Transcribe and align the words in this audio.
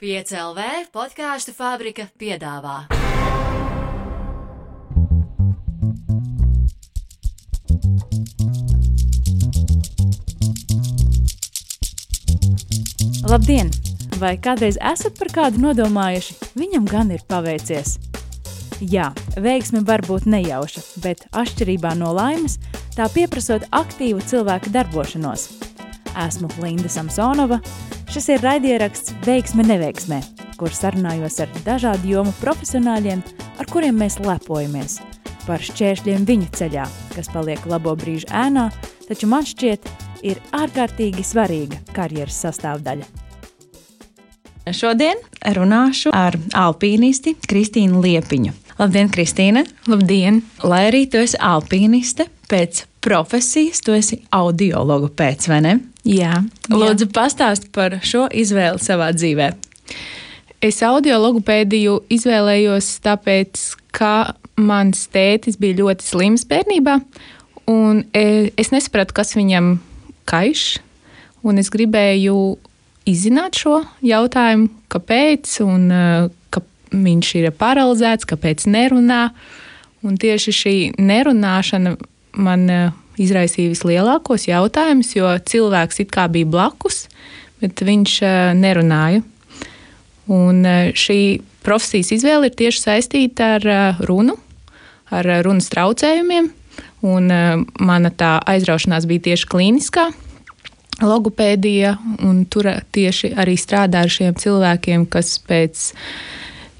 5LV 0.00 0.86
podkāstu 0.94 1.52
fabrika 1.52 2.06
piedāvā. 2.16 2.86
Labdien! 13.28 13.68
Vai 14.16 14.38
kādreiz 14.40 14.80
esat 14.80 15.20
par 15.20 15.28
kādu 15.36 15.60
nodomājuši? 15.66 16.38
Viņam 16.56 16.88
gan 16.88 17.12
ir 17.12 17.20
paveicies. 17.28 17.98
Jā, 18.80 19.10
veiksme 19.36 19.84
var 19.84 20.00
būt 20.08 20.24
nejauša, 20.24 20.86
bet 21.04 21.28
atšķirībā 21.36 21.92
no 22.00 22.14
laimes, 22.16 22.56
tā 22.96 23.12
pieprasot 23.12 23.68
aktīvu 23.68 24.24
cilvēku 24.24 24.72
darbošanos. 24.72 25.50
Esmu 26.16 26.48
Linda 26.64 26.88
Samsonova. 26.88 27.60
Šis 28.10 28.26
ir 28.34 28.40
raidieraksts 28.42 29.12
Veiksme 29.22 29.62
neveiksmē, 29.62 30.16
kur 30.58 30.72
sarunājos 30.74 31.36
ar 31.44 31.50
dažādu 31.62 32.08
jomu 32.10 32.32
profesionāļiem, 32.40 33.20
ar 33.62 33.68
kuriem 33.70 34.00
mēs 34.02 34.16
lepojamies. 34.18 34.96
Par 35.44 35.62
šķēršļiem 35.62 36.24
viņu 36.26 36.48
ceļā, 36.58 36.88
kas 37.14 37.30
paliek 37.30 37.62
labo 37.70 37.92
brīžu 37.94 38.26
ēnā, 38.34 38.66
taču 39.06 39.28
man 39.30 39.46
šķiet, 39.46 39.86
ir 40.26 40.40
ārkārtīgi 40.50 41.22
svarīga 41.22 41.78
karjeras 41.94 42.40
sastāvdaļa. 42.48 43.06
Šodien 44.74 45.22
runāšu 45.54 46.10
ar 46.10 46.34
alpīnisti 46.50 47.36
Kristīnu 47.46 48.02
Liepiņu. 48.02 48.56
Labdien, 48.80 49.12
Kristīne! 49.14 49.62
Labdien! 49.86 50.42
Lai 50.66 50.88
arī 50.88 51.04
tu 51.06 51.22
esi 51.22 51.38
alpīniste, 51.38 52.26
pēc 52.50 52.88
profesijas 53.06 53.86
tu 53.86 53.94
esi 53.94 54.18
audiologu 54.34 55.14
pēc, 55.14 55.46
vai 55.52 55.62
ne? 55.68 55.78
Jā. 56.06 56.40
Lūdzu, 56.72 57.10
pastāst 57.12 57.68
par 57.74 57.98
šo 58.06 58.26
izvēli 58.32 58.80
savā 58.80 59.10
dzīvē. 59.16 59.50
Es 60.64 60.80
audiologu 60.84 61.42
pēdīju 61.44 62.02
izvēlējos 62.12 62.88
tāpēc, 63.04 63.60
ka 63.96 64.34
mans 64.60 65.06
tētis 65.12 65.56
bija 65.60 65.80
ļoti 65.80 66.04
slims 66.04 66.44
bērnībā, 66.48 66.98
un 67.72 68.02
e, 68.16 68.50
es 68.60 68.72
nesapratu, 68.74 69.16
kas 69.16 69.32
viņam 69.36 69.78
kaiš, 70.28 70.80
un 71.44 71.60
es 71.60 71.72
gribēju 71.72 72.36
izzināt 73.08 73.56
šo 73.60 73.80
jautājumu, 74.04 74.68
kāpēc, 74.92 75.56
un 75.64 75.88
e, 75.88 76.04
ka 76.52 76.62
viņš 76.92 77.32
ir 77.40 77.50
paralizēts, 77.56 78.28
kāpēc 78.28 78.68
nerunā. 78.70 79.30
Un 80.00 80.16
tieši 80.16 80.52
šī 80.56 80.76
nerunāšana 80.96 81.96
man 82.40 82.68
e, 82.72 82.82
izraisīja 83.20 83.72
vislielākos 83.74 84.46
jautājumus, 84.48 85.14
jo 85.16 85.32
cilvēks 85.50 86.02
it 86.04 86.12
kā 86.14 86.26
bija 86.32 86.48
blakus, 86.48 87.04
bet 87.60 87.82
viņš 87.84 88.14
nerunāja. 88.58 89.22
Un 90.30 90.62
šī 90.94 91.20
profesijas 91.66 92.12
izvēle 92.14 92.48
ir 92.48 92.56
tieši 92.56 92.84
saistīta 92.84 93.54
ar 93.58 93.68
runu, 94.06 94.38
ar 95.10 95.28
runas 95.44 95.68
traucējumiem. 95.72 96.52
Un 97.10 97.32
mana 97.80 98.10
tā 98.12 98.36
aizraušanās 98.48 99.08
bija 99.08 99.30
tieši 99.30 99.48
klīniskā 99.50 100.10
logopēdija, 101.00 101.94
un 102.28 102.44
tur 102.50 102.68
tieši 102.92 103.32
arī 103.40 103.56
strādā 103.60 104.04
ar 104.04 104.12
šiem 104.12 104.36
cilvēkiem, 104.38 105.06
kas 105.10 105.38
pēc 105.46 105.90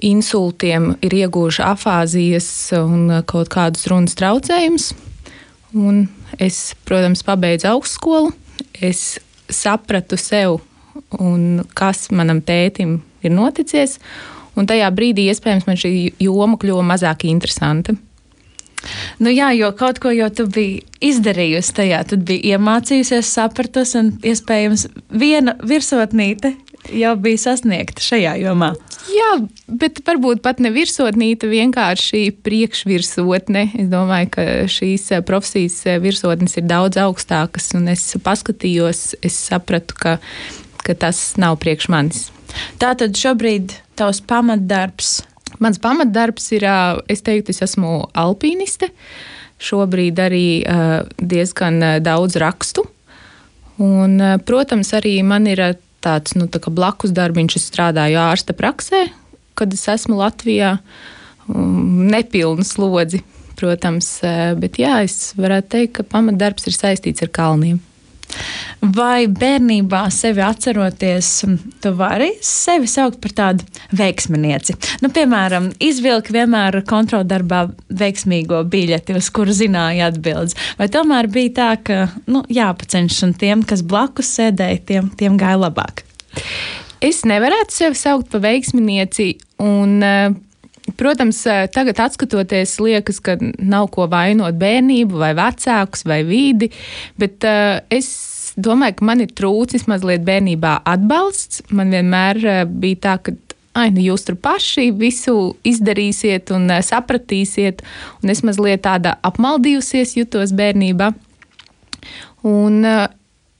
insultiem 0.05 0.95
ir 1.05 1.17
ieguvuši 1.23 1.65
afāzijas 1.65 2.49
un 2.81 3.21
kaut 3.29 3.51
kādus 3.53 3.87
runas 3.91 4.17
traucējumus. 4.21 4.93
Un 5.77 6.07
es, 6.39 6.75
protams, 6.89 7.25
pabeidzu 7.27 7.71
augstskolu. 7.73 8.33
Es 8.81 9.19
sapratu 9.51 10.19
sev, 10.21 10.61
kas 11.75 12.09
manam 12.15 12.43
tētim 12.45 13.01
ir 13.25 13.35
noticis. 13.35 13.99
Un 14.59 14.67
tajā 14.69 14.91
brīdī, 14.93 15.29
iespējams, 15.31 15.67
man 15.69 15.79
šī 15.79 15.93
joma 16.21 16.59
kļuva 16.61 16.85
mazāk 16.87 17.25
interesanta. 17.31 17.95
Nu 19.21 19.33
jā, 19.33 19.51
jo 19.57 19.69
kaut 19.77 20.01
ko 20.01 20.13
jau 20.15 20.31
tu 20.33 20.47
biji 20.49 20.81
izdarījusi 21.05 21.75
tajā, 21.77 22.01
tad 22.13 22.25
biji 22.29 22.55
iemācījusies, 22.55 23.29
sapratusi, 23.29 23.99
un 24.01 24.11
iespējams 24.25 24.87
viena 25.13 25.57
virsotnīte 25.61 26.55
jau 26.89 27.13
bija 27.21 27.41
sasniegta 27.45 28.03
šajā 28.05 28.35
jomā. 28.41 28.73
Jā, 29.11 29.31
bet 29.81 30.01
varbūt 30.07 30.43
pat 30.45 30.61
ne 30.63 30.71
virsotnīte, 30.75 31.49
vienkārši 31.51 32.23
priekšvirsotne. 32.45 33.65
Es 33.81 33.89
domāju, 33.91 34.31
ka 34.37 34.47
šīs 34.71 35.09
eh, 35.17 35.25
profesijas 35.27 35.79
eh, 35.89 35.99
virsotnes 36.03 36.57
ir 36.61 36.69
daudz 36.71 37.01
augstākas, 37.01 37.71
un 37.79 37.91
es 37.93 38.05
paskatījos, 38.25 39.03
es 39.27 39.39
sapratu, 39.49 39.97
ka, 39.99 40.17
ka 40.85 40.97
tas 40.99 41.23
nav 41.41 41.59
priekš 41.63 41.91
manis. 41.93 42.29
Tātad 42.83 43.19
šobrīd 43.19 43.77
tavs 43.99 44.23
pamatdarbs. 44.27 45.21
Mans 45.61 45.81
pamatdarbs 45.83 46.51
ir, 46.57 46.65
es 47.11 47.23
teiktu, 47.27 47.55
es 47.55 47.63
esmu 47.67 48.07
alpīniste. 48.17 48.91
Šobrīd 49.61 50.19
arī 50.23 50.47
diezgan 51.21 52.01
daudz 52.01 52.39
rakstu. 52.41 52.87
Un, 53.81 54.17
protams, 54.47 54.95
arī 54.97 55.19
man 55.27 55.47
ir 55.51 55.61
tāds 56.05 56.37
nu, 56.39 56.49
tā 56.51 56.63
blakus 56.71 57.15
darbiņš. 57.17 57.57
Es 57.59 57.69
strādāju 57.71 58.21
ārsta 58.23 58.57
praksē, 58.57 59.09
kad 59.59 59.73
es 59.77 59.87
esmu 59.89 60.21
Latvijā. 60.21 60.79
Nepilnu 61.51 62.65
slodzi, 62.67 63.23
protams, 63.59 64.09
eh, 64.23 64.55
bet 64.55 64.79
jā, 64.79 65.03
es 65.05 65.35
varētu 65.37 65.69
teikt, 65.77 65.93
ka 65.99 66.03
pamatdarbs 66.07 66.69
ir 66.71 66.77
saistīts 66.77 67.25
ar 67.27 67.33
kalniem. 67.35 67.81
Vai 68.81 69.27
bērnībā 69.29 70.07
sevi 70.15 70.41
atceroties, 70.41 71.29
tu 71.85 71.93
vari 71.99 72.31
sevi 72.45 72.89
saukt 72.89 73.21
par 73.21 73.35
tādu 73.37 73.67
veiksminieci? 73.97 74.77
Nu, 75.05 75.11
piemēram, 75.13 75.69
izvilkt 75.85 76.33
vienmēr 76.33 76.81
kontroldarbā 76.89 77.67
veiksmīgo 78.01 78.63
biļeti, 78.73 79.19
uz 79.21 79.29
kuru 79.37 79.53
zināja 79.57 80.09
atbildes. 80.09 80.57
Vai 80.81 80.89
tomēr 80.93 81.29
bija 81.33 81.57
tā, 81.61 81.71
ka 81.85 82.01
nu, 82.31 82.45
jāpacenšas 82.49 83.29
un 83.29 83.37
tiem, 83.41 83.65
kas 83.69 83.85
blakus 83.85 84.33
sēdēja, 84.39 84.85
tiem, 84.89 85.13
tiem 85.21 85.37
gāja 85.41 85.61
labāk? 85.61 86.07
Es 87.05 87.23
nevarētu 87.29 87.73
sevi 87.73 87.97
saukt 87.97 88.33
par 88.33 88.43
veiksminieci. 88.45 89.35
Un, 89.65 90.03
eh, 90.03 90.33
Protams, 90.97 91.43
eh, 91.47 91.67
tagad 91.73 92.01
skatoties, 92.15 92.79
liekas, 92.81 93.21
ka 93.21 93.37
nav 93.59 93.91
ko 93.95 94.07
vainot 94.11 94.59
bērnību, 94.61 95.19
vai 95.21 95.33
vecākus, 95.39 96.05
vai 96.09 96.23
vidi, 96.25 96.71
bet 97.21 97.45
uh, 97.45 97.81
es 97.91 98.09
domāju, 98.57 98.99
ka 98.99 99.05
man 99.05 99.21
ir 99.25 99.35
trūcis 99.37 99.87
mazliet 99.91 100.25
bērnībā 100.27 100.81
atbalsts. 100.89 101.63
Man 101.71 101.93
vienmēr 101.95 102.43
uh, 102.45 102.65
bija 102.65 103.03
tā, 103.07 103.17
ka 103.23 103.37
ai, 103.79 103.91
nu 103.95 104.03
jūs 104.05 104.27
tur 104.27 104.39
paši 104.41 104.91
visu 104.97 105.55
izdarīsiet 105.67 106.53
un 106.57 106.69
uh, 106.71 106.83
sapratīsiet, 106.85 107.85
un 108.23 108.35
es 108.35 108.43
mazliet 108.47 108.85
tāda 108.87 109.19
apmaldījusies 109.27 110.17
jutos 110.19 110.55
bērnībā. 110.57 111.13
Un, 112.49 112.81
uh, 112.89 113.07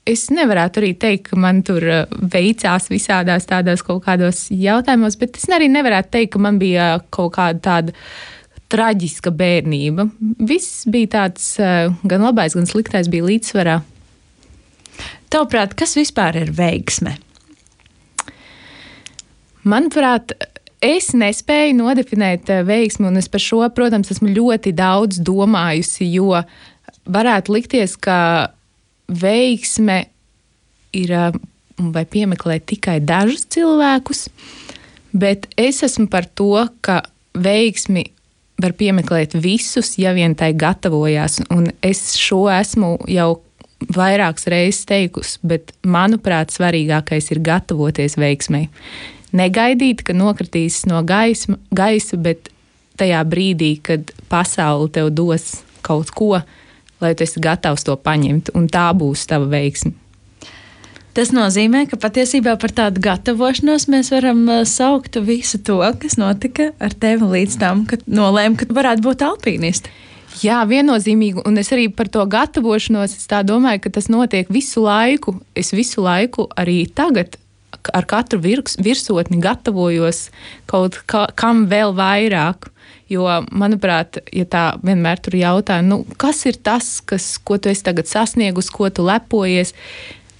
es 0.09 0.27
nevarētu 0.33 0.81
arī 0.81 0.91
teikt, 0.99 1.29
ka 1.31 1.39
man 1.39 1.61
tur 1.65 1.85
uh, 1.85 2.03
veicās 2.33 2.89
visādās 2.91 3.47
tādās 3.49 3.83
kaut 3.85 4.03
kādos 4.07 4.47
jautājumos, 4.53 5.17
bet 5.21 5.37
es 5.37 5.47
arī 5.51 5.69
nevarētu 5.71 6.13
teikt, 6.17 6.33
ka 6.35 6.41
man 6.41 6.59
bija 6.61 6.93
kaut 7.13 7.35
kāda 7.37 7.61
tāda 7.67 7.97
traģiska 8.71 9.33
bērnība. 9.35 10.07
Viss 10.47 10.85
bija 10.89 11.15
tāds 11.17 11.53
uh, 11.61 11.91
gan 12.07 12.25
labais, 12.25 12.55
gan 12.57 12.69
sliktais, 12.69 13.11
bija 13.11 13.27
līdzsvarā. 13.27 13.81
Tavuprāt, 15.31 15.75
kas 15.79 15.95
vispār 15.99 16.39
ir 16.41 16.53
veiksme? 16.55 17.17
Manuprāt, 19.61 20.33
es 20.81 21.11
nespēju 21.13 21.77
nodefinēt 21.77 22.49
uh, 22.49 22.63
veiksmi, 22.65 23.11
un 23.11 23.21
es 23.21 23.29
par 23.29 23.43
šo, 23.43 23.61
protams, 23.75 24.09
esmu 24.15 24.33
ļoti 24.33 24.73
daudz 24.73 25.21
domājusi, 25.21 26.09
jo 26.15 26.41
varētu 27.11 27.53
likties, 27.53 27.93
ka 28.01 28.17
veiksme 29.11 30.05
ir 30.95 31.13
vai 31.81 32.03
piemeklēt 32.05 32.67
tikai 32.69 32.99
dažus 33.03 33.45
cilvēkus, 33.51 34.25
bet 35.11 35.47
es 35.59 35.81
esmu 35.85 36.07
par 36.11 36.27
to, 36.37 36.53
ka 36.83 37.01
veiksmi 37.33 38.05
var 38.61 38.75
piemeklēt 38.77 39.33
visus, 39.41 39.95
ja 39.97 40.13
vien 40.13 40.35
tai 40.37 40.51
gatavojās. 40.53 41.39
Un 41.53 41.71
es 41.81 42.13
šo 42.19 42.45
esmu 42.53 42.93
jau 43.09 43.41
vairākas 43.95 44.45
reizes 44.51 44.85
teikusi, 44.89 45.39
bet 45.41 45.73
manuprāt, 45.81 46.53
svarīgākais 46.53 47.31
ir 47.33 47.41
gatavoties 47.41 48.17
veiksmei. 48.21 48.69
Negaidīt, 49.33 50.03
ka 50.05 50.13
nokritīs 50.13 50.83
no 50.91 51.01
gaisma, 51.07 51.57
gaisa, 51.73 52.19
bet 52.19 52.51
tajā 52.99 53.23
brīdī, 53.25 53.73
kad 53.81 54.11
pasaule 54.29 54.91
tev 54.93 55.09
dos 55.15 55.61
kaut 55.81 56.11
ko, 56.13 56.35
lai 57.01 57.15
tu 57.15 57.25
esi 57.25 57.41
gatavs 57.43 57.85
to 57.87 57.97
paņemt, 57.97 58.53
un 58.57 58.69
tā 58.71 58.89
būs 58.97 59.27
tava 59.29 59.49
veiksme. 59.51 59.93
Tas 61.11 61.33
nozīmē, 61.35 61.83
ka 61.91 61.97
patiesībā 61.99 62.53
par 62.59 62.71
tādu 62.71 63.01
gatavošanos 63.03 63.89
mēs 63.91 64.13
varam 64.13 64.45
uh, 64.47 64.61
saukt 64.63 65.17
visu 65.27 65.59
to, 65.59 65.81
kas 65.99 66.15
notika 66.15 66.69
ar 66.79 66.95
tevi 66.95 67.27
līdz 67.33 67.57
tam, 67.59 67.83
kad 67.89 68.05
nolēma, 68.07 68.55
ka 68.61 68.69
varētu 68.71 69.03
būt 69.09 69.25
alpīnisti. 69.27 69.91
Jā, 70.39 70.61
viennozīmīgi, 70.63 71.43
un 71.43 71.59
es 71.59 71.73
arī 71.75 71.89
par 71.91 72.07
to 72.07 72.23
gatavošanos 72.23 73.17
domāju, 73.43 73.83
ka 73.83 73.91
tas 73.99 74.07
notiek 74.07 74.47
visu 74.49 74.85
laiku. 74.85 75.35
Es 75.53 75.73
visu 75.75 76.05
laiku 76.05 76.47
arī 76.55 76.85
tagad 76.87 77.35
ar 77.93 78.07
katru 78.07 78.39
virs, 78.39 78.77
virsotni 78.79 79.41
gatavojos 79.43 80.29
kaut 80.71 81.01
kā, 81.09 81.27
kam 81.35 81.65
vēl 81.71 81.91
vairāk. 81.97 82.71
Jo, 83.11 83.25
manuprāt, 83.51 84.21
ja 84.31 84.45
tā 84.47 84.63
vienmēr 84.79 85.19
tur 85.19 85.35
jautā, 85.35 85.81
nu, 85.83 86.05
kas 86.21 86.45
ir 86.47 86.55
tas, 86.63 87.01
kas, 87.03 87.33
ko 87.43 87.57
tu 87.59 87.67
esi 87.71 87.83
tagad 87.83 88.07
sasniegusi, 88.07 88.71
ko 88.71 88.87
tu 88.87 89.03
lepojies, 89.03 89.73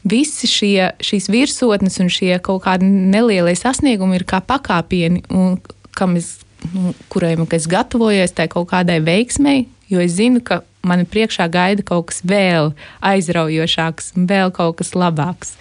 visi 0.08 0.48
šie, 0.48 0.94
šīs 1.04 1.28
virsotnes 1.32 2.00
un 2.00 2.08
šie 2.12 2.38
kaut 2.44 2.64
kādi 2.66 2.88
nelielie 2.88 3.58
sasniegumi 3.60 4.22
ir 4.22 4.26
kā 4.30 4.40
pakāpieni, 4.46 5.26
un 5.36 5.60
kam 5.98 6.16
es, 6.16 6.38
nu, 6.72 6.94
kuriem 7.12 7.44
es 7.52 7.68
gatavojos, 7.68 8.32
tai 8.38 8.48
kaut 8.52 8.70
kādai 8.72 9.02
veiksmei, 9.04 9.66
jo 9.92 10.00
es 10.00 10.16
zinu, 10.16 10.40
ka 10.40 10.62
man 10.88 11.04
priekšā 11.06 11.48
gaida 11.52 11.84
kaut 11.86 12.10
kas 12.12 12.22
vēl 12.26 12.72
aizraujošāks, 13.06 14.14
vēl 14.16 14.54
kaut 14.56 14.80
kas 14.80 14.96
labāks. 14.98 15.58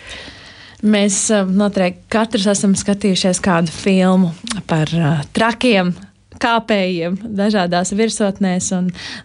Mēs 0.81 1.27
eh, 1.35 1.43
noteikti 1.45 2.07
katrs 2.13 2.47
esam 2.55 2.77
skatījušies 2.79 3.43
kādu 3.45 3.75
filmu 3.75 4.31
par 4.71 4.89
uh, 4.97 5.27
trakiem 5.37 5.93
kāpējiem 6.41 7.19
dažādās 7.37 7.93
virsotnēs. 7.97 8.71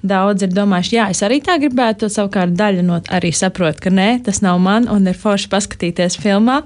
Daudz 0.06 0.46
ir 0.46 0.54
domājuši, 0.56 0.98
jā, 0.98 1.08
es 1.14 1.24
arī 1.26 1.42
tā 1.46 1.58
gribētu. 1.62 2.10
Savukārt 2.12 2.56
daļa 2.58 2.86
no 2.86 3.00
arī 3.14 3.32
saprot, 3.36 3.80
ka 3.84 3.94
nē, 3.94 4.10
tas 4.26 4.42
nav 4.46 4.60
man 4.64 4.90
un 4.92 5.08
ir 5.10 5.18
forši 5.20 5.50
paskatīties 5.52 6.20
filmā. 6.22 6.62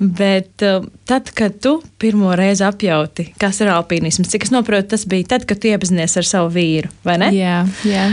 Bet 0.00 0.64
uh, 0.66 0.86
tad, 1.08 1.32
kad 1.36 1.58
tu 1.62 1.78
pirmo 2.00 2.34
reizi 2.38 2.64
apjauti, 2.66 3.30
kas 3.40 3.60
ir 3.64 3.72
alpīnisms, 3.74 4.30
cik 4.30 4.48
es 4.48 4.54
saprotu, 4.54 4.92
tas 4.94 5.06
bija 5.10 5.34
tad, 5.34 5.48
kad 5.48 5.60
tu 5.60 5.72
iepazinies 5.72 6.16
ar 6.20 6.28
savu 6.28 6.54
vīru, 6.54 6.90
vai 7.06 7.20
ne? 7.22 7.34
Jā, 7.36 7.60
jā. 7.88 8.08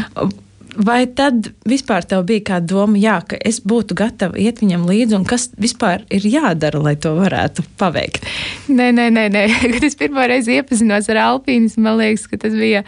Vai 0.77 1.07
tad 1.18 1.50
vispār 1.65 2.06
tev 2.06 2.27
bija 2.29 2.44
kāda 2.51 2.69
doma, 2.69 3.00
jā, 3.01 3.15
ka 3.25 3.39
es 3.50 3.57
būtu 3.65 3.95
gatava 3.97 4.38
iet 4.38 4.62
viņam 4.62 4.85
līdzi, 4.85 5.15
un 5.18 5.25
kas 5.25 5.47
vispār 5.57 6.03
ir 6.13 6.27
jādara, 6.29 6.81
lai 6.83 6.94
to 7.01 7.15
varētu 7.18 7.65
paveikt? 7.81 8.27
Nē, 8.69 8.91
nē, 8.94 9.07
nē, 9.15 9.25
nē. 9.33 9.44
kad 9.74 9.88
es 9.88 9.97
pirmo 9.97 10.25
reizi 10.29 10.59
iepazinos 10.59 11.09
ar 11.13 11.24
alpīnismu, 11.24 11.81
man 11.88 11.97
liekas, 12.03 12.27
ka 12.29 12.38
tas 12.45 12.53
bija 12.57 12.83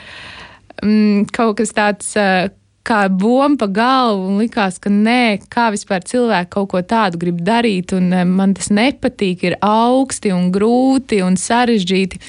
mm, 0.84 1.32
kaut 1.34 1.58
kas 1.62 1.74
tāds. 1.74 2.14
Uh, 2.14 2.54
kā 2.90 3.04
bomba 3.12 3.66
pa 3.66 3.68
galvu, 3.70 4.30
un 4.32 4.40
likās, 4.42 4.80
ka 4.82 4.90
nē, 4.90 5.46
kā 5.52 5.68
vispār 5.74 6.02
cilvēki 6.10 6.50
kaut 6.56 6.70
ko 6.72 6.82
tādu 6.82 7.20
grib 7.22 7.42
darīt, 7.46 7.94
un 7.94 8.10
man 8.32 8.56
tas 8.58 8.72
nepatīk, 8.74 9.44
ir 9.46 9.58
augsti 9.66 10.32
un 10.34 10.50
grūti 10.56 11.22
un 11.26 11.38
sarežģīti. 11.38 12.22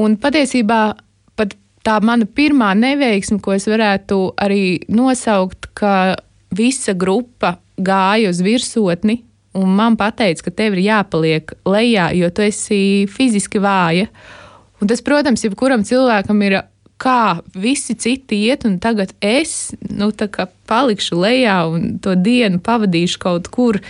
Un 0.00 0.16
patiesībā 0.18 0.80
tā 1.86 1.96
mana 2.02 2.26
pirmā 2.26 2.72
neveiksme, 2.78 3.38
ko 3.42 3.54
es 3.56 3.68
varētu 3.70 4.18
arī 4.42 4.80
nosaukt, 4.90 5.70
ka 5.78 6.16
visa 6.56 6.96
grupa 6.96 7.56
gāja 7.76 8.32
uz 8.32 8.42
virsotni. 8.44 9.22
Un 9.56 9.72
man 9.72 9.96
teica, 9.96 10.42
ka 10.44 10.52
tev 10.52 10.76
ir 10.76 10.84
jāpaliek 10.90 11.52
lejā, 11.64 12.10
jo 12.18 12.28
tu 12.30 12.44
esi 12.44 13.06
fiziski 13.08 13.60
vāja. 13.62 14.10
Un 14.82 14.90
tas, 14.90 15.00
protams, 15.00 15.44
jebkuram 15.46 15.84
cilvēkam 15.86 16.42
ir 16.44 16.58
kā 17.00 17.40
visi 17.56 17.96
citi 17.96 18.42
iet, 18.48 18.66
un 18.68 18.76
tagad 18.80 19.14
es 19.24 19.72
nu, 19.88 20.10
palikšu 20.68 21.16
lejā 21.20 21.56
un 21.72 21.96
to 22.04 22.16
dienu 22.16 22.60
pavadīšu 22.60 23.20
kaut 23.22 23.48
kur. 23.52 23.80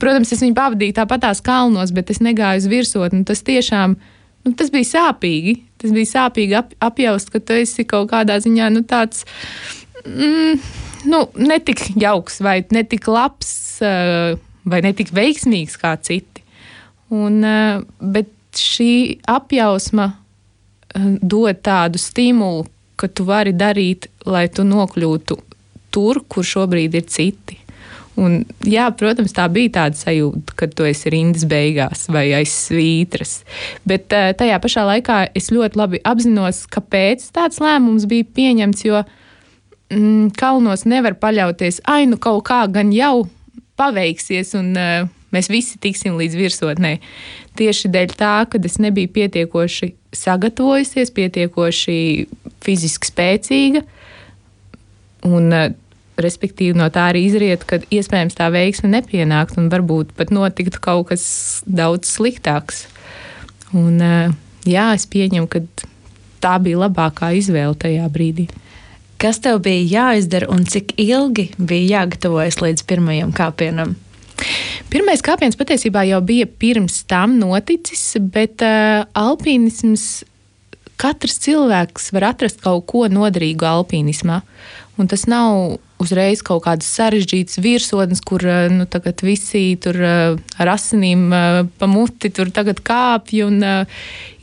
Protams, 0.00 0.32
es 0.32 0.40
viņu 0.44 0.56
pavadīju 0.56 0.96
tāpatās 0.96 1.40
kalnos, 1.44 1.92
bet 1.92 2.12
es 2.12 2.20
negāju 2.24 2.64
uz 2.64 2.68
virsotni. 2.68 3.24
Tas 3.28 3.44
tiešām 3.44 3.96
nu, 4.44 4.54
tas 4.56 4.72
bija 4.74 4.90
sāpīgi 4.94 5.58
tas 5.84 5.92
bija 5.92 6.08
sāpīgi 6.08 6.56
ap, 6.56 6.72
apjaust, 6.82 7.30
ka 7.32 7.42
tu 7.44 7.58
esi 7.60 7.84
kaut 7.88 8.08
kādā 8.12 8.38
ziņā 8.42 8.70
nu, 8.72 8.84
tāds. 8.88 9.24
Mm, 10.04 10.60
nu, 11.12 11.20
netik 11.36 11.84
jauks, 12.00 12.40
vai 12.44 12.62
netik 12.74 13.08
labs, 13.10 13.52
uh, 13.84 14.34
vai 14.64 14.80
netik 14.84 15.12
veiksmīgs 15.14 15.76
kā 15.80 15.94
citi. 16.00 16.44
Un, 17.12 17.42
uh, 17.44 17.82
bet 18.00 18.32
šī 18.56 19.20
apjausma 19.28 20.08
uh, 20.14 21.10
dod 21.20 21.60
tādu 21.64 22.00
stimulu, 22.00 22.64
ka 22.96 23.10
tu 23.10 23.26
vari 23.28 23.52
darīt, 23.52 24.08
lai 24.24 24.46
tu 24.48 24.64
nokļūtu 24.64 25.40
tur, 25.94 26.22
kur 26.30 26.46
šobrīd 26.46 26.96
ir 26.96 27.08
citi. 27.10 27.58
Un, 28.20 28.44
jā, 28.62 28.84
protams, 28.94 29.32
tā 29.34 29.48
bija 29.50 29.72
tāda 29.80 29.98
sajūta, 29.98 30.54
ka 30.58 30.68
tu 30.70 30.86
esi 30.86 31.10
rindas 31.10 31.46
beigās 31.50 32.06
vai 32.14 32.28
aiz 32.36 32.52
svītras. 32.54 33.40
Bet 33.88 34.14
uh, 34.14 34.30
tajā 34.38 34.60
pašā 34.62 34.84
laikā 34.86 35.18
es 35.34 35.50
ļoti 35.50 35.80
labi 35.80 36.00
apzinos, 36.06 36.62
kāpēc 36.70 37.26
tāds 37.34 37.58
lēmums 37.62 38.06
bija 38.10 38.28
pieņemts. 38.36 38.86
Jo 38.86 39.02
mm, 39.02 40.30
kalnos 40.38 40.86
nevar 40.86 41.18
paļauties, 41.18 41.82
ai, 41.90 42.04
nu 42.06 42.20
kaut 42.22 42.44
kā 42.46 42.62
gan 42.70 42.94
jau 42.94 43.26
paveiksies, 43.80 44.54
un 44.60 44.70
uh, 44.78 45.10
mēs 45.34 45.50
visi 45.50 45.82
tiksim 45.82 46.14
līdz 46.20 46.38
virsotnē. 46.38 46.96
Tieši 47.58 47.90
dēļ 47.90 48.18
tā, 48.18 48.34
ka 48.46 48.62
es 48.62 48.78
nebiju 48.82 49.10
pietiekoši 49.18 49.90
sagatavojusies, 50.14 51.10
pietiekoši 51.18 51.98
fiziski 52.62 53.10
spēcīga. 53.10 53.82
Un, 55.26 55.50
uh, 55.50 55.72
Respektīvi, 56.20 56.76
no 56.78 56.86
tā 56.94 57.08
arī 57.10 57.24
izriet, 57.26 57.64
ka 57.66 57.80
iespējams 57.90 58.36
tā 58.38 58.46
veiksme 58.54 58.92
nepienākt 58.92 59.58
un 59.58 59.66
varbūt 59.72 60.12
pat 60.14 60.30
notiktu 60.30 60.78
kaut 60.82 61.08
kas 61.10 61.24
daudz 61.66 62.12
sliktāks. 62.12 62.84
Un, 63.74 63.98
eh, 63.98 64.30
jā, 64.62 64.92
es 64.94 65.08
pieņemu, 65.10 65.48
ka 65.50 65.64
tā 66.44 66.58
bija 66.62 66.84
labākā 66.84 67.32
izvēle 67.34 67.74
tajā 67.74 68.06
brīdī. 68.14 68.46
Kas 69.18 69.40
tev 69.40 69.62
bija 69.64 70.12
jāizdara 70.12 70.50
un 70.52 70.66
cik 70.68 70.94
ilgi 71.00 71.48
bija 71.58 72.04
jāgatavojas 72.04 72.60
līdz 72.60 72.84
pirmajam 72.86 73.32
kāpienam? 73.34 73.94
Pirmais 74.92 75.22
kāpiens 75.24 75.56
patiesībā 75.58 76.04
jau 76.06 76.20
bija 76.22 76.46
pirms 76.46 77.02
tam 77.10 77.38
noticis, 77.40 78.02
bet 78.20 78.62
uh, 78.62 79.06
alpīnisms 79.18 80.24
katrs 81.00 81.38
cilvēks 81.42 82.12
var 82.14 82.28
atrast 82.34 82.60
kaut 82.62 82.86
ko 82.90 83.06
noderīgu 83.10 83.66
alpīnismā. 83.66 84.42
Un 85.00 85.10
tas 85.10 85.26
nav 85.30 85.78
uzreiz 86.02 86.42
kaut 86.44 86.64
kādas 86.66 86.88
sarežģītas 86.96 87.60
virsotnes, 87.62 88.22
kur 88.24 88.44
eh, 88.46 88.66
nu, 88.72 88.86
visi 89.22 89.64
tur 89.80 89.98
eh, 89.98 90.34
ar 90.60 90.72
asinīm 90.74 91.28
eh, 91.32 91.60
pa 91.78 91.88
muti 91.90 92.30
tur 92.34 92.50
tagad 92.54 92.82
kāpj. 92.84 93.44
Un, 93.46 93.62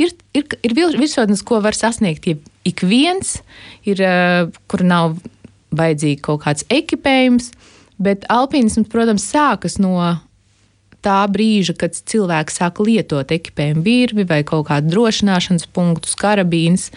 ir, 0.02 0.16
ir, 0.38 0.48
ir 0.64 0.76
virsotnes, 0.78 1.44
ko 1.44 1.62
var 1.64 1.78
sasniegt 1.78 2.28
ja 2.28 2.38
ik 2.68 2.84
viens, 2.86 3.40
ir, 3.90 4.02
kur 4.70 4.84
nav 4.86 5.18
vajadzīgs 5.74 6.22
kaut 6.26 6.44
kāds 6.44 6.66
ekipējums, 6.70 7.50
bet 8.02 8.28
alpīnisms, 8.30 8.90
protams, 8.92 9.26
sākas 9.32 9.80
no 9.82 9.96
tā 11.02 11.24
brīža, 11.32 11.74
kad 11.80 11.96
cilvēks 11.98 12.60
sāk 12.62 12.82
lietot 12.86 13.32
ekipējumu 13.34 13.82
virvi 13.86 14.26
vai 14.30 14.44
kaut 14.46 14.68
kādu 14.70 14.94
drošināšanas 14.94 15.66
punktus, 15.74 16.14
karabīnas. 16.20 16.92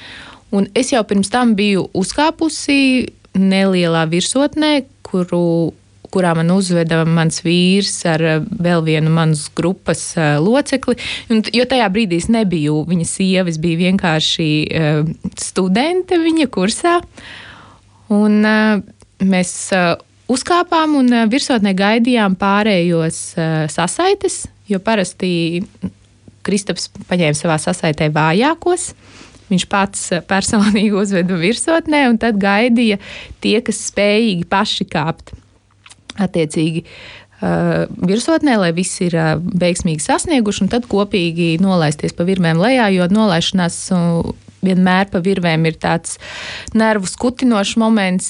Un 0.55 0.69
es 0.77 0.93
jau 0.93 1.01
pirms 1.09 1.33
tam 1.33 1.55
biju 1.57 1.87
uzkāpusi 1.97 3.09
nelielā 3.39 4.05
virsotnē, 4.11 4.85
kuru, 5.07 5.73
kurā 6.15 6.35
man 6.39 6.53
uzveda 6.55 7.03
mans 7.09 7.41
vīrs 7.45 7.97
ar 8.09 8.23
eh, 8.23 8.43
vēl 8.43 8.85
vienu 8.87 9.13
manas 9.15 9.49
grupas 9.57 10.03
uh, 10.19 10.37
locekli. 10.43 10.97
Un, 11.33 11.43
jo 11.55 11.67
tajā 11.71 11.89
brīdī 11.93 12.21
es 12.23 12.31
nebiju 12.33 12.85
viņa 12.91 13.09
sieva, 13.09 13.51
es 13.51 13.59
biju 13.63 13.83
vienkārši 13.83 14.49
uh, 14.69 15.03
studente 15.41 16.21
viņa 16.23 16.49
kursā. 16.55 17.01
Un, 18.15 18.45
mēs 19.25 19.51
uzkāpām 20.31 20.93
un 20.99 21.09
virsotnē 21.33 21.73
gaidījām 21.75 22.37
pārējos 22.37 23.21
sasaites, 23.73 24.43
jo 24.69 24.79
parasti 24.85 25.31
Kristaps 26.45 26.91
paņēma 27.09 27.39
savā 27.39 27.57
sasaitē 27.63 28.11
vājākos. 28.13 28.91
Viņš 29.55 29.67
pats 29.71 30.07
eh, 30.13 30.23
personīgi 30.27 30.95
uzveda 31.03 31.39
virsotnē, 31.41 32.07
un 32.13 32.21
tad 32.23 32.41
gaidīja 32.43 33.01
tie, 33.45 33.59
kas 33.65 33.87
spējīgi 33.91 34.49
paši 34.51 34.89
kāpt. 34.91 35.35
Attiecīgi, 36.15 36.85
uh, 37.43 37.91
virsotnē, 38.07 38.53
lai 38.63 38.69
visi 38.77 39.09
ir 39.09 39.17
uh, 39.19 39.33
veiksmīgi 39.35 40.05
sasnieguši, 40.05 40.61
un 40.63 40.71
tad 40.71 40.87
kopīgi 40.87 41.57
nolaisties 41.59 42.15
pa 42.15 42.23
virvēm 42.29 42.61
lejā, 42.63 42.87
jo 42.95 43.09
nolaišanās 43.11 43.81
vienmēr 44.65 45.11
pa 45.11 45.19
virvēm 45.25 45.67
ir 45.69 45.79
tāds 45.83 46.21
nervu 46.73 47.11
skutinošs 47.11 47.75
moments, 47.83 48.29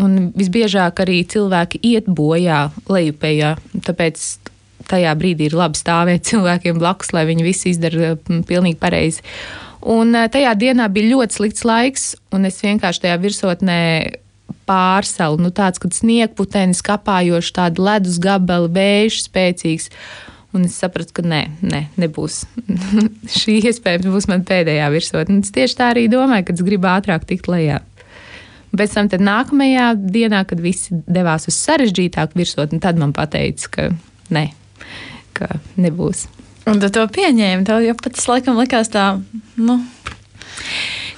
un 0.00 0.32
visbiežāk 0.34 1.04
arī 1.04 1.20
cilvēki 1.28 1.82
iet 1.92 2.08
bojā 2.10 2.64
lejupējā. 2.90 3.52
Tāpēc 3.86 4.24
tajā 4.90 5.12
brīdī 5.18 5.50
ir 5.50 5.58
labi 5.58 5.80
stāvēt 5.80 6.26
cilvēkiem 6.30 6.80
blakus, 6.82 7.12
lai 7.16 7.26
viņi 7.30 7.46
visi 7.46 7.72
izdara 7.74 8.16
pilnīgi 8.26 8.80
pareizi. 8.80 9.24
Un 9.82 10.14
eh, 10.14 10.28
tajā 10.30 10.52
dienā 10.58 10.88
bija 10.92 11.12
ļoti 11.16 11.38
slikts 11.38 11.64
laiks, 11.66 12.10
un 12.34 12.46
es 12.46 12.60
vienkārši 12.62 13.06
tajā 13.06 13.20
virsotnē 13.22 13.78
pārsalu, 14.68 15.40
nu 15.42 15.50
tāds, 15.54 15.80
kad 15.82 15.94
sniegputenis 15.96 16.84
kapājoši, 16.86 17.54
tāda 17.56 17.86
ledus 17.88 18.20
gabali, 18.22 18.70
vējš 18.76 19.24
spēcīgs. 19.26 19.88
Un 20.52 20.66
es 20.68 20.76
sapratu, 20.76 21.14
ka 21.16 21.22
nē, 21.24 21.40
nē 21.64 21.80
nebūs. 22.00 22.42
Šī 23.40 23.56
iespējams 23.70 24.10
būs 24.12 24.28
mana 24.28 24.44
pēdējā 24.46 24.90
virsotne. 24.92 25.38
Es 25.40 25.54
tieši 25.54 25.78
tā 25.78 25.88
arī 25.94 26.04
domāju, 26.12 26.44
ka 26.50 26.56
es 26.56 26.60
gribu 26.66 26.90
ātrāk 26.92 27.24
tikt 27.28 27.48
lejā. 27.48 27.80
Pēc 28.72 28.94
tam 28.96 29.08
nākamajā 29.24 29.88
dienā, 29.96 30.44
kad 30.48 30.60
visi 30.64 31.00
devās 31.08 31.48
uz 31.48 31.56
sarežģītāku 31.56 32.38
virsotni, 32.40 32.80
tad 32.84 33.00
man 33.00 33.12
teica, 33.12 33.72
ka 33.72 33.88
nē, 34.32 34.46
ka 35.36 35.56
nebūs. 35.80 36.26
Un 36.70 36.78
tu 36.82 36.90
to 36.94 37.06
pieņēmi. 37.10 37.66
Tev 37.66 37.82
jau 37.82 37.94
pats 37.98 38.28
laikam 38.30 38.58
likās 38.60 38.90
tā, 38.92 39.06
nu. 39.58 39.78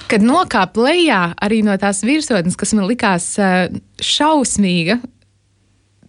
Kad 0.09 0.25
nokāpa 0.25 0.85
lejā 0.85 1.21
arī 1.41 1.61
no 1.65 1.75
tās 1.81 2.03
virsotnes, 2.05 2.57
kas 2.57 2.73
man 2.77 2.87
likās 2.89 3.27
eh, 3.41 3.73
šausmīga, 4.01 4.99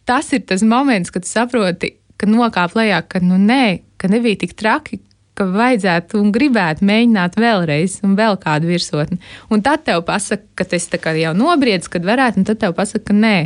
tas 0.09 0.31
ir 0.37 0.45
tas 0.49 0.65
moments, 0.65 1.13
kad 1.13 1.29
saproti, 1.29 1.95
ka 2.21 2.29
nokāpa 2.29 2.83
lejā, 2.83 3.03
ka 3.09 3.21
nu 3.25 3.41
nē, 3.41 3.81
ka 4.01 4.09
nebija 4.13 4.43
tik 4.45 4.55
traki, 4.57 5.01
ka 5.37 5.45
vajadzētu 5.53 6.21
un 6.21 6.31
gribētu 6.33 6.87
mēģināt 6.89 7.37
vēlreiz, 7.41 7.99
un 8.07 8.17
vēl 8.17 8.39
kādu 8.41 8.71
virsotni. 8.71 9.19
Un 9.53 9.65
tad 9.65 9.85
tev 9.89 10.05
pasaka, 10.09 10.47
ka 10.57 10.65
tas 10.65 10.89
jau 10.89 11.35
nobriedz, 11.37 11.91
kad 11.93 12.05
varētu, 12.09 12.41
un 12.41 12.49
tad 12.49 12.63
tev 12.63 12.77
pasaka, 12.77 13.11
ka 13.11 13.17
nē, 13.17 13.37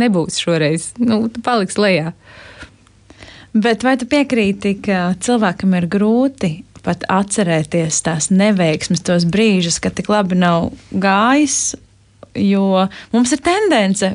nebūs 0.00 0.36
šoreiz. 0.42 0.92
Nu, 1.00 1.26
tu 1.32 1.40
paliksi 1.44 1.80
lejā. 1.80 2.12
Bet 3.56 3.84
vai 3.86 3.96
tu 4.00 4.08
piekrīti, 4.08 4.76
ka 4.84 5.12
cilvēkam 5.24 5.76
ir 5.78 5.88
grūti 5.90 6.52
pat 6.84 7.04
atcerēties 7.10 8.00
tās 8.06 8.30
neveiksmes, 8.32 9.02
tos 9.04 9.26
brīžus, 9.28 9.80
kad 9.82 9.96
tik 9.98 10.10
labi 10.12 10.38
nav 10.38 10.70
gājis? 10.92 11.76
Jo 12.38 12.86
mums 13.12 13.32
ir 13.34 13.42
tendence 13.42 14.12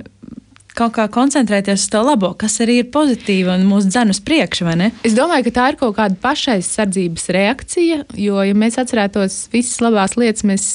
kaut 0.77 0.95
kā 0.95 1.05
koncentrēties 1.11 1.85
uz 1.85 1.91
to 1.93 2.01
labo, 2.05 2.31
kas 2.39 2.57
arī 2.63 2.79
ir 2.81 2.89
pozitīvi 2.93 3.51
un 3.53 3.67
mūsu 3.69 3.91
dzēnu 3.91 4.15
uz 4.15 4.21
priekšu, 4.25 4.65
vai 4.65 4.75
ne? 4.79 4.89
Es 5.05 5.13
domāju, 5.17 5.47
ka 5.47 5.55
tā 5.57 5.67
ir 5.69 5.79
kaut 5.81 5.97
kāda 5.99 6.17
pašaizsardzības 6.23 7.29
reakcija, 7.35 7.99
jo, 8.17 8.41
ja 8.41 8.57
mēs 8.57 8.79
atcerētos 8.81 9.37
visas 9.53 9.83
labās 9.85 10.17
lietas, 10.17 10.45
mēs, 10.49 10.67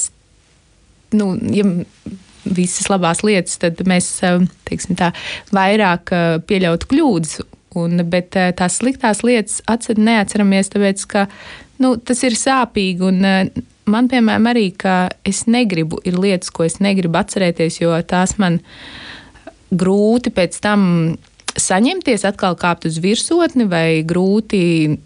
nu, 1.19 1.33
ja 1.55 1.67
visas 2.47 2.87
labās 2.93 3.25
lietas, 3.27 3.59
tad 3.63 3.83
mēs, 3.91 4.13
teiksim 4.69 4.99
tā, 4.99 5.11
vairāk 5.55 6.15
pieļautu 6.47 6.91
kļūdas 6.93 7.41
Un, 7.87 8.03
bet 8.11 8.37
eh, 8.39 8.53
tās 8.57 8.81
sliktās 8.81 9.23
lietas 9.27 9.61
atcer, 9.71 9.99
neatceramies, 10.01 10.71
tāpēc 10.75 11.05
ka 11.11 11.27
nu, 11.83 11.97
tas 11.97 12.23
ir 12.27 12.37
sāpīgi. 12.39 13.05
Un, 13.09 13.25
eh, 13.25 13.65
man, 13.89 14.11
piemēram, 14.11 14.51
arī, 14.53 14.69
ka 14.77 14.99
es 15.27 15.47
negribu, 15.51 16.01
ir 16.09 16.19
lietas, 16.21 16.53
ko 16.55 16.67
es 16.69 16.79
negribu 16.85 17.21
atcerēties, 17.21 17.81
jo 17.83 17.97
tās 18.09 18.37
man 18.41 18.61
grūti 19.69 20.33
pēc 20.35 20.61
tam 20.65 20.83
saņemties, 21.59 22.25
atkal 22.29 22.57
kāpt 22.59 22.87
uz 22.89 22.99
virsotni, 23.03 23.67
vai 23.69 24.03
grūti 24.07 24.99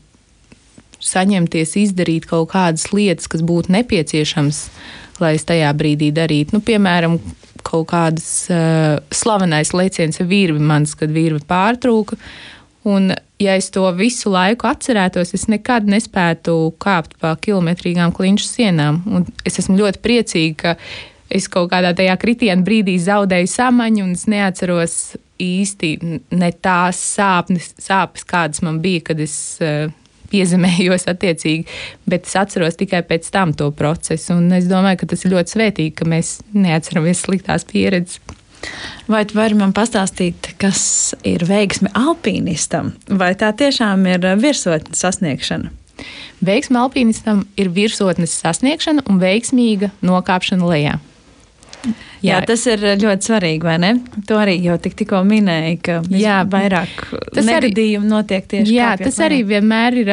saņemties, 1.02 1.76
izdarīt 1.82 2.28
kaut 2.30 2.52
kādas 2.52 2.90
lietas, 2.94 3.28
kas 3.30 3.42
būtu 3.46 3.72
nepieciešamas, 3.74 4.64
lai 5.22 5.34
es 5.38 5.46
tajā 5.48 5.70
brīdī 5.74 6.12
darītu. 6.14 6.56
Nu, 6.56 6.62
piemēram, 6.64 7.18
kaut 7.66 7.88
kādas 7.92 8.28
uh, 8.50 8.98
slavenais 9.14 9.72
leciens 9.76 10.20
ar 10.22 10.28
vīru 10.30 10.58
mans, 10.62 10.94
kad 10.98 11.12
vīri 11.14 11.40
pārtrūka. 11.48 12.18
Un, 12.88 13.12
ja 13.38 13.54
es 13.58 13.70
to 13.70 13.84
visu 13.94 14.32
laiku 14.32 14.66
atcerētos, 14.66 15.34
es 15.36 15.46
nekad 15.50 15.86
nespētu 15.90 16.72
kāpt 16.82 17.14
pa 17.22 17.36
kilometrīgām 17.38 18.14
klinšu 18.14 18.48
sienām. 18.48 19.02
Un 19.06 19.26
es 19.46 19.60
esmu 19.62 19.78
ļoti 19.78 20.02
priecīga, 20.02 20.74
ka 20.74 21.32
es 21.32 21.46
kaut 21.52 21.70
kādā 21.72 21.94
tajā 21.96 22.16
kritiena 22.20 22.64
brīdī 22.66 22.98
zaudēju 23.02 23.50
samaņu, 23.50 24.04
un 24.04 24.16
es 24.18 24.26
neatceros 24.30 24.96
īsti 25.42 25.92
ne 26.34 26.52
tās 26.62 27.00
sāpes, 27.16 27.72
sāpes 27.82 28.26
kādas 28.28 28.62
man 28.66 28.82
bija, 28.82 29.06
kad 29.10 29.22
es 29.22 29.34
uh, 29.62 29.86
piezemējos 30.32 31.08
attiecīgi, 31.12 31.66
bet 32.08 32.28
es 32.28 32.36
atceros 32.38 32.78
tikai 32.80 33.02
pēc 33.06 33.30
tam 33.34 33.54
to 33.56 33.70
procesu. 33.76 34.36
Un 34.38 34.52
es 34.56 34.68
domāju, 34.70 35.02
ka 35.02 35.12
tas 35.14 35.24
ir 35.26 35.34
ļoti 35.36 35.56
svētīgi, 35.56 35.96
ka 35.98 36.08
mēs 36.08 36.38
neatceramies 36.56 37.26
sliktās 37.26 37.66
pieredzes. 37.68 38.20
Vai 39.10 39.24
tu 39.28 39.36
vari 39.38 39.56
man 39.58 39.74
pastāstīt, 39.76 40.52
kas 40.62 41.14
ir 41.26 41.44
veiksme 41.48 41.90
alpīnistam? 41.98 42.92
Vai 43.08 43.32
tā 43.38 43.50
tiešām 43.56 44.06
ir 44.12 44.26
virsotnes 44.40 45.02
sasniegšana? 45.02 45.72
Veiksme 46.42 46.80
alpīnistam 46.82 47.44
ir 47.60 47.70
virsotnes 47.74 48.34
sasniegšana 48.42 49.06
un 49.10 49.22
veiksmīga 49.22 49.92
nokāpšana 50.02 50.68
lejā. 50.70 50.98
Jā, 52.22 52.36
jā, 52.36 52.40
tas 52.46 52.62
ir 52.70 52.82
ļoti 53.02 53.26
svarīgi, 53.26 53.66
vai 53.66 53.74
ne? 53.82 53.90
To 54.28 54.36
arī 54.38 54.54
jau 54.62 54.76
tik, 54.78 54.94
tikko 55.00 55.24
minēja, 55.26 55.72
ka 55.82 55.96
jā, 56.14 56.36
vairāk 56.46 57.00
negadījumu 57.34 58.06
notiek 58.06 58.46
tieši 58.46 58.76
Jā, 58.76 58.92
tas 59.00 59.18
lejā. 59.18 59.26
arī 59.26 59.40
vienmēr 59.48 59.98
ir 60.04 60.12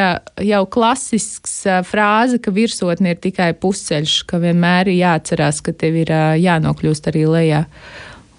jau 0.49 0.63
klasisks 0.73 1.59
frāze, 1.85 2.39
ka 2.41 2.53
virsotne 2.55 3.13
ir 3.13 3.21
tikai 3.21 3.51
pusceļš, 3.61 4.15
ka 4.29 4.41
vienmēr 4.41 4.89
ir 4.89 5.03
jāatcerās, 5.03 5.61
ka 5.61 5.75
tev 5.77 6.01
ir 6.01 6.13
jānokļūst 6.41 7.11
arī 7.13 7.27
lejā. 7.29 7.63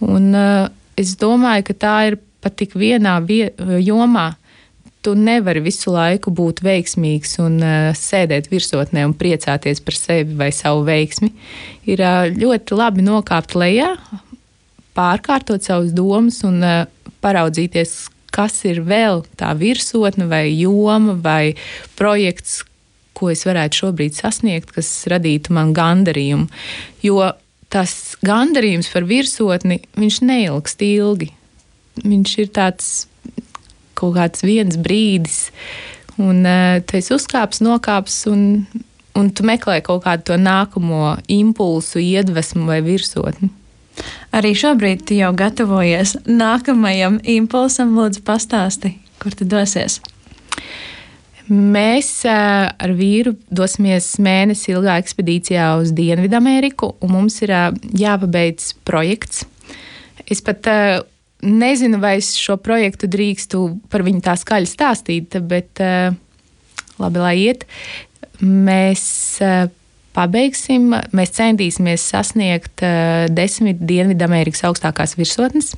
Un 0.00 0.32
es 0.96 1.16
domāju, 1.20 1.66
ka 1.70 1.74
tā 1.86 1.96
ir 2.10 2.18
pat 2.40 2.56
tik 2.56 2.76
vienā 2.78 3.18
jomā 3.84 4.30
tu 5.02 5.14
nevari 5.16 5.62
visu 5.64 5.92
laiku 5.94 6.32
būt 6.36 6.60
veiksmīgs 6.64 7.38
un 7.40 7.58
uh, 7.64 7.90
sēdēt 7.96 8.50
virsotnē 8.52 9.06
un 9.08 9.16
priecāties 9.16 9.80
par 9.84 9.96
sevi 9.96 10.36
vai 10.36 10.50
savu 10.52 10.84
veiksmi. 10.88 11.30
Ir 11.88 12.02
uh, 12.04 12.28
ļoti 12.28 12.76
labi 12.76 13.04
nokāpt 13.06 13.56
lejā, 13.56 13.94
pārkārtot 14.96 15.64
savus 15.64 15.94
domas 15.96 16.42
un 16.44 16.60
uh, 16.60 16.82
paraudzīties, 17.24 17.94
kas 18.30 18.60
ir 18.68 18.82
vēl 18.86 19.24
tā 19.40 19.54
virsotne 19.58 20.28
vai 20.30 20.44
joma 20.52 21.16
vai 21.16 21.56
projekts, 21.98 22.60
ko 23.16 23.32
es 23.32 23.44
varētu 23.48 23.82
šobrīd 23.82 24.16
sasniegt, 24.16 24.70
kas 24.76 24.88
radītu 25.10 25.56
man 25.56 25.72
gandarījumu. 25.76 26.46
Jo 27.04 27.32
tas 27.70 28.16
gandarījums 28.26 28.90
par 28.92 29.06
virsotni, 29.08 29.80
viņš 29.98 30.20
neilgst 30.26 30.82
ilgi. 30.84 31.30
Viņš 32.00 32.34
ir 32.42 32.50
tāds 32.54 32.90
kaut 33.98 34.16
kāds 34.16 34.44
viens 34.46 34.78
brīdis, 34.80 35.50
un 36.20 36.44
uh, 36.48 36.78
tu 36.84 36.96
esi 36.98 37.12
uzkāpis, 37.14 37.60
nokāpis, 37.64 38.22
un, 38.30 38.64
un 39.18 39.30
tu 39.34 39.44
meklē 39.46 39.80
kaut 39.84 40.04
kādu 40.06 40.30
to 40.30 40.38
nākamo 40.40 41.18
impulsu, 41.28 42.00
iedvesmu 42.00 42.66
vai 42.70 42.80
virsotni. 42.86 43.50
Arī 44.32 44.54
šobrīd 44.56 45.10
jau 45.12 45.32
gatavojies 45.36 46.16
nākamajam 46.24 47.18
impulsam, 47.28 47.92
lūdzu, 47.98 48.22
pastāsti, 48.24 48.94
kur 49.20 49.36
tu 49.36 49.44
dosies. 49.44 49.98
Mēs 51.50 52.08
uh, 52.30 52.68
ar 52.70 52.92
vīru 52.94 53.32
dosimies 53.50 54.12
mēnesi 54.22 54.70
ilgā 54.70 55.00
ekspedīcijā 55.02 55.72
uz 55.80 55.90
Dienvidameriku, 55.96 56.92
un 57.02 57.10
mums 57.16 57.40
ir 57.42 57.50
uh, 57.50 57.70
jāpabeidz 57.98 58.76
projekts. 58.86 59.42
Es 60.30 60.44
pat 60.46 60.68
uh, 60.70 61.00
nezinu, 61.42 61.98
vai 61.98 62.20
es 62.20 62.36
šo 62.38 62.54
projektu 62.62 63.08
drīkstu 63.10 63.64
par 63.90 64.04
viņu 64.06 64.22
tā 64.24 64.36
skaļi 64.38 64.70
stāstīt, 64.70 65.34
bet 65.50 65.82
uh, 65.82 66.14
labi, 67.02 67.22
lai 67.24 67.34
iet. 67.40 67.66
Mēs 68.40 69.02
uh, 69.42 69.66
pabeigsim, 70.16 70.92
mēs 71.16 71.34
centīsimies 71.34 72.04
sasniegt 72.12 72.84
uh, 72.86 73.26
desmit 73.26 73.82
Dienvidamerikas 73.90 74.62
augstākās 74.68 75.16
virsotnes, 75.18 75.74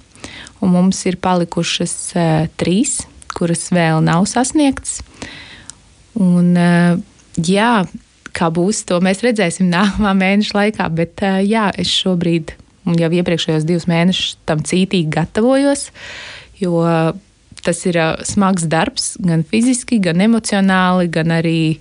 un 0.60 0.74
mums 0.76 1.00
ir 1.08 1.16
palikušas 1.22 1.96
uh, 2.12 2.44
trīs, 2.60 3.00
kuras 3.32 3.70
vēl 3.72 4.02
nav 4.04 4.28
sasniegtas. 4.30 5.00
Un, 6.20 6.52
uh, 6.58 6.98
jā, 7.36 7.72
kā 8.36 8.48
būs, 8.52 8.84
to 8.88 9.00
mēs 9.04 9.22
redzēsim 9.24 9.70
nākamā 9.76 10.14
mēneša 10.18 10.58
laikā, 10.58 10.88
bet 10.92 11.24
uh, 11.24 11.40
jā, 11.44 11.70
es 11.78 11.92
šobrīd 12.02 12.56
jau 12.98 13.10
iepriekšējos 13.14 13.66
divus 13.66 13.86
mēnešus 13.90 14.38
tam 14.48 14.64
cītīgi 14.66 15.10
gatavojos, 15.12 15.90
jo 16.58 16.82
tas 17.62 17.84
ir 17.86 17.98
smags 18.26 18.66
darbs, 18.66 19.12
gan 19.22 19.44
fiziski, 19.46 20.00
gan 20.02 20.22
emocionāli, 20.24 21.06
gan 21.14 21.30
arī 21.30 21.76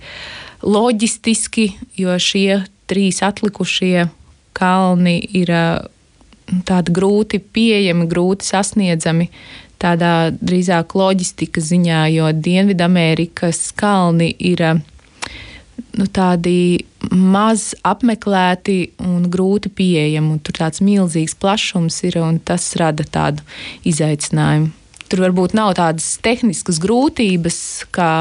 loģistiski, 0.62 1.72
jo 1.98 2.14
šie 2.22 2.62
trīs 2.90 3.18
atlikušie 3.26 4.06
kalni 4.54 5.16
ir 5.34 5.50
tādi 6.68 6.94
grūti 6.94 7.40
pieejami, 7.40 8.06
grūti 8.10 8.46
sasniedzami. 8.46 9.28
Tādā 9.82 10.30
drīzāk 10.38 10.94
loģistikas 10.94 11.72
ziņā, 11.72 12.04
jo 12.14 12.28
Dienvidamerikas 12.32 13.72
kalni 13.74 14.30
ir 14.38 14.62
nu, 15.98 16.06
tādi 16.06 16.84
maz 17.10 17.72
apmeklēti 17.82 18.76
un 19.02 19.26
grūti 19.32 19.72
pieejami. 19.74 20.38
Tur 20.46 20.60
tāds 20.60 20.82
milzīgs 20.84 21.34
plašums 21.34 21.98
ir 22.06 22.20
un 22.22 22.38
tas 22.38 22.68
rada 22.78 23.02
tādu 23.02 23.42
izaicinājumu. 23.88 24.70
Tur 25.12 25.26
varbūt 25.26 25.52
nav 25.58 25.74
tādas 25.76 26.06
tehniskas 26.24 26.78
grūtības, 26.80 27.58
kā 27.92 28.12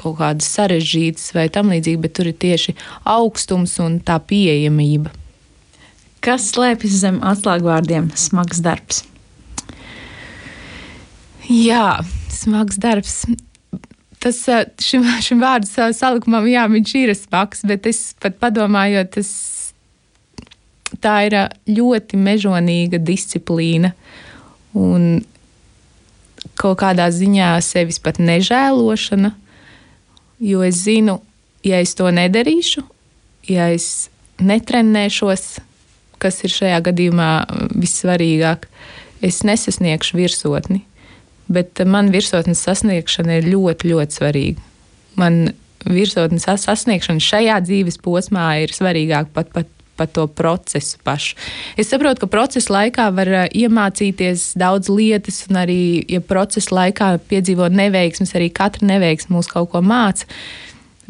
kaut 0.00 0.18
kādas 0.18 0.48
sarežģītas 0.56 1.30
vai 1.36 1.46
tam 1.52 1.70
līdzīgi, 1.72 2.00
bet 2.02 2.16
tur 2.18 2.28
ir 2.28 2.36
tieši 2.40 2.74
augstums 3.08 3.78
un 3.80 4.00
tā 4.04 4.18
pieejamība. 4.20 5.12
Kas 6.20 6.50
slēpjas 6.52 6.98
zem 7.00 7.22
atslēgvārdiem 7.24 8.10
smags 8.20 8.60
darbs? 8.64 9.04
Jā, 11.50 12.00
smags 12.30 12.78
darbs 12.78 13.24
tas 14.20 14.42
šim, 14.84 15.06
šim 15.26 15.40
vārdu 15.42 15.68
salikumam, 15.96 16.46
jā, 16.50 16.66
viņš 16.70 16.94
ir 17.00 17.14
spēks, 17.16 17.64
bet 17.68 17.88
es 17.90 18.12
pat 18.20 18.38
padomāju, 18.42 19.04
tas 19.16 19.30
tā 21.00 21.16
ir 21.28 21.36
ļoti 21.70 22.18
mežonīga 22.20 23.00
disciplīna. 23.02 23.94
Un 24.76 25.24
kaut 26.60 26.78
kādā 26.82 27.08
ziņā 27.10 27.54
sevis 27.64 27.98
pat 28.02 28.20
nežēlošana, 28.22 29.32
jo 30.44 30.62
es 30.66 30.84
zinu, 30.84 31.18
ja 31.66 31.80
es 31.82 31.96
to 31.98 32.10
nedarīšu, 32.14 32.84
ja 33.50 33.70
es 33.74 34.10
netrenēšos, 34.40 35.48
kas 36.20 36.42
ir 36.44 36.52
šajā 36.52 36.78
gadījumā 36.90 37.30
vissvarīgāk, 37.74 38.68
es 39.24 39.42
nesasniegšu 39.48 40.20
virsotni. 40.20 40.84
Bet 41.50 41.82
man 41.86 42.12
virsotnes 42.14 42.62
sasniegšana 42.62 43.40
ir 43.40 43.50
ļoti, 43.50 43.90
ļoti 43.90 44.20
svarīga. 44.20 44.68
Man 45.18 45.50
virsotnes 45.88 46.46
sasniegšana 46.46 47.22
šajā 47.24 47.58
dzīves 47.66 47.98
posmā 48.04 48.52
ir 48.62 48.74
svarīgāka 48.76 49.34
pat, 49.34 49.52
pat 49.54 49.76
par 50.00 50.08
to 50.08 50.26
procesu 50.26 50.96
pašu. 51.04 51.36
Es 51.76 51.90
saprotu, 51.92 52.22
ka 52.22 52.30
procesa 52.32 52.72
laikā 52.72 53.10
var 53.12 53.28
uh, 53.34 53.42
iemācīties 53.52 54.54
daudz 54.60 54.88
lietas, 54.88 55.42
un 55.50 55.60
arī, 55.60 55.80
ja 56.08 56.22
procesa 56.24 56.72
laikā 56.78 57.10
piedzīvo 57.28 57.68
neveiksmes, 57.68 58.32
arī 58.38 58.48
katra 58.48 58.88
neveiksme 58.94 59.36
mūs 59.36 59.50
kaut 59.52 59.68
ko 59.74 59.84
māca. 59.84 60.24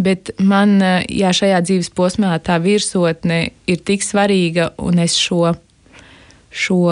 Bet 0.01 0.33
man, 0.43 0.81
uh, 0.83 0.99
jā, 1.07 1.31
šajā 1.37 1.63
dzīves 1.69 1.93
posmā 1.95 2.35
tā 2.43 2.59
virsotne 2.65 3.41
ir 3.71 3.85
tik 3.87 4.03
svarīga, 4.03 4.73
un 4.83 4.99
es 5.07 5.15
šo, 5.15 5.55
šo 6.51 6.83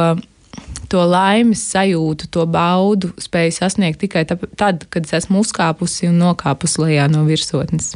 to 0.88 1.04
laimes 1.04 1.62
sajūtu, 1.72 2.30
to 2.32 2.44
baudu 2.48 3.12
spēju 3.20 3.56
sasniegt 3.58 4.00
tikai 4.00 4.24
tad, 4.28 4.86
kad 4.88 5.04
es 5.04 5.16
esmu 5.20 5.42
uzkāpusi 5.44 6.08
un 6.08 6.20
nokāpusi 6.22 6.84
lejā 6.84 7.08
no 7.12 7.24
virsotnes. 7.28 7.94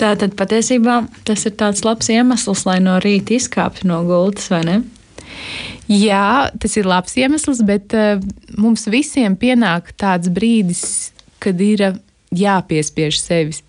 Tā 0.00 0.14
tad 0.16 0.32
patiesībā 0.38 1.02
tas 1.28 1.44
ir 1.44 1.58
tāds 1.60 1.84
labs 1.84 2.08
iemesls, 2.08 2.64
lai 2.64 2.78
no 2.80 2.96
rīta 3.04 3.36
izkāptu 3.36 3.88
no 3.90 4.00
gultas, 4.08 4.48
vai 4.52 4.62
ne? 4.64 4.78
Jā, 5.90 6.48
tas 6.62 6.76
ir 6.80 6.88
labs 6.88 7.16
iemesls, 7.20 7.60
bet 7.68 7.92
uh, 7.98 8.16
mums 8.56 8.86
visiem 8.88 9.36
pienāk 9.36 9.92
tāds 10.00 10.30
brīdis, 10.32 11.10
kad 11.42 11.60
ir 11.60 11.84
uh, 11.84 11.98
jāpiespiež 12.32 13.18
sevis. 13.20 13.60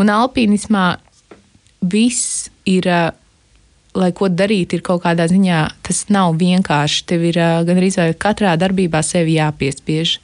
Un 0.00 0.12
alpīnismā 0.14 0.86
viss 1.82 2.48
ir, 2.64 2.88
uh, 2.88 3.10
lai 3.94 4.10
ko 4.16 4.28
darīt, 4.28 4.74
ir 4.74 4.82
kaut 4.86 5.04
kādā 5.04 5.28
ziņā, 5.30 5.60
tas 5.86 6.04
nav 6.14 6.38
vienkārši. 6.40 7.04
Tev 7.10 7.28
ir 7.30 7.38
uh, 7.40 7.60
gan 7.66 7.78
arī 7.80 7.92
katrā 8.18 8.56
darbībā 8.60 9.02
sevi 9.06 9.38
jāpiespiež. 9.38 10.18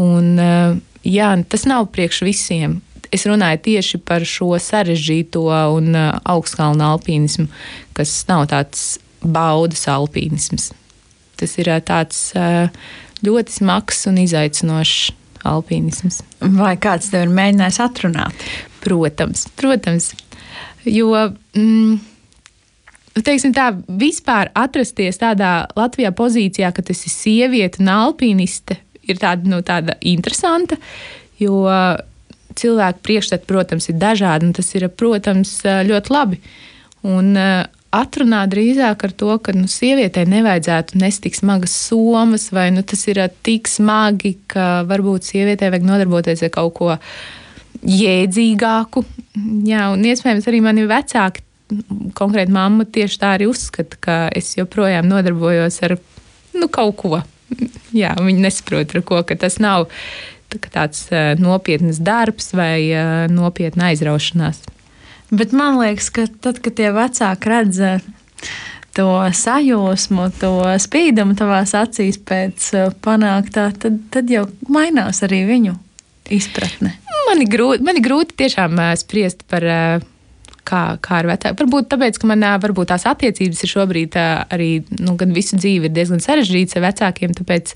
Un, 0.00 0.32
uh, 0.40 0.78
jā, 1.04 1.34
tas 1.52 1.68
nav 1.68 1.90
priekš 1.92 2.24
visiem 2.28 2.80
es 3.12 3.26
runāju 3.28 3.60
tieši 3.68 4.00
par 4.08 4.24
šo 4.26 4.56
sarežģīto 4.60 5.44
un 5.76 5.92
uh, 5.92 6.10
augstkalnu 6.32 6.84
alpīnismu, 6.94 7.48
kas 7.96 8.14
nav 8.30 8.48
tāds 8.52 8.96
baudas 9.22 9.84
alpīnisms. 9.92 10.70
Tas 11.40 11.56
ir 11.60 11.70
uh, 11.70 11.80
tāds 11.84 12.30
uh, 12.38 12.72
ļoti 13.26 13.58
smags 13.60 14.06
un 14.10 14.22
izaicinošs 14.22 15.12
alpīnisms. 15.48 16.22
Vai 16.56 16.76
kāds 16.80 17.10
tev 17.12 17.26
ir 17.26 17.34
mēģinājis 17.36 17.80
atrunāt? 17.84 18.46
Protams, 18.82 19.44
protams. 19.58 20.12
Jo, 20.88 21.28
mm, 21.54 22.00
teiksim 23.20 23.52
tā, 23.56 23.68
vispār 24.00 24.52
atrasties 24.56 25.20
tādā 25.20 25.66
Latvijā 25.76 26.12
pozīcijā, 26.16 26.72
ka 26.72 26.84
tas 26.86 27.04
ir 27.04 27.12
sieviete 27.12 27.82
un 27.82 27.92
alpīniste, 27.92 28.78
ir 29.04 29.20
tāda, 29.20 29.48
nu, 29.52 29.60
tāda 29.66 29.98
interesanta, 30.00 30.78
jo 31.42 31.66
cilvēku 32.56 33.04
priekšstati, 33.04 33.48
protams, 33.48 33.88
ir 33.90 34.00
dažādi, 34.00 34.48
un 34.48 34.56
tas 34.56 34.68
ir, 34.76 34.88
protams, 34.96 35.58
ļoti 35.64 36.12
labi. 36.12 36.40
Un, 37.08 37.36
atrunā 37.92 38.42
drīzāk 38.48 39.04
ar 39.04 39.12
to, 39.20 39.36
ka 39.44 39.52
nu, 39.56 39.68
sievietei 39.68 40.24
nevajadzētu 40.28 40.98
nest 41.00 41.22
tik 41.26 41.36
smagas 41.36 41.74
somas, 41.88 42.48
vai 42.54 42.70
nu, 42.74 42.84
tas 42.86 43.04
ir 43.10 43.20
tik 43.44 43.68
smagi, 43.68 44.36
ka 44.50 44.86
varbūt 44.88 45.28
sievietei 45.28 45.70
vajag 45.72 45.88
nodarboties 45.88 46.44
ar 46.46 46.52
kaut 46.54 46.74
ko 46.78 46.90
jēdzīgāku. 47.82 49.04
Jā, 49.68 49.90
un 49.92 50.04
iespējams 50.08 50.48
arī 50.48 50.62
mani 50.64 50.86
vecāki, 50.88 51.44
konkrēti 52.18 52.52
mamma, 52.54 52.84
tieši 52.84 53.20
tā 53.20 53.34
arī 53.36 53.48
uzskata, 53.50 53.98
ka 54.00 54.16
es 54.36 54.54
joprojām 54.58 55.08
nodarbojos 55.10 55.80
ar 55.86 55.96
nu, 56.56 56.68
kaut 56.72 56.96
ko. 57.00 57.22
Jā, 57.96 58.14
viņi 58.16 58.44
nesaprot, 58.46 58.94
ar 58.96 59.04
ko 59.06 59.22
tas 59.36 59.58
nav 59.62 59.88
tāds 60.72 61.06
nopietns 61.40 62.00
darbs 62.04 62.52
vai 62.56 62.92
nopietna 63.32 63.92
aizraušanās. 63.92 64.60
Bet 65.32 65.54
man 65.56 65.78
liekas, 65.80 66.10
ka 66.12 66.26
tad, 66.44 66.60
kad 66.60 66.76
tie 66.76 66.90
vecāki 66.92 67.48
redz 67.48 67.80
to 68.92 69.08
sajūsmu, 69.32 70.26
to 70.36 70.52
spīdumu 70.84 71.36
tavās 71.38 71.72
acīs 71.76 72.18
pēc 72.20 72.68
panāktā, 73.04 73.70
tad, 73.80 73.96
tad 74.12 74.28
jau 74.28 74.44
mainās 74.68 75.22
arī 75.24 75.46
viņu 75.48 75.78
izpratne. 76.32 76.98
Man 77.30 77.40
ir 77.40 77.48
grūti, 77.48 77.84
man 77.86 77.96
ir 77.96 78.04
grūti 78.04 78.36
tiešām 78.42 78.76
spriest 79.00 79.46
par 79.48 79.64
kā, 80.68 80.82
kā 81.02 81.20
ar 81.20 81.28
vecāku. 81.32 81.58
Varbūt 81.62 81.90
tāpēc, 81.92 82.18
ka 82.20 82.30
man 82.30 82.46
varbūt 82.62 82.92
tās 82.92 83.06
attiecības 83.10 83.62
ir 83.64 83.72
šobrīd 83.72 84.18
arī 84.22 84.70
nu, 85.00 85.16
gan 85.20 85.34
visu 85.36 85.58
dzīvi 85.60 85.90
ir 85.90 85.94
diezgan 85.94 86.22
sarežģītas 86.22 86.78
ar 86.78 86.86
vecākiem, 86.88 87.36
tāpēc 87.38 87.74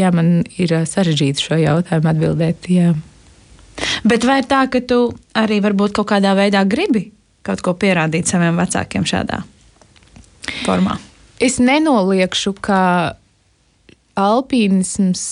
jā, 0.00 0.12
man 0.14 0.40
ir 0.60 0.74
sarežģīti 0.88 1.46
šo 1.48 1.60
jautājumu 1.62 2.12
atbildēt. 2.12 2.70
Jā. 2.72 2.94
Bet 4.08 4.24
vai 4.24 4.40
ir 4.42 4.48
tā, 4.48 4.64
ka 4.72 4.80
tu 4.80 5.00
arī 5.36 5.60
varbūt 5.64 5.96
kaut 5.96 6.10
kādā 6.14 6.32
veidā 6.38 6.64
gribi 6.68 7.10
kaut 7.46 7.62
ko 7.62 7.76
pierādīt 7.78 8.26
saviem 8.26 8.56
vecākiem 8.58 9.04
šādā 9.06 9.42
formā? 10.64 10.96
Es 11.42 11.60
nenoliekšu, 11.60 12.54
ka 12.64 12.80
alpīnisms 14.16 15.24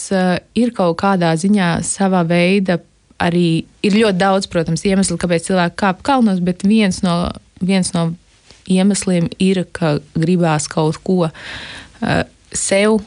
ir 0.60 0.72
kaut 0.76 0.98
kādā 1.00 1.32
ziņā 1.40 1.78
savā 1.86 2.20
veidā 2.28 2.78
arī 3.22 3.64
ir 3.84 3.96
ļoti 3.96 4.18
daudz, 4.20 4.50
protams, 4.50 4.84
iemeslu, 4.86 5.18
kāpēc 5.20 5.48
cilvēki 5.48 5.80
kāp 5.80 6.02
kalnos, 6.06 6.42
bet 6.44 6.66
viens 6.66 7.02
no, 7.04 7.30
viens 7.62 7.92
no 7.94 8.12
iemesliem 8.70 9.28
ir, 9.42 9.64
ka 9.76 9.98
gribās 10.16 10.68
kaut 10.72 10.98
ko 11.04 11.26
uh, 11.28 12.22
sev 12.54 13.02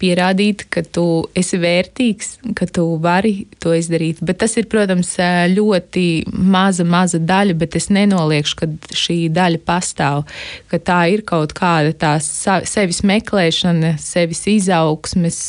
pierādīt, 0.00 0.66
ka 0.72 0.82
tu 0.84 1.24
esi 1.36 1.58
vērtīgs, 1.60 2.32
ka 2.56 2.68
tu 2.68 2.84
vari 3.02 3.46
to 3.62 3.72
izdarīt. 3.76 4.20
Bet 4.26 4.40
tas 4.42 4.56
ir, 4.60 4.68
protams, 4.72 5.14
ļoti 5.52 6.06
maza, 6.32 6.84
maza 6.84 7.20
daļa, 7.22 7.56
bet 7.56 7.78
es 7.80 7.88
nenoliekšu, 7.94 8.58
ka 8.60 8.68
šī 8.96 9.18
daļa 9.36 9.62
pastāv, 9.66 10.26
ka 10.70 10.80
tā 10.80 11.00
ir 11.14 11.24
kaut 11.28 11.56
kāda 11.56 11.94
tā 11.96 12.12
sevis 12.20 13.02
meklēšana, 13.08 13.94
sevis 14.02 14.44
izaugsmes, 14.52 15.40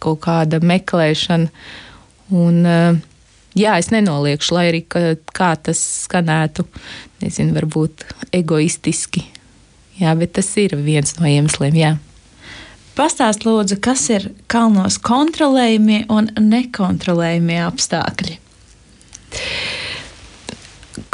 kaut 0.00 0.20
kāda 0.26 0.62
meklēšana. 0.64 1.50
Un, 2.30 2.62
jā, 3.58 3.74
es 3.78 3.90
nenoliekšu, 3.90 4.54
lai 4.54 4.68
arī 4.70 4.84
kā 4.86 5.50
tas 5.58 5.80
skanētu, 6.06 6.66
nezinu, 7.22 7.54
varbūt 7.56 8.06
egoistiski. 8.36 9.24
Jā, 10.00 10.14
bet 10.16 10.36
tas 10.38 10.48
ir 10.60 10.76
viens 10.80 11.18
no 11.18 11.28
iemesliem. 11.28 11.76
Jā. 11.76 11.96
Pastāst, 12.96 13.44
lūdzu, 13.46 13.78
kas 13.82 14.02
ir 14.12 14.30
kalnos 14.50 14.98
kontrolējumie 15.02 16.04
un 16.12 16.30
nekontrolējumie 16.36 17.60
apstākļi? 17.66 18.38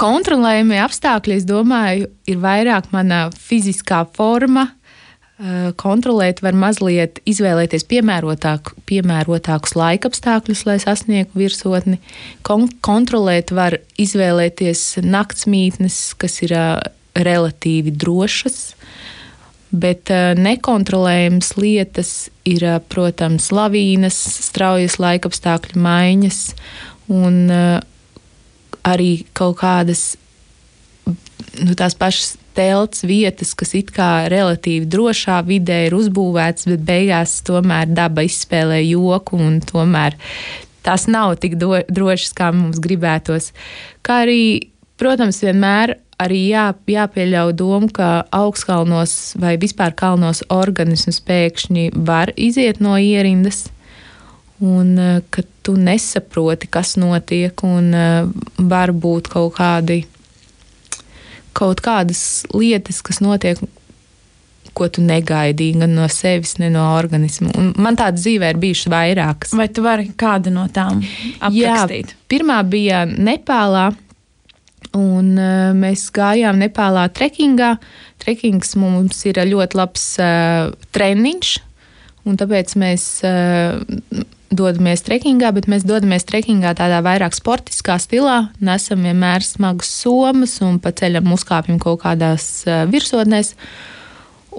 Kontrolējumie 0.00 0.80
apstākļi, 0.82 1.36
es 1.40 1.46
domāju, 1.48 2.08
ir 2.28 2.40
vairāk 2.42 2.90
mana 2.94 3.26
fiziskā 3.32 4.04
forma. 4.16 4.66
Eh, 4.70 4.85
kontrolēt 5.76 6.40
var 6.40 6.56
mazliet 6.56 7.18
izvēlēties 7.28 7.84
piemērotāk, 7.90 8.70
piemērotākus 8.88 9.74
laikapstākļus, 9.76 10.62
lai 10.64 10.78
sasniegtu 10.80 11.42
virsotni. 11.42 11.98
Kon 12.46 12.70
kontrolēt 12.80 13.52
var 13.52 13.76
izvēlēties 14.00 15.02
naktsmītnes, 15.04 15.98
kas 16.16 16.40
ir 16.46 16.56
uh, 16.56 16.78
relatīvi 17.12 17.92
drošas. 17.92 18.62
Bet 19.76 20.08
uh, 20.14 20.32
nekontrolējamas 20.40 21.52
lietas 21.60 22.14
ir, 22.48 22.64
uh, 22.64 22.80
protams, 22.80 23.50
lavīnas, 23.52 24.16
straujas 24.48 24.96
laikapstākļu 25.02 25.84
maiņas 25.84 26.40
un 27.12 27.44
arī 28.86 29.10
kaut 29.36 29.60
kādas 29.60 30.16
nu, 31.06 31.74
tās 31.78 31.94
pašas 31.98 32.34
telts 32.56 33.04
vietas, 33.06 33.52
kas 33.58 33.74
it 33.78 33.92
kā 33.94 34.26
relatīvi 34.32 34.88
drošā 34.90 35.42
vidē 35.46 35.84
ir 35.86 35.96
uzbūvētas, 35.98 36.68
bet 36.72 36.86
beigās 36.88 37.40
tomēr 37.46 37.90
daba 37.92 38.24
izspēlē 38.26 38.80
joku 38.86 39.38
un 39.40 39.60
tomēr 39.64 40.16
tās 40.86 41.06
nav 41.10 41.36
tik 41.42 41.58
do, 41.60 41.74
drošas, 41.90 42.32
kā 42.36 42.50
mums 42.54 42.80
gribētos. 42.82 43.52
Kā 44.06 44.22
arī, 44.24 44.42
protams, 45.00 45.42
vienmēr 45.44 45.96
arī 46.22 46.46
jā, 46.48 46.70
jāpieļauj 46.88 47.54
doma, 47.58 47.90
ka 47.92 48.10
augstkalnos 48.34 49.36
vai 49.40 49.56
vispār 49.60 49.94
kalnos 49.98 50.44
organisms 50.52 51.20
pēkšņi 51.26 51.90
var 52.08 52.32
iziet 52.36 52.80
no 52.80 52.96
ierindas. 52.96 53.66
Un 54.64 54.94
eh, 54.96 55.18
ka 55.28 55.42
tu 55.66 55.74
nesaproti, 55.76 56.70
kas 56.72 56.94
notiek, 56.96 57.60
un 57.66 57.90
uh, 57.92 58.28
var 58.70 58.92
būt 58.94 59.26
kaut 59.28 59.56
kādi, 59.58 60.04
kaut 61.56 61.80
kādas 61.84 62.20
lietas, 62.54 63.00
kas 63.04 63.22
notiek, 63.24 63.60
ko 64.76 64.88
tu 64.92 65.02
negaidīji 65.04 65.80
gan 65.80 65.94
no 65.96 66.06
sevis, 66.12 66.56
ne 66.60 66.68
no 66.72 66.84
organisma. 66.98 67.54
Un 67.56 67.72
man 67.80 67.96
tādas 67.96 68.26
dzīvē 68.26 68.52
ir 68.52 68.60
bijušas 68.60 68.90
vairākas. 68.92 69.54
Vai 69.56 69.70
tu 69.72 69.84
vari 69.86 70.10
kādu 70.18 70.52
no 70.52 70.66
tām 70.72 71.00
aprakstīt? 71.40 72.12
Jā, 72.12 72.24
pirmā 72.28 72.60
bija 72.68 73.06
Nepālā. 73.08 73.88
Un, 74.96 75.32
uh, 75.34 75.72
mēs 75.76 76.06
gājām 76.14 76.60
Nepālā 76.60 77.06
trekingā. 77.12 77.74
Trekings 78.22 78.76
mums 78.80 79.18
ir 79.28 79.40
ļoti 79.48 79.76
labs 79.76 80.04
uh, 80.22 80.70
treniņš, 80.96 81.50
un 82.28 82.38
tāpēc 82.40 82.76
mēs 82.80 83.08
uh, 83.26 83.80
dodamies 84.50 85.02
trekingā, 85.06 85.50
bet 85.54 85.66
mēs 85.70 85.84
dodamies 85.86 86.26
trekingā 86.28 86.74
tādā 86.78 87.00
vairāk 87.04 87.34
sportiskā 87.34 87.98
stilā. 88.02 88.50
Nesam 88.62 89.02
vienmēr 89.06 89.44
smagas 89.44 89.90
somas 90.02 90.58
un 90.64 90.78
pa 90.82 90.92
ceļam 90.96 91.32
uzkāpjam 91.34 91.80
kaut 91.82 92.02
kādās 92.04 92.64
virsotnēs. 92.92 93.54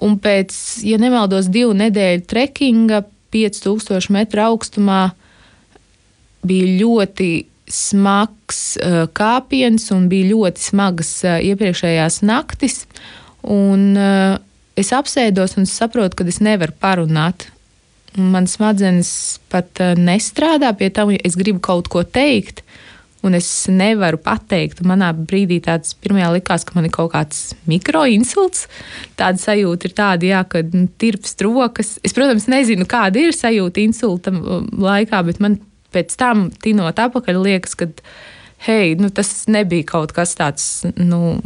Un 0.04 0.18
pēc, 0.22 0.54
ja 0.86 1.00
nemaldos, 1.02 1.50
divu 1.50 1.74
nedēļu 1.78 2.26
trekinga 2.30 3.02
5000 3.34 4.12
metru 4.14 4.44
augstumā 4.46 5.02
bija 6.48 6.74
ļoti 6.84 7.32
smags 7.68 8.78
kāpiens 9.18 9.90
un 9.96 10.08
bija 10.12 10.30
ļoti 10.32 10.64
smagas 10.70 11.12
iepriekšējās 11.26 12.22
naktis. 12.28 12.84
Un, 13.48 13.98
es 14.78 14.94
apsēdos 14.96 15.58
un 15.60 15.68
saprotu, 15.68 16.20
ka 16.20 16.28
es 16.30 16.40
nevaru 16.44 16.76
parunāt. 16.80 17.50
Manas 18.18 18.58
smadzenes 18.58 19.12
pat 19.52 19.82
uh, 19.84 19.94
nestrādā 19.98 20.72
pie 20.78 20.90
tā, 20.94 21.06
ja 21.14 21.22
es 21.28 21.38
gribu 21.40 21.62
kaut 21.64 21.90
ko 21.94 22.04
teikt. 22.04 22.64
Un 23.26 23.34
es 23.34 23.48
nevaru 23.70 24.20
pateikt. 24.22 24.84
Manā 24.86 25.10
brīdī 25.16 25.58
tāds 25.66 25.96
pirmajā 25.98 26.30
likās, 26.36 26.64
ka 26.66 26.76
man 26.78 26.86
ir 26.88 26.94
kaut 26.94 27.12
kāds 27.16 27.40
mikroinsults. 27.70 28.68
Tāda 29.18 29.42
sajūta 29.42 29.90
ir 29.90 29.96
tāda, 29.98 30.30
jā, 30.30 30.44
ka 30.48 30.62
nu, 30.70 30.86
tirpst 31.02 31.42
rokas. 31.46 31.96
Es, 32.06 32.14
protams, 32.16 32.46
nezinu, 32.52 32.86
kāda 32.90 33.26
ir 33.26 33.36
sajūta 33.36 33.82
insulta 33.84 34.34
laikā, 34.34 35.24
bet 35.28 35.42
man 35.44 35.58
pēc 35.96 36.14
tam 36.20 36.48
tinot 36.64 37.02
apakaļ, 37.02 37.42
liekas, 37.50 37.74
ka 37.80 37.90
hei, 38.68 38.94
nu, 39.02 39.10
tas 39.10 39.48
nebija 39.52 39.90
kaut 39.98 40.14
kas 40.16 40.38
tāds 40.38 40.86
nu, 40.98 41.40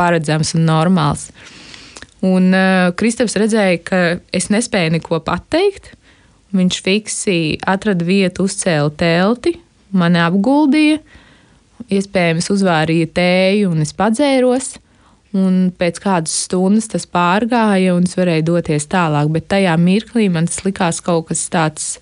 paredzams 0.00 0.54
un 0.56 0.68
normāls. 0.68 1.30
Un 2.26 2.50
uh, 2.52 2.90
Kristaps 3.00 3.36
redzēja, 3.40 3.80
ka 3.84 4.00
es 4.36 4.50
nespēju 4.52 4.98
neko 4.98 5.22
pateikt. 5.24 5.94
Viņš 6.56 6.80
fiksi 6.84 7.38
atrada 7.70 8.04
vietu, 8.04 8.44
uzcēla 8.48 8.90
telti, 8.98 9.54
mani 9.94 10.18
apguldīja, 10.20 10.98
iespējams, 11.94 12.50
uzvārīja 12.52 13.08
tēju, 13.14 13.70
un 13.70 13.86
es 13.86 13.94
padzēros. 13.96 14.74
Un 15.30 15.68
pēc 15.78 16.00
kādas 16.02 16.34
stundas 16.48 16.90
tas 16.90 17.06
pārgāja, 17.06 17.94
un 17.94 18.08
es 18.08 18.16
varēju 18.18 18.48
doties 18.48 18.88
tālāk. 18.90 19.30
Bet 19.30 19.46
tajā 19.52 19.76
mirklī 19.78 20.26
man 20.32 20.50
tas 20.50 20.64
likās 20.66 20.98
kaut 21.06 21.28
kas 21.28 21.44
tāds 21.52 21.92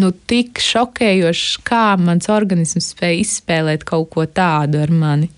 nu, 0.00 0.10
tik 0.30 0.58
šokējošs, 0.62 1.60
kā 1.66 1.92
mans 2.02 2.26
organisms 2.32 2.90
spēja 2.94 3.22
izspēlēt 3.22 3.86
kaut 3.86 4.10
ko 4.14 4.26
tādu 4.26 4.82
ar 4.82 4.90
mani. 4.90 5.30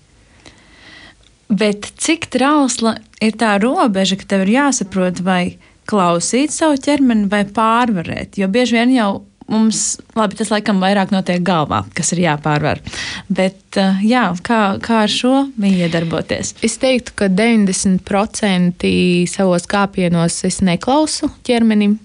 Bet 1.51 1.91
cik 1.99 2.29
trausla 2.31 2.95
ir 3.23 3.35
tā 3.39 3.57
robeža, 3.59 4.17
ka 4.19 4.29
tev 4.33 4.45
ir 4.45 4.55
jāsaprot, 4.55 5.19
vai 5.25 5.57
klausīt 5.89 6.53
savu 6.55 6.79
ķermeni, 6.79 7.27
vai 7.31 7.43
pārvarēt? 7.43 8.39
Jo 8.39 8.47
bieži 8.51 8.77
vien 8.77 8.93
jau 8.95 9.11
mums, 9.51 9.99
labi, 10.15 10.37
tas 10.39 10.51
laikam 10.53 10.79
vairāk 10.79 11.11
notiek 11.11 11.43
galvā, 11.43 11.81
kas 11.97 12.13
ir 12.15 12.23
jāpārvar. 12.23 12.79
Bet 13.27 13.79
eh, 13.79 13.99
jā, 14.07 14.29
kā, 14.45 14.61
kā 14.83 15.01
ar 15.05 15.11
šo 15.11 15.33
viņa 15.59 15.87
iedarboties? 15.89 16.55
Es 16.63 16.77
teiktu, 16.81 17.15
ka 17.19 17.27
90% 17.27 18.87
savos 19.31 19.67
kāpienos 19.69 20.39
es 20.47 20.61
neklausu 20.63 21.29
ķermenim 21.47 21.97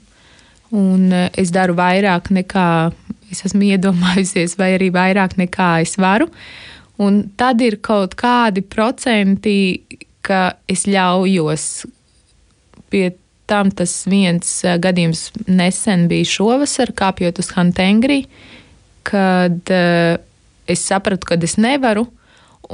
un 0.75 1.13
eh, 1.15 1.29
es 1.39 1.55
daru 1.55 1.79
vairāk 1.79 2.33
nekā 2.35 2.69
es 3.31 3.43
esmu 3.47 3.67
iedomājusies, 3.73 4.57
vai 4.59 4.75
arī 4.77 4.93
vairāk 4.95 5.39
nekā 5.41 5.77
es 5.85 5.97
varu. 5.99 6.29
Un 7.03 7.27
tad 7.37 7.61
ir 7.61 7.79
kaut 7.85 8.17
kādi 8.17 8.63
procenti, 8.65 9.83
ka 10.25 10.57
es 10.71 10.87
ļaujos 10.89 11.67
pie 12.91 13.11
tam. 13.47 13.71
Tas 13.71 13.93
viens 14.11 14.49
eh, 14.65 14.79
gadījums 14.83 15.29
nesen 15.47 16.07
bija 16.11 16.29
šovasar, 16.29 16.95
kāpjot 16.97 17.41
uz 17.43 17.53
Hantengri, 17.57 18.25
kad 19.07 19.71
uh, 19.71 20.17
es 20.67 20.81
sapratu, 20.83 21.29
ka 21.29 21.37
es 21.47 21.55
nevaru. 21.63 22.09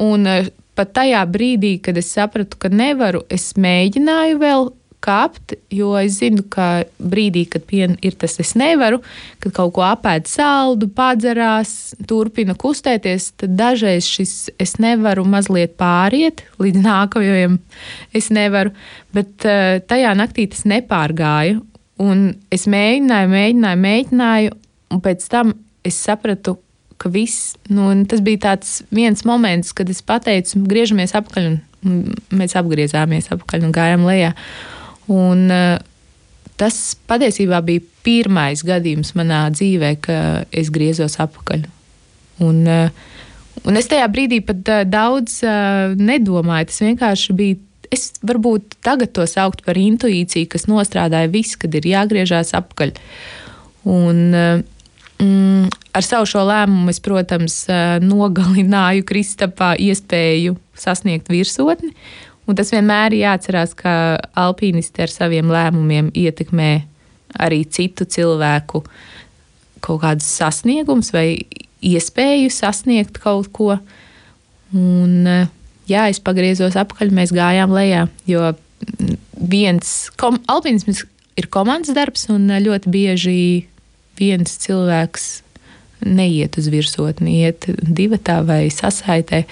Un 0.01 0.25
uh, 0.25 0.47
pat 0.79 0.95
tajā 0.97 1.21
brīdī, 1.29 1.75
kad 1.85 1.99
es 2.01 2.09
sapratu, 2.15 2.57
ka 2.57 2.71
nevaru, 2.73 3.21
es 3.29 3.51
mēģināju 3.61 4.39
vēl 4.41 4.71
kāpt, 5.03 5.57
jo 5.75 5.93
es 5.99 6.19
zinu, 6.21 6.45
ka 6.53 6.85
brīdī, 6.99 7.45
kad 7.51 7.65
piena 7.69 7.97
ir 8.05 8.17
tas, 8.21 8.39
es 8.43 8.55
nevaru, 8.59 9.01
kad 9.43 9.55
kaut 9.57 9.75
ko 9.77 9.85
apēd 9.87 10.31
saldu, 10.31 10.89
padzerās, 10.95 11.95
turpina 12.09 12.57
kustēties, 12.59 13.33
tad 13.43 13.57
dažreiz 13.59 14.09
šis 14.09 14.35
es 14.63 14.77
nevaru 14.83 15.27
mazliet 15.29 15.77
pāriet 15.81 16.45
līdz 16.63 16.83
nākamajam. 16.85 17.59
Es 18.15 18.31
nevaru, 18.35 18.75
bet 19.17 19.47
uh, 19.49 19.79
tajā 19.89 20.15
naktī 20.19 20.49
tas 20.53 20.67
nepārgāja. 20.69 21.61
Un 22.03 22.33
es 22.51 22.65
mēģināju, 22.71 23.31
mēģināju, 23.31 23.83
mēģināju, 23.83 24.55
un 24.93 25.03
pēc 25.05 25.27
tam 25.31 25.53
es 25.87 25.99
sapratu, 26.03 26.57
ka 27.03 27.11
viss, 27.11 27.57
nu, 27.73 27.91
tas 28.07 28.23
bija 28.23 28.57
viens 28.95 29.25
moments, 29.27 29.73
kad 29.75 29.91
es 29.91 30.03
pateicu, 30.07 30.63
griežamies 30.71 31.15
apakaļ, 31.19 31.49
un 31.89 31.99
mēs 32.39 32.55
apgriezāmies 32.59 33.33
apakaļ 33.35 33.67
un 33.67 33.75
gājām 33.75 34.07
lejā. 34.07 34.31
Un, 35.13 35.49
uh, 35.51 35.79
tas 36.61 36.77
patiesībā 37.11 37.61
bija 37.67 37.83
pirmais 38.07 38.63
gadījums 38.67 39.15
manā 39.19 39.45
dzīvē, 39.55 39.97
ka 40.05 40.17
es 40.55 40.71
griezos 40.75 41.19
atpakaļ. 41.23 41.67
Un, 42.47 42.63
uh, 42.69 43.11
un 43.67 43.79
es 43.81 43.91
tajā 43.91 44.09
brīdī 44.13 44.41
pat 44.47 44.73
uh, 44.73 44.87
daudz 44.89 45.41
nedomāju. 45.99 46.71
Tas 46.71 46.83
vienkārši 46.87 47.39
bija. 47.39 47.61
Es 47.93 48.07
varbūt 48.25 48.79
tagad 48.81 49.11
to 49.13 49.27
sauktu 49.29 49.67
par 49.67 49.77
intuīciju, 49.77 50.49
kas 50.55 50.63
nostrādāja 50.65 51.29
viss, 51.29 51.59
kad 51.61 51.75
ir 51.77 51.85
jāgriežās 51.91 52.55
atpakaļ. 52.57 52.95
Un, 53.93 54.23
mm, 54.33 55.67
ar 55.93 56.07
savu 56.07 56.31
šo 56.31 56.47
lēmumu 56.49 56.89
es, 56.89 57.03
protams, 57.05 57.59
nogalināju 58.01 59.05
Kristapā 59.11 59.75
iespēju 59.77 60.57
sasniegt 60.73 61.29
virsotni. 61.29 61.93
Un 62.49 62.59
tas 62.59 62.73
vienmēr 62.75 63.15
ir 63.15 63.25
jāatcerās, 63.27 63.75
ka 63.79 63.93
alpīnisti 64.39 65.05
ar 65.05 65.13
saviem 65.13 65.51
lēmumiem 65.53 66.11
ietekmē 66.19 66.73
arī 67.43 67.63
citu 67.71 68.05
cilvēku 68.09 68.83
kaut 69.83 70.03
kādus 70.03 70.29
sasniegumus 70.39 71.13
vai 71.15 71.45
iespēju 71.83 72.51
sasniegt 72.53 73.19
kaut 73.23 73.51
ko. 73.55 73.77
Un, 74.73 75.29
jā, 75.91 76.09
es 76.09 76.23
pagriezos 76.23 76.79
apakaļ, 76.81 77.13
mēs 77.15 77.35
gājām 77.35 77.75
lejā, 77.75 78.07
jo 78.31 78.53
viens 79.37 80.11
kom, 80.19 80.39
alpīnisms 80.51 81.05
ir 81.39 81.49
komandas 81.53 81.95
darbs, 81.97 82.29
un 82.33 82.51
ļoti 82.51 82.93
bieži 82.93 83.39
viens 84.19 84.59
cilvēks 84.63 85.29
neiet 86.03 86.59
uz 86.59 86.69
virsotni, 86.73 87.43
iet 87.47 87.69
divi 87.83 88.19
tā 88.19 88.41
vai 88.47 88.67
sasaitē. 88.73 89.45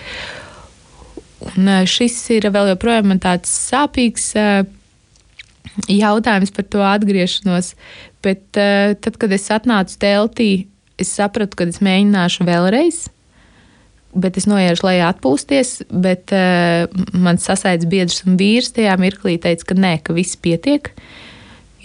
Un 1.40 1.70
šis 1.88 2.16
ir 2.36 2.50
vēl 2.52 2.74
joprojām 2.74 3.14
tāds 3.22 3.52
sāpīgs 3.70 4.32
jautājums 5.88 6.52
par 6.52 6.66
to 6.68 6.82
atgriešanos. 6.84 7.72
Bet 8.20 8.44
tad, 8.52 9.16
kad 9.16 9.32
es 9.32 9.48
atnācu 9.52 9.96
teltī, 10.02 10.50
es 11.00 11.12
sapratu, 11.16 11.56
ka 11.56 11.68
es 11.70 11.80
mēģināšu 11.84 12.46
vēlreiz. 12.48 13.06
Bet 14.10 14.40
es 14.40 14.48
noiešu 14.50 14.88
lejā 14.88 15.12
atpūsties, 15.12 15.84
bet 15.88 16.32
uh, 16.34 16.90
mans 17.14 17.44
sasaidzes 17.46 17.88
biedrs 17.90 18.24
un 18.26 18.34
vīrs 18.40 18.72
tajā 18.74 18.96
mirklī 18.98 19.36
teica, 19.38 19.68
ka 19.70 19.76
nē, 19.78 19.92
ka 20.02 20.16
viss 20.16 20.38
pietiek. 20.40 20.90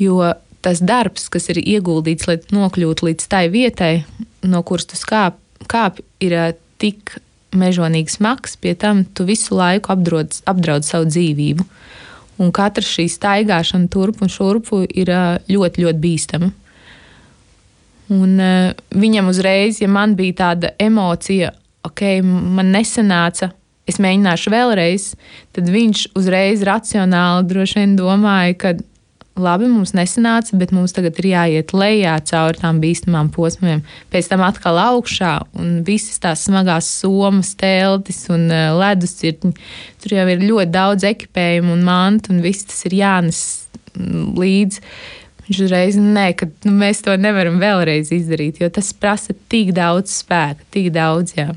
Jo 0.02 0.34
tas 0.66 0.82
darbs, 0.82 1.28
kas 1.30 1.52
ir 1.54 1.62
ieguldīts, 1.62 2.26
lai 2.26 2.40
nokļūtu 2.50 3.12
līdz 3.12 3.28
tai 3.30 3.46
vietai, 3.54 3.94
no 4.42 4.64
kuras 4.66 4.90
tu 4.90 4.98
kāp, 5.06 5.38
kāp 5.70 6.02
ir 6.26 6.34
uh, 6.34 6.50
tik 6.82 7.14
mežonīgi 7.60 8.16
smags, 8.18 8.56
pie 8.62 8.76
tam 8.80 9.04
tu 9.06 9.26
visu 9.28 9.58
laiku 9.58 9.94
apdraud, 9.96 10.36
apdraud 10.50 10.88
savu 10.88 11.10
dzīvību. 11.10 11.66
Un 12.44 12.52
katra 12.56 12.84
šī 12.84 13.08
staigāšana 13.12 13.88
turp 13.92 14.22
un 14.24 14.32
šurpu 14.32 14.84
ir 14.90 15.12
ļoti, 15.48 15.86
ļoti 15.86 16.02
bīstama. 16.04 16.52
Un 18.16 18.34
viņam 18.94 19.30
uzreiz, 19.32 19.80
ja 19.82 19.88
man 19.90 20.18
bija 20.20 20.42
tāda 20.44 20.74
emocija, 20.80 21.54
ok, 21.88 22.04
man 22.26 22.74
nesanāca, 22.76 23.50
es 23.90 23.98
mēģināšu 24.02 24.52
vēlreiz, 24.54 25.08
tad 25.56 25.70
viņš 25.72 26.10
uzreiz 26.18 26.66
racionāli 26.66 27.48
droši 27.50 27.82
vien 27.82 27.96
domāja, 27.98 28.58
ka 28.62 28.76
labi, 29.36 29.68
mums 29.68 29.92
nesanāca, 29.96 30.56
bet 30.60 30.72
mums 30.76 30.96
tagad 30.96 31.18
ir 31.20 31.28
jāiet 31.32 31.74
lejā 31.76 32.16
cauri 32.30 32.62
tām 32.62 32.80
bīstamām 32.84 33.32
posmiem, 33.36 33.84
pēc 34.14 34.30
tam 34.32 34.46
atkal 34.48 34.80
augšā 34.82 35.34
un 35.60 35.82
visas 35.88 36.22
tās 36.24 36.46
smagās 36.48 36.88
somas, 37.02 37.54
teltis 37.60 38.24
un 38.32 38.48
uh, 38.48 38.72
ledus 38.80 39.18
cirkņi. 39.20 39.54
Tur 40.04 40.18
jau 40.18 40.26
ir 40.32 40.46
ļoti 40.46 40.72
daudz 40.72 41.08
ekipējumu 41.12 41.76
un 41.76 41.86
mantu, 41.88 42.32
un 42.36 42.42
viss 42.46 42.68
tas 42.70 42.88
ir 42.88 42.98
jānes 43.02 43.44
mm, 43.98 44.32
līdzi. 44.40 44.84
Viņš 45.46 45.60
uzreiz 45.68 46.00
nē, 46.02 46.32
ka 46.40 46.48
nu, 46.66 46.74
mēs 46.80 47.04
to 47.06 47.14
nevaram 47.22 47.60
vēlreiz 47.62 48.10
izdarīt, 48.16 48.64
jo 48.64 48.72
tas 48.74 48.90
prasa 48.98 49.36
tik 49.52 49.76
daudz 49.78 50.16
spēka, 50.24 50.66
tik 50.74 50.90
daudz. 50.96 51.36
Jā. 51.38 51.52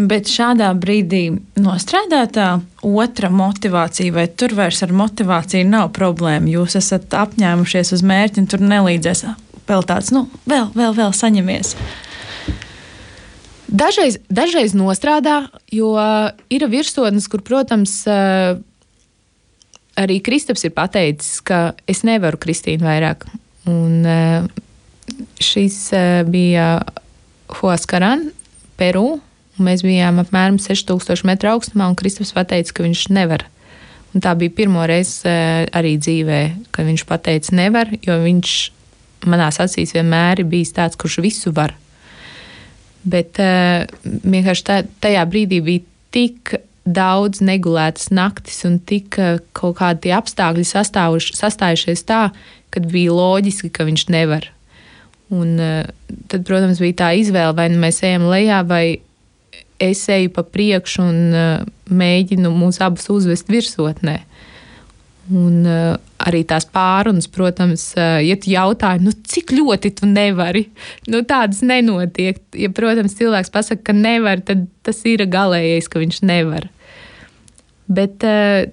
Bet 0.00 0.30
šādā 0.32 0.70
brīdī 0.80 1.26
nostrādātā 1.60 2.62
otra 2.80 3.28
motivācija, 3.28 4.14
vai 4.14 4.24
tur 4.28 4.54
vairs 4.56 4.80
ar 4.86 4.94
motivāciju 4.96 5.68
nav 5.68 5.90
problēma. 5.96 6.48
Jūs 6.48 6.78
esat 6.80 7.12
apņēmušies 7.12 7.92
uz 7.98 8.04
mērķi, 8.08 8.40
un 8.40 8.48
tur 8.48 8.64
nelīdzēs 8.64 9.26
vēl 9.68 9.84
tāds, 9.86 10.08
nu, 10.14 10.24
vēl, 10.48 10.70
vēl, 10.72 10.94
vēl 10.96 11.12
saņemies. 11.16 11.74
Dažreiz, 13.72 14.18
dažreiz 14.32 14.72
nostrādā, 14.76 15.46
jo 15.72 15.92
ir 16.52 16.64
virsotnes, 16.72 17.28
kur, 17.32 17.44
protams, 17.44 18.02
arī 19.96 20.18
Kristaps 20.24 20.64
ir 20.68 20.72
pateicis, 20.76 21.40
ka 21.44 21.74
es 21.88 22.00
nevaru 22.04 22.40
Kristīnu 22.40 22.84
vairāk. 22.88 23.28
Un 23.68 24.08
šis 25.40 25.78
bija 26.32 26.68
Huaskaran, 27.60 28.30
Peru 28.80 29.20
Mēs 29.60 29.82
bijām 29.84 30.20
apmēram 30.22 30.56
6000 30.62 31.26
metru 31.28 31.50
augstumā, 31.52 31.90
un 31.90 31.96
Kristaps 31.98 32.32
teica, 32.32 32.72
ka 32.72 32.86
viņš 32.86 33.08
nevar. 33.12 33.44
Un 34.12 34.24
tā 34.24 34.32
bija 34.36 34.52
pirmo 34.52 34.84
reizi 34.88 35.28
eh, 35.28 35.66
arī 35.72 35.96
dzīvē, 36.00 36.40
kad 36.72 36.88
viņš 36.88 37.04
teica, 37.24 37.54
nevar, 37.56 37.92
jo 38.04 38.16
viņš 38.24 38.56
manās 39.28 39.60
acīs 39.62 39.94
vienmēr 39.96 40.42
ir 40.42 40.48
bijis 40.50 40.74
tāds, 40.76 40.98
kurš 40.98 41.20
visu 41.22 41.52
var. 41.54 41.74
Bet 43.02 43.38
uh, 43.42 43.82
vienkārši 44.04 44.82
tajā 45.02 45.22
brīdī 45.26 45.58
bija 45.64 45.82
tik 46.14 46.54
daudz 46.86 47.40
negulētas 47.42 48.12
naktis 48.14 48.60
un 48.66 48.78
tik 48.78 49.18
uh, 49.18 49.40
kaut 49.58 49.80
kādi 49.80 50.12
apstākļi 50.14 50.66
sastājušies 50.66 52.04
tā, 52.06 52.28
ka 52.70 52.82
bija 52.82 53.14
loģiski, 53.14 53.72
ka 53.74 53.86
viņš 53.88 54.06
nevar. 54.14 54.46
Un, 55.32 55.56
tad, 56.28 56.42
protams, 56.44 56.82
bija 56.82 56.98
tā 57.06 57.10
izvēle, 57.16 57.54
vai 57.56 57.70
nu 57.72 57.80
mēs 57.80 58.02
ejam 58.04 58.26
lejā, 58.28 58.60
vai 58.68 59.00
es 59.82 60.02
eju 60.12 60.32
pa 60.34 60.44
priekšu 60.46 61.04
un 61.04 61.20
uh, 61.34 61.64
mēģinu 61.90 62.52
mūs 62.54 62.80
abus 62.84 63.08
uzvest 63.12 63.50
virsotnē. 63.52 64.20
Un 65.32 65.62
uh, 65.68 65.94
arī 66.22 66.42
tās 66.48 66.66
pārunas, 66.66 67.28
protams, 67.30 67.88
uh, 67.96 68.18
ja 68.22 68.36
tu 68.38 68.50
jautāji, 68.52 69.04
nu, 69.06 69.14
cik 69.14 69.54
ļoti 69.54 69.92
tu 70.00 70.10
nevari, 70.10 70.66
nu, 71.10 71.22
tādas 71.26 71.62
nenotiek. 71.66 72.40
Ja, 72.58 72.70
protams, 72.74 73.16
cilvēks 73.18 73.52
pasaka, 73.54 73.88
ka 73.90 73.96
nevar, 73.96 74.42
tad 74.46 74.66
tas 74.86 75.02
ir 75.08 75.24
galīgais, 75.30 75.90
ka 75.90 76.02
viņš 76.02 76.22
nevar. 76.26 76.68
Bet, 77.92 78.26
uh, 78.26 78.66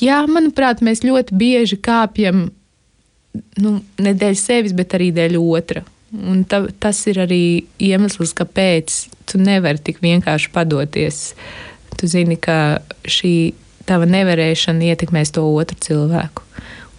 jā, 0.00 0.22
manuprāt, 0.30 0.84
mēs 0.84 1.04
ļoti 1.06 1.36
bieži 1.40 1.80
kāpjam 1.80 2.48
nu, 3.60 3.78
ne 4.00 4.12
dēļ 4.16 4.36
sevis, 4.38 4.76
bet 4.76 4.96
arī 4.98 5.10
dēļ 5.14 5.38
otra. 5.40 5.84
Un 6.10 6.42
ta, 6.42 6.64
tas 6.82 7.04
ir 7.06 7.20
arī 7.22 7.42
iemesls, 7.78 8.32
kāpēc 8.34 8.96
tu 9.30 9.38
nevari 9.38 9.78
tik 9.78 10.00
vienkārši 10.02 10.50
padoties. 10.50 11.20
Tu 12.00 12.08
zini, 12.10 12.34
ka 12.34 12.80
šī 13.06 13.34
tava 13.86 14.08
nevarēšana 14.10 14.90
ietekmēs 14.90 15.30
to 15.36 15.44
otru 15.46 15.78
cilvēku. 15.86 16.46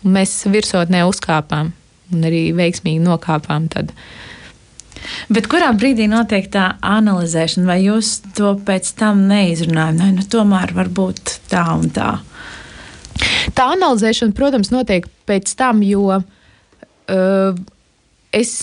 Un 0.02 0.16
mēs 0.16 0.34
virsotnē 0.48 1.04
uzkāpām 1.10 1.74
un 2.12 2.28
arī 2.28 2.44
veiksmīgi 2.56 3.04
nokāpām. 3.04 3.68
Tad. 3.72 3.92
Bet 5.32 5.50
kurā 5.52 5.72
brīdī 5.76 6.08
notiek 6.12 6.48
tā 6.54 6.72
analizēšana, 6.86 7.68
vai 7.68 7.80
jūs 7.84 8.14
to 8.38 8.54
pēc 8.68 8.94
tam 9.00 9.26
neizrunājat? 9.32 9.98
Nē, 10.00 10.12
nu, 10.20 10.28
tomēr 10.36 10.72
var 10.78 10.92
būt 10.92 11.36
tā 11.52 11.66
un 11.76 11.90
tā. 11.94 12.14
Tā 13.58 13.68
analizēšana, 13.76 14.36
protams, 14.38 14.72
notiek 14.74 15.08
pēc 15.30 15.52
tam, 15.60 15.84
jo 15.86 16.08
uh, 16.16 17.60
es 18.32 18.54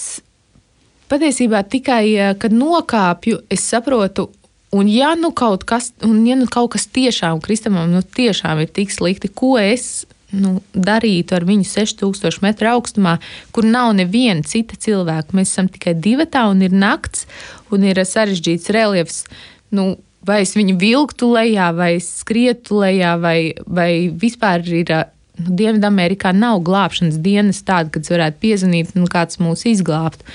patiesībā 1.08 1.62
tikai, 1.68 2.04
eh, 2.16 2.34
kad 2.38 2.52
nokāpju, 2.52 3.42
es 3.50 3.64
saprotu, 3.64 4.28
un 4.72 4.88
ja 4.88 5.14
nu 5.14 5.32
kaut 5.32 5.64
kas, 5.64 5.92
un 6.04 6.26
ja 6.26 6.36
nu 6.36 6.46
kaut 6.46 6.72
kas 6.74 6.86
tiešām 6.86 7.40
Kristamam 7.40 7.90
nu, 7.92 8.02
tiešām 8.02 8.60
ir 8.62 8.68
tik 8.68 8.92
slikti, 8.92 9.28
ko 9.32 9.56
es 9.58 10.06
nu, 10.30 10.58
darītu 10.74 11.36
ar 11.38 11.46
viņu 11.48 11.64
6000 11.64 12.42
metru 12.44 12.68
augstumā, 12.74 13.16
kur 13.52 13.64
nav 13.64 13.94
neviena 13.96 14.44
cita 14.44 14.76
cilvēka. 14.76 15.36
Mēs 15.36 15.54
esam 15.54 15.70
tikai 15.72 15.94
divi 15.96 16.26
un 16.44 16.62
ir 16.62 16.70
nakts, 16.70 17.26
un 17.72 17.84
ir 17.84 17.96
sarežģīts 17.96 18.68
reliefs. 18.74 19.24
Nu, 19.70 19.96
vai 20.20 20.42
es 20.42 20.54
viņu 20.56 20.76
vilktu 20.78 21.32
lejā, 21.32 21.72
vai 21.74 21.96
skrietu 22.00 22.82
lejā, 22.82 23.16
vai, 23.20 23.54
vai 23.66 24.10
vispār 24.12 24.66
ir. 24.66 24.92
Nu, 25.38 25.54
Dienvidamerikā 25.54 26.32
nav 26.34 26.64
glābšanas 26.66 27.20
dienas 27.22 27.60
tāda, 27.62 27.92
kad 27.94 28.08
varētu 28.10 28.40
piezvanīt 28.42 28.96
un 28.98 29.04
kāds 29.06 29.38
mūs 29.38 29.68
izglābtu 29.70 30.26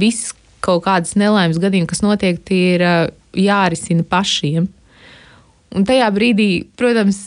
viss 0.00 0.34
kaut 0.64 0.84
kādas 0.86 1.14
nelaimes 1.18 1.60
gadījumi, 1.62 1.88
kas 1.90 2.02
notiek, 2.02 2.40
tie 2.42 2.76
ir 2.76 2.84
jārisina 3.36 4.06
pašiem. 4.06 4.68
Un 5.76 5.86
tajā 5.86 6.08
brīdī, 6.14 6.50
protams, 6.78 7.26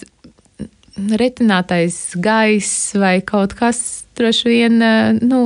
retinātais 1.20 1.98
gaiss 2.20 2.94
vai 3.00 3.20
kaut 3.26 3.56
kas 3.56 4.04
droši 4.20 4.52
vien 4.52 4.80
nu, 5.24 5.42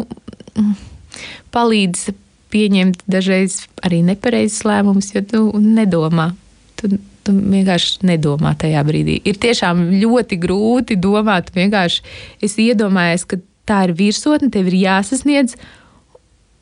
palīdz 1.53 2.09
pieņemt 2.53 3.05
dažreiz 3.09 3.63
arī 3.85 4.01
nepareizes 4.05 4.63
lēmumus, 4.67 5.11
jo 5.15 5.23
tu 5.25 5.41
nedomā. 5.57 6.31
Tu, 6.79 6.95
tu 7.25 7.33
vienkārši 7.33 8.05
nedomā 8.09 8.53
tajā 8.59 8.83
brīdī. 8.85 9.19
Ir 9.25 9.39
tiešām 9.41 9.87
ļoti 10.01 10.37
grūti 10.41 10.99
domāt. 11.01 11.49
Vienkārši 11.55 12.03
es 12.45 12.57
iedomājos, 12.61 13.25
ka 13.29 13.39
tā 13.69 13.85
ir 13.87 13.95
virsotne, 13.97 14.51
tev 14.53 14.69
ir 14.69 14.79
jāsasniedz. 14.83 15.57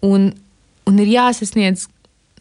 Un 0.06 0.32
un 0.92 1.02
ir 1.02 1.12
jāsasniedz. 1.16 1.88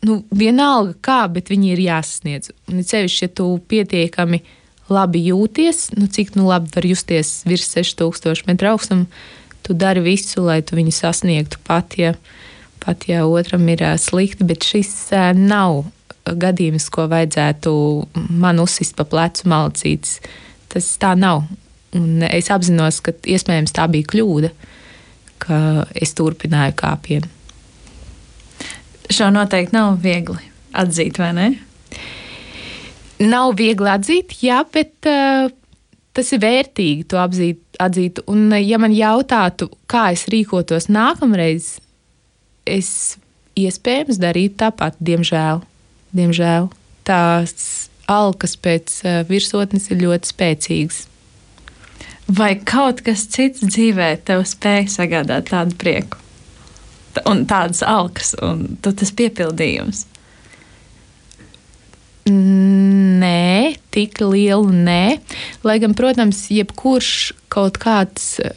Nu, 0.06 0.22
vienalga, 0.32 0.94
kā, 1.04 1.20
bet 1.28 1.50
viņi 1.52 1.74
ir 1.74 1.82
jāsasniedz. 1.84 2.54
Un 2.70 2.80
ir 2.80 2.88
sevišķi, 2.88 3.26
ja 3.26 3.32
tu 3.36 3.50
pietiekami 3.70 4.40
labi 4.90 5.22
jūties, 5.28 5.90
nu, 5.98 6.08
cik 6.10 6.34
nu 6.38 6.48
labi 6.48 6.72
var 6.74 6.88
justies 6.88 7.40
virs 7.46 7.68
6000 7.76 8.48
metru 8.48 8.72
augstuma, 8.72 9.06
tu 9.62 9.76
dari 9.76 10.02
visu, 10.02 10.42
lai 10.46 10.62
tu 10.66 10.78
viņu 10.78 10.94
sasniegtu 10.96 11.60
pat, 11.68 11.94
ja, 12.00 12.14
pat 12.82 13.06
ja 13.10 13.26
otram 13.28 13.68
ir 13.70 13.84
slikti. 14.00 14.46
Bet 14.48 14.66
šis 14.66 14.94
nav 15.36 15.84
gadījums, 16.24 16.88
ko 16.92 17.06
vajadzētu 17.10 17.72
man 18.40 18.62
uzsist 18.62 18.96
pa 18.98 19.06
plecu 19.08 19.50
malcītis. 19.52 20.18
Tas 20.70 20.88
tā 21.02 21.12
nav. 21.18 21.44
Un 21.96 22.22
es 22.22 22.50
apzinos, 22.54 23.00
ka 23.02 23.12
iespējams 23.26 23.74
tā 23.74 23.88
bija 23.90 24.06
kļūda, 24.12 24.50
ka 25.42 25.60
es 25.98 26.14
turpināju 26.18 26.76
kāpienu. 26.78 27.30
Šo 29.10 29.30
noteikti 29.34 29.74
nav 29.74 29.98
viegli 30.02 30.38
atzīt, 30.78 31.18
vai 31.18 31.32
ne? 31.34 31.48
Nav 33.20 33.56
viegli 33.58 33.90
atzīt, 33.90 34.36
jā, 34.44 34.60
bet 34.72 35.08
uh, 35.10 35.50
tas 36.16 36.30
ir 36.32 36.42
vērtīgi 36.44 37.08
to 37.10 37.18
apzīt, 37.20 37.60
atzīt. 37.82 38.22
Un, 38.30 38.46
uh, 38.52 38.60
ja 38.62 38.78
man 38.80 38.94
jautātu, 38.94 39.68
kā 39.90 40.10
es 40.14 40.28
rīkotos 40.30 40.88
nākamreiz, 40.92 41.74
es 42.64 43.18
iespējams 43.58 44.20
darītu 44.22 44.60
tāpat, 44.62 44.96
diemžēl. 45.02 45.64
diemžēl. 46.16 46.70
Tās 47.04 47.90
alkas 48.10 48.56
pēc 48.56 48.96
uh, 49.02 49.20
virsotnes 49.28 49.90
ir 49.90 50.04
ļoti 50.06 50.32
spēcīgas. 50.32 51.04
Vai 52.30 52.54
kaut 52.62 53.02
kas 53.02 53.26
cits 53.26 53.64
dzīvē 53.66 54.12
tev 54.22 54.46
spēj 54.46 54.86
sagādāt 54.92 55.50
tādu 55.50 55.74
prieku? 55.74 56.20
Un 57.26 57.44
tādas 57.50 57.82
alkas, 57.86 58.34
un 58.44 58.76
tas 58.84 59.12
piepildījums? 59.16 60.06
Nē, 62.30 63.74
tik 63.90 64.20
lielu 64.22 64.70
nē. 64.70 65.04
Lai 65.66 65.78
gan, 65.82 65.96
protams, 65.98 66.44
jebkurš 66.52 67.32
kaut 67.50 67.80
kāds 67.82 68.36
eh, 68.44 68.54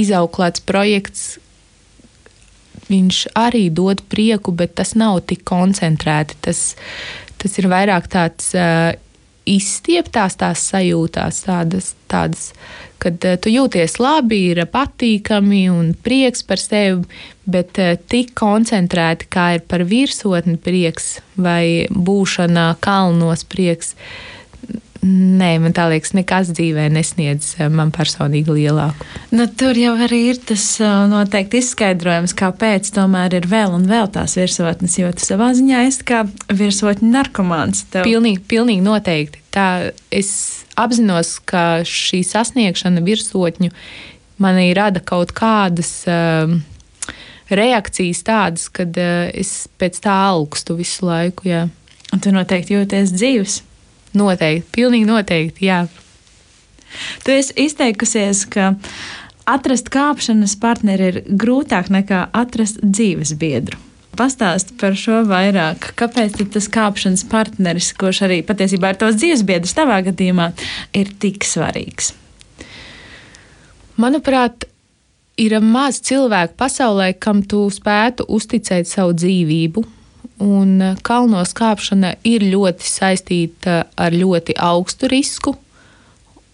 izauklēts 0.00 0.64
projekts, 0.66 1.24
viņš 2.90 3.20
arī 3.38 3.68
dod 3.72 4.02
prieku, 4.12 4.52
bet 4.52 4.74
tas 4.80 4.92
nav 4.98 5.22
tik 5.30 5.44
koncentrēti. 5.48 6.36
Tas, 6.44 6.74
tas 7.40 7.58
ir 7.62 7.70
vairāk 7.72 8.10
tāds 8.12 8.50
uh, 8.58 8.92
izstieptās 9.48 10.36
tās 10.40 10.64
sajūtās, 10.72 11.42
tādas, 11.46 11.92
tādas 12.10 12.50
kad 13.04 13.28
uh, 13.28 13.38
tu 13.40 13.52
jūties 13.52 13.98
labi, 14.02 14.40
ir 14.52 14.64
patīkami 14.72 15.64
un 15.72 15.92
prieks 15.94 16.44
par 16.48 16.62
sevi, 16.62 17.04
bet 17.44 17.80
uh, 17.82 17.94
tik 18.10 18.34
koncentrēti, 18.38 19.30
kā 19.30 19.50
ir 19.58 19.66
par 19.68 19.86
virsotni 19.88 20.56
prieks 20.60 21.18
vai 21.36 21.86
būšana 21.92 22.72
kalnos 22.84 23.44
prieks, 23.48 23.94
Nē, 25.04 25.58
man 25.60 25.74
tā 25.76 25.84
liekas, 25.92 26.14
nekas 26.16 26.48
dzīvē 26.56 26.86
nesniedz 26.94 27.50
eh, 27.58 27.68
man 27.68 27.90
personīgi 27.92 28.54
lielāku. 28.56 29.04
Nu, 29.36 29.44
tur 29.52 29.76
jau 29.76 29.92
arī 30.06 30.20
ir 30.30 30.40
tas 30.48 30.64
eh, 30.80 30.92
noteikti 31.10 31.60
izskaidrojums, 31.60 32.32
kāpēc 32.38 32.88
tomēr 32.96 33.36
ir 33.36 33.48
vēl 33.50 33.74
un 33.76 33.84
vēl 33.90 34.08
tās 34.14 34.38
virsotnes, 34.40 34.96
jo 34.96 35.12
tu 35.12 35.26
savā 35.26 35.50
ziņā 35.58 35.84
esi 35.90 36.06
kā 36.08 36.22
virsotņu 36.48 37.10
narkomāns. 37.12 37.84
Tev... 37.92 38.08
Pilnīgi, 38.08 38.40
pilnīgi 38.48 38.86
noteikti. 38.86 39.44
Tā 39.52 39.68
es 40.08 40.63
apzinos, 40.80 41.36
ka 41.44 41.82
šī 41.88 42.22
sasniegšana 42.26 43.02
virsotņu 43.04 43.72
manī 44.42 44.70
rada 44.76 45.02
kaut 45.04 45.34
kādas. 45.36 45.96
Uh, 46.08 46.60
reakcijas 47.50 48.22
tādas, 48.24 48.68
kad 48.72 48.96
uh, 48.98 49.28
es 49.34 49.66
pēc 49.80 50.00
tā 50.04 50.14
augstu 50.30 50.76
visu 50.78 51.06
laiku. 51.08 51.48
Jā. 51.48 51.66
Un 52.14 52.22
tu 52.22 52.32
noteikti 52.34 52.76
jūties 52.76 53.12
dzīves. 53.14 53.60
Noteikti, 54.14 54.68
pilnīgi 54.76 55.08
noteikti, 55.08 55.66
jā. 55.66 55.84
Tu 57.26 57.34
esi 57.34 57.54
izteikusies, 57.64 58.44
ka 58.46 58.74
atrast 59.50 59.90
kāpšanas 59.92 60.54
partneri 60.62 61.10
ir 61.10 61.18
grūtāk 61.26 61.90
nekā 61.92 62.28
atrast 62.32 62.78
dzīves 62.84 63.34
biedru. 63.40 63.80
Pastāst 64.14 64.76
par 64.78 64.94
šo 64.98 65.24
vairāk. 65.26 65.88
Kāpēc 65.98 66.36
tas 66.54 66.68
kāpšanas 66.70 67.24
partneris, 67.30 67.90
kurš 67.98 68.22
arī 68.28 68.42
patiesībā 68.46 68.92
ir 68.92 69.00
tos 69.00 69.16
dzīves 69.18 69.42
biedrs 69.46 69.74
tavā 69.74 69.98
gadījumā, 70.06 70.52
ir 70.94 71.10
tik 71.18 71.46
svarīgs? 71.48 72.12
Manuprāt, 73.98 74.68
ir 75.38 75.56
maz 75.62 75.98
cilvēku 76.06 76.54
pasaulē, 76.58 77.12
kam 77.18 77.42
tu 77.42 77.66
spētu 77.74 78.26
uzticēt 78.30 78.90
savu 78.90 79.16
dzīvību. 79.18 79.84
Un 80.44 80.96
kalnos 81.06 81.54
kāpšana 81.54 82.16
ir 82.26 82.42
ļoti 82.50 82.86
saistīta 82.86 83.84
ar 83.94 84.14
ļoti 84.14 84.56
augstu 84.58 85.10
risku, 85.10 85.54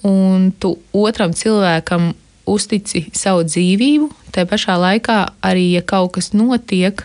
un 0.05 0.51
tu 0.61 0.75
otram 0.97 1.33
cilvēkam 1.37 2.11
uztici 2.49 3.07
savu 3.17 3.47
dzīvību. 3.49 4.11
Tā 4.33 4.45
pašā 4.49 4.77
laikā 4.81 5.23
arī, 5.45 5.71
ja 5.79 5.85
kaut 5.85 6.15
kas 6.19 6.33
notiek, 6.37 7.05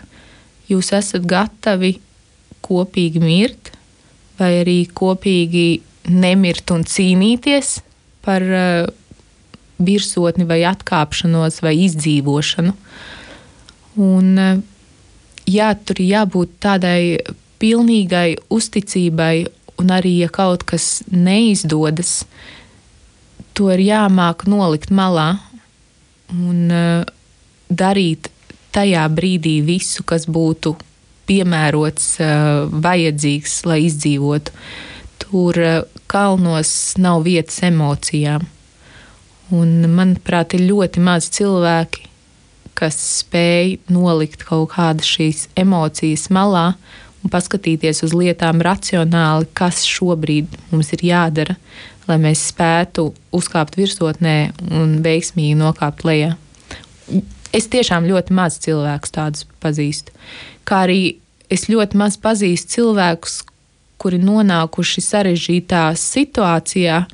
jūs 0.70 0.92
esat 0.96 1.26
gatavi 1.28 1.96
kopīgi 2.66 3.22
mirt, 3.22 3.72
vai 4.38 4.60
arī 4.62 4.78
kopīgi 4.92 5.66
nemirt 6.12 6.70
un 6.74 6.84
cīnīties 6.86 7.78
par 8.26 8.42
uh, 8.42 8.86
virsotni 9.78 10.46
vai 10.48 10.62
atkāpšanos 10.68 11.60
vai 11.64 11.74
izdzīvošanu. 11.84 12.72
Un, 13.96 14.38
eh, 14.38 14.60
jā, 15.48 15.70
tur 15.84 16.00
ir 16.00 16.10
jābūt 16.12 16.56
tādai 16.60 17.20
pilnīgai 17.60 18.36
uzticībai, 18.52 19.46
un 19.80 19.92
arī, 19.92 20.18
ja 20.24 20.28
kaut 20.28 20.64
kas 20.68 21.02
neizdodas, 21.10 22.24
to 23.56 23.70
ir 23.72 23.80
jāmāk 23.80 24.44
nolikt 24.48 24.92
malā 24.92 25.38
un 26.32 26.72
uh, 26.72 27.04
darīt 27.72 28.28
tajā 28.76 29.06
brīdī 29.12 29.58
visu, 29.66 30.04
kas 30.06 30.28
būtu 30.28 30.76
piemērots, 31.26 32.10
uh, 32.22 32.66
vajadzīgs, 32.70 33.62
lai 33.66 33.80
izdzīvotu. 33.88 34.52
Tur 35.22 35.62
uh, 35.62 35.78
kalnos 36.10 36.70
nav 37.02 37.24
vietas 37.26 37.62
emocijām. 37.66 38.46
Un, 39.54 39.74
manuprāt, 39.94 40.56
ir 40.58 40.66
ļoti 40.66 41.02
maz 41.06 41.28
cilvēki, 41.34 42.06
kas 42.76 42.96
spēj 43.22 43.76
nolikt 43.92 44.44
kaut 44.46 44.72
kādas 44.74 45.08
šīs 45.08 45.46
emocijas 45.58 46.26
malā 46.34 46.72
un 47.22 47.32
paskatīties 47.32 48.02
uz 48.06 48.14
lietām 48.14 48.60
racionāli, 48.62 49.48
kas 49.56 49.84
šobrīd 49.86 50.58
mums 50.72 50.92
ir 50.94 51.06
jādara, 51.08 51.56
lai 52.06 52.18
mēs 52.22 52.48
spētu 52.52 53.08
uzkāpt 53.34 53.78
virsotnē 53.78 54.36
un 54.78 54.98
veiksmīgi 55.06 55.56
nokāpt 55.58 56.04
lejā. 56.06 56.34
Es 57.54 57.68
tiešām 57.72 58.08
ļoti 58.08 58.34
maz 58.36 58.58
cilvēkus 58.64 59.14
tādus 59.14 59.46
pazīstu. 59.62 60.14
Kā 60.66 60.84
arī 60.86 61.18
es 61.52 61.68
ļoti 61.70 61.98
maz 62.00 62.16
pazīstu 62.18 62.78
cilvēkus, 62.78 63.42
kuri 64.02 64.18
nonākuši 64.22 65.04
sarežģītā 65.04 65.88
situācijā, 66.00 67.04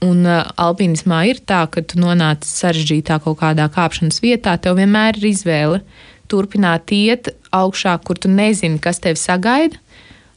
Un 0.00 0.24
uh, 0.24 0.46
alpīnismā 0.56 1.26
ir 1.28 1.42
tā, 1.44 1.66
ka 1.68 1.82
tu 1.84 1.98
nonāc 2.00 2.46
sarežģītā 2.48 3.18
kaut 3.20 3.36
kādā 3.42 3.66
kāpšanas 3.68 4.22
vietā, 4.24 4.54
tev 4.56 4.78
vienmēr 4.78 5.18
ir 5.20 5.26
izvēle 5.28 5.82
turpināt 6.30 6.88
iet 6.96 7.28
augšā, 7.52 7.98
kur 8.06 8.16
tu 8.16 8.30
nezini, 8.32 8.80
kas 8.80 9.02
tevi 9.04 9.20
sagaida, 9.20 9.76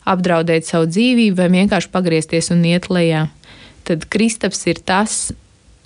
apdraudēt 0.09 0.67
savu 0.67 0.89
dzīvību 0.91 1.37
vai 1.39 1.47
vienkārši 1.53 1.91
pagriezties 1.93 2.51
un 2.51 2.65
iet 2.67 2.89
lejā. 2.91 3.29
Tad 3.87 4.03
Kristaps 4.11 4.65
ir 4.67 4.81
tas, 4.83 5.31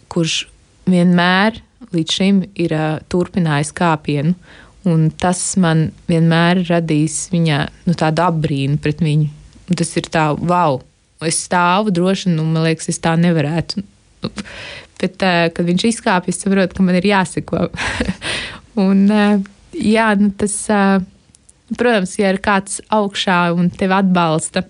kurš 0.10 0.48
vienmēr 0.90 1.62
līdz 1.94 2.16
šim 2.20 2.42
ir 2.60 2.74
uh, 2.76 2.98
turpinājis 3.12 3.74
kāpienu. 3.78 4.36
Un 4.88 5.10
tas 5.20 5.42
man 5.60 5.90
vienmēr 6.08 6.64
radīs 6.70 7.26
viņā 7.34 7.60
nu, 7.90 7.96
tādu 7.98 8.24
apbrīnu 8.24 8.80
pret 8.84 9.02
viņu. 9.04 9.28
Un 9.68 9.80
tas 9.80 9.92
ir 10.00 10.08
tā, 10.14 10.30
wow, 10.38 10.80
es 11.28 11.42
stāvu 11.48 11.92
droši, 11.96 12.32
nu, 12.36 12.46
man 12.48 12.64
liekas, 12.70 12.88
es 12.94 13.02
tā 13.04 13.18
nevarētu. 13.20 13.84
Nu, 14.24 14.32
bet, 15.02 15.20
uh, 15.20 15.50
kad 15.54 15.68
viņš 15.68 15.90
izkāpa, 15.92 16.32
es 16.32 16.40
saprotu, 16.44 16.78
ka 16.78 16.88
man 16.88 17.00
ir 17.00 17.10
jāseko. 17.10 17.68
un, 18.88 19.04
uh, 19.12 19.36
jā, 19.76 20.08
nu, 20.22 20.32
tas, 20.40 20.56
uh, 20.72 21.02
protams, 21.76 22.16
ja 22.22 22.32
ir 22.32 22.42
kāds 22.44 22.80
augšā 22.94 23.42
un 23.58 23.72
tevi 23.74 23.98
atbalsta, 23.98 24.64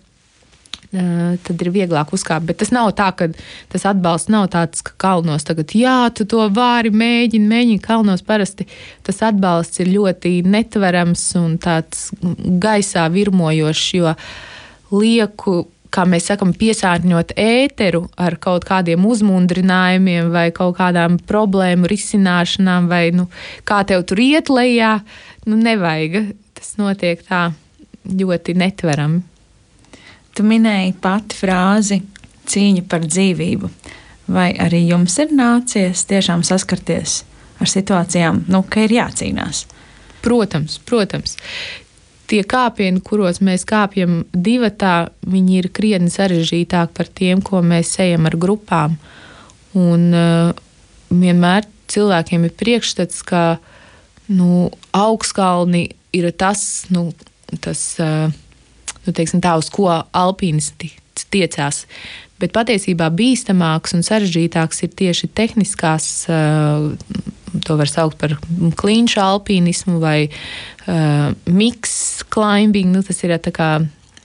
tad 0.91 1.63
ir 1.63 1.71
vieglāk 1.75 2.13
uzkāpt. 2.15 2.47
Bet 2.47 2.61
tas 2.61 2.71
nav 2.75 2.93
tā, 2.97 3.09
ka 3.17 3.29
tas 3.71 3.85
atbalsts 3.89 4.31
nav 4.31 4.47
tāds, 4.53 4.83
ka 4.85 4.95
kalnos 5.01 5.47
tagad, 5.47 5.73
jā, 5.75 5.99
tu 6.15 6.27
to 6.29 6.45
vari, 6.53 6.91
mēģini, 6.95 7.47
mēģini. 7.51 7.83
Kalnos 7.83 8.23
parasti 8.27 8.67
tas 9.07 9.21
atbalsts 9.27 9.83
ir 9.83 9.91
ļoti 9.91 10.39
netverams 10.47 11.25
un 11.39 11.57
tāds 11.61 12.09
gaisā 12.63 13.07
virmojošs, 13.13 13.89
jo 13.99 14.13
lieku 14.95 15.65
kā 15.93 16.03
mēs 16.07 16.27
sakām, 16.29 16.51
piesārņot 16.57 17.33
ēteru 17.39 18.03
ar 18.19 18.35
kaut 18.43 18.67
kādiem 18.67 19.05
uzmundrinājumiem 19.07 20.31
vai 20.33 20.49
kaut 20.55 20.77
kādām 20.79 21.17
problēmu 21.29 21.89
risināšanām, 21.89 22.89
vai 22.91 23.09
nu, 23.15 23.27
kā 23.67 23.83
tev 23.87 24.03
tur 24.09 24.21
iet 24.21 24.51
lejā, 24.53 24.97
nu, 25.47 25.57
nevajag. 25.59 26.35
Tas 26.57 26.75
notiek 26.79 27.21
tā 27.27 27.47
ļoti 28.07 28.55
netverami. 28.57 29.36
Tu 30.37 30.45
minēji 30.45 30.93
pati 31.01 31.37
frāzi 31.39 32.03
cīņa 32.47 32.83
par 32.89 33.07
dzīvību. 33.07 33.71
Vai 34.27 34.51
arī 34.59 34.83
jums 34.89 35.15
ir 35.23 35.31
nācies 35.33 36.03
tiešām 36.05 36.43
saskarties 36.45 37.21
ar 37.63 37.71
situācijām, 37.71 38.43
nu, 38.51 38.61
ka 38.69 38.83
ir 38.85 38.93
jācīnās? 38.99 39.63
Protams, 40.21 40.77
protams 40.85 41.37
tie 42.27 42.43
kāpieni, 42.43 43.01
kuros 43.03 43.39
mēs 43.43 43.63
kāpjam 43.67 44.21
divatā, 44.35 45.09
viņi 45.27 45.61
ir 45.61 45.69
krietni 45.73 46.11
sarežģītāki 46.11 46.95
par 46.97 47.09
tiem, 47.19 47.41
ko 47.41 47.63
mēs 47.63 47.95
ejam 48.03 48.27
ar 48.27 48.35
grupām. 48.39 48.97
Un 49.77 50.07
uh, 50.11 50.51
vienmēr 51.09 51.67
cilvēkiem 51.91 52.47
ir 52.47 52.55
priekšstats, 52.59 53.23
ka 53.27 53.45
nu, 54.27 54.67
augstkalni 54.91 55.87
ir 56.17 56.29
tas, 56.35 56.87
nu, 56.91 57.09
tas 57.63 57.83
uh, 58.03 58.27
nu, 59.07 59.15
teiksim, 59.15 59.41
tā, 59.43 59.55
uz 59.59 59.69
ko 59.73 59.89
alpīnisti 59.95 60.93
tiecās. 61.33 61.85
Bet 62.37 62.53
patiesībā 62.53 63.09
bīstamāks 63.17 63.95
un 63.97 64.05
sarežģītāks 64.05 64.83
ir 64.85 64.93
tieši 64.99 65.29
tehniskās, 65.33 66.07
uh, 66.29 66.91
to 67.65 67.77
var 67.79 67.89
saukt 67.89 68.19
par 68.21 68.35
klīņšu 68.77 69.21
alpīnismu 69.23 69.97
vai 70.03 70.27
uh, 70.29 71.31
mix 71.49 71.95
climbing. 72.33 72.93
Nu, 72.93 73.01
tas 73.05 73.23
ir 73.25 73.33
tā 73.41 73.53
kā 73.55 73.71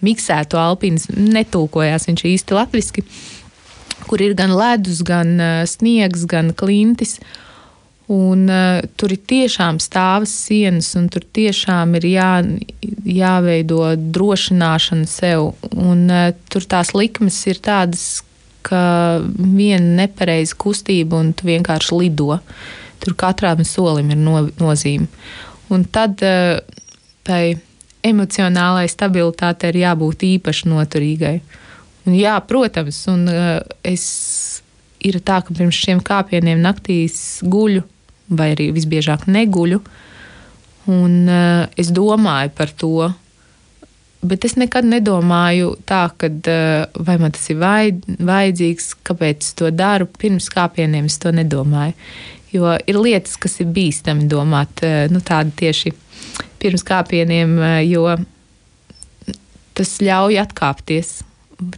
miksēto 0.04 0.60
alpīnismu, 0.60 1.16
netulkojās 1.32 2.08
viņš 2.10 2.26
īsti 2.34 2.58
latviski, 2.58 3.06
kur 4.10 4.20
ir 4.20 4.36
gan 4.36 4.52
ledus, 4.58 5.00
gan 5.06 5.32
uh, 5.38 5.62
sniegs, 5.70 6.26
gan 6.28 6.52
klintis. 6.58 7.20
Un, 8.10 8.48
uh, 8.50 8.82
tur 8.98 9.12
ir 9.14 9.20
tiešām 9.30 9.78
stāvas 9.80 10.32
sienas, 10.48 10.90
un 10.98 11.06
tur 11.12 11.22
tiešām 11.22 11.94
ir 12.00 12.06
jā, 12.10 12.30
jāveido 13.06 13.92
drošināšana 13.94 15.06
sev. 15.06 15.52
Un, 15.70 16.08
uh, 16.10 16.32
tur 16.50 16.66
tās 16.66 16.92
likmes 16.98 17.38
ir 17.46 17.62
tādas, 17.62 18.24
ka 18.66 19.20
viena 19.38 20.02
nepareiza 20.02 20.58
kustība, 20.58 21.18
un 21.22 21.32
tu 21.34 21.46
vienkārši 21.48 21.98
lido. 21.98 22.38
Tur 23.02 23.16
katram 23.18 23.62
solim 23.66 24.10
ir 24.14 24.18
no, 24.18 24.44
nozīme. 24.58 25.08
Un 25.72 25.86
tad 25.90 26.22
uh, 26.26 26.58
tai 27.26 27.56
emocionālai 28.02 28.88
stabilitātei 28.90 29.70
ir 29.70 29.84
jābūt 29.84 30.26
īpaši 30.26 30.70
noturīgai. 30.70 31.36
Un, 32.02 32.18
jā, 32.18 32.34
protams, 32.50 32.98
un 33.10 33.28
uh, 33.30 33.62
es 33.86 34.04
ir 35.02 35.18
tā, 35.22 35.40
ka 35.42 35.54
pirms 35.54 35.78
šiem 35.78 36.02
kāpieniem 36.04 36.62
naktīs 36.62 37.40
guļu, 37.46 37.84
vai 38.38 38.52
arī 38.56 38.70
visbiežāk 38.74 39.28
neguļu. 39.30 39.82
Un, 40.92 41.18
uh, 41.30 41.66
es 41.78 41.92
domāju 41.94 42.54
par 42.58 42.72
to, 42.74 43.12
Bet 44.22 44.44
es 44.46 44.52
nekad 44.54 44.86
nedomāju 44.86 45.72
tā, 45.82 46.04
ka 46.14 46.28
vai 46.94 47.16
man 47.18 47.32
tas 47.34 47.48
ir 47.50 47.58
vajadzīgs, 47.58 48.92
kāpēc 49.02 49.42
es 49.42 49.56
to 49.58 49.70
daru. 49.74 50.06
Pirms 50.06 50.46
kāpieniem 50.52 51.08
es 51.10 51.18
to 51.18 51.32
nedomāju. 51.34 51.96
Jo 52.54 52.76
ir 52.86 53.00
lietas, 53.02 53.34
kas 53.40 53.58
ir 53.64 53.72
bīstami 53.74 54.28
domāt, 54.30 54.84
nu, 55.10 55.18
tādi 55.26 55.56
tieši 55.64 55.90
pirms 56.62 56.86
kāpieniem, 56.86 57.56
jo 57.88 58.06
tas 59.74 59.96
ļauj 60.04 60.38
atkāpties. 60.44 61.12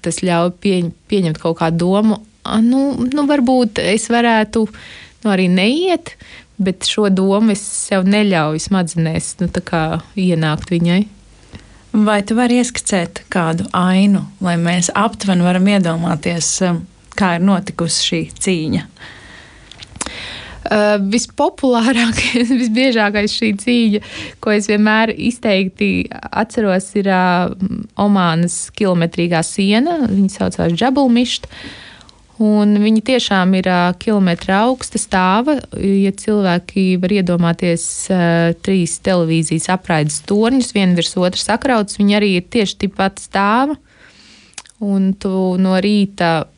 Tas 0.04 0.20
ļauj 0.24 0.52
pieņ, 0.60 0.92
pieņemt 1.08 1.40
kaut 1.40 1.62
kādu 1.62 1.80
domu. 1.86 2.20
Nu, 2.60 2.84
nu, 3.08 3.24
varbūt 3.30 3.80
es 3.80 4.10
varētu 4.12 4.66
nu, 4.68 5.32
arī 5.32 5.48
neiet, 5.48 6.12
bet 6.58 6.86
šo 6.86 7.08
domu 7.10 7.54
es 7.54 7.62
sev 7.64 8.06
neļauju 8.08 8.62
smadzenēs 8.68 9.34
nu, 9.42 9.50
ienākt 10.16 10.72
viņai. 10.74 11.02
Vai 11.94 12.20
tu 12.26 12.34
vari 12.34 12.58
ieskicēt 12.58 13.22
kādu 13.30 13.68
ainu, 13.78 14.24
lai 14.42 14.56
mēs 14.58 14.90
aptuveni 14.98 15.46
varam 15.46 15.68
iedomāties, 15.70 16.48
kā 17.14 17.36
ir 17.36 17.44
notikusi 17.46 18.08
šī 18.08 18.22
cīņa? 18.34 18.88
Uh, 20.64 20.96
vispopulārākais, 21.12 22.50
visbiežākais 22.62 23.34
šī 23.36 23.50
cīņa, 23.60 24.00
ko 24.42 24.54
es 24.56 24.66
vienmēr 24.70 25.12
izteikti 25.12 26.08
atceros, 26.10 26.88
ir 26.98 27.10
uh, 27.12 27.52
Omānas 28.00 28.72
kilometrīgā 28.74 29.44
siena. 29.46 30.00
Viņa 30.08 30.32
saucās 30.38 30.74
Džabulmišta. 30.74 31.50
Un 32.42 32.74
viņi 32.82 33.02
tiešām 33.06 33.52
ir 33.54 33.68
uh, 33.70 33.92
kilometra 34.00 34.64
augsta 34.64 34.98
stāva. 34.98 35.54
Ja 35.78 36.10
cilvēki 36.10 36.96
var 37.02 37.14
iedomāties 37.14 37.84
uh, 38.10 38.50
trīs 38.64 38.96
televīzijas 39.06 39.68
apraides 39.76 40.18
torņus, 40.26 40.72
viena 40.74 40.98
virs 40.98 41.14
otras 41.14 41.46
sakrautas, 41.46 42.00
viņi 42.00 42.18
arī 42.18 42.32
ir 42.40 42.48
tieši 42.50 42.80
tikpat 42.82 43.22
stāva. 43.22 43.78
Un 44.82 45.12
tu 45.14 45.54
no 45.62 45.78
rīta 45.78 46.48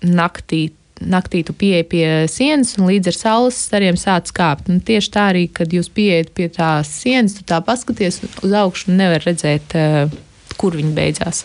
naktī 0.00 0.70
naktī 0.96 1.42
tu 1.44 1.52
pieeji 1.52 1.84
pie 1.90 2.06
sienas 2.30 2.70
un 2.78 2.86
līdz 2.88 3.10
ar 3.10 3.16
saules 3.16 3.58
stariem 3.68 3.98
sāc 4.00 4.30
kāpt. 4.32 4.70
Un 4.72 4.80
tieši 4.80 5.10
tā 5.12 5.26
arī, 5.32 5.42
kad 5.52 5.72
jūs 5.72 5.90
pieejat 5.92 6.32
pie 6.36 6.48
tās 6.52 6.88
sienas, 7.02 7.36
tu 7.36 7.44
tā 7.44 7.60
paskaties 7.64 8.22
uz 8.24 8.54
augšu 8.56 8.90
un 8.90 9.00
nevar 9.02 9.24
redzēt, 9.26 9.76
uh, 9.76 10.08
kur 10.56 10.78
viņi 10.78 10.94
beidzās. 10.96 11.44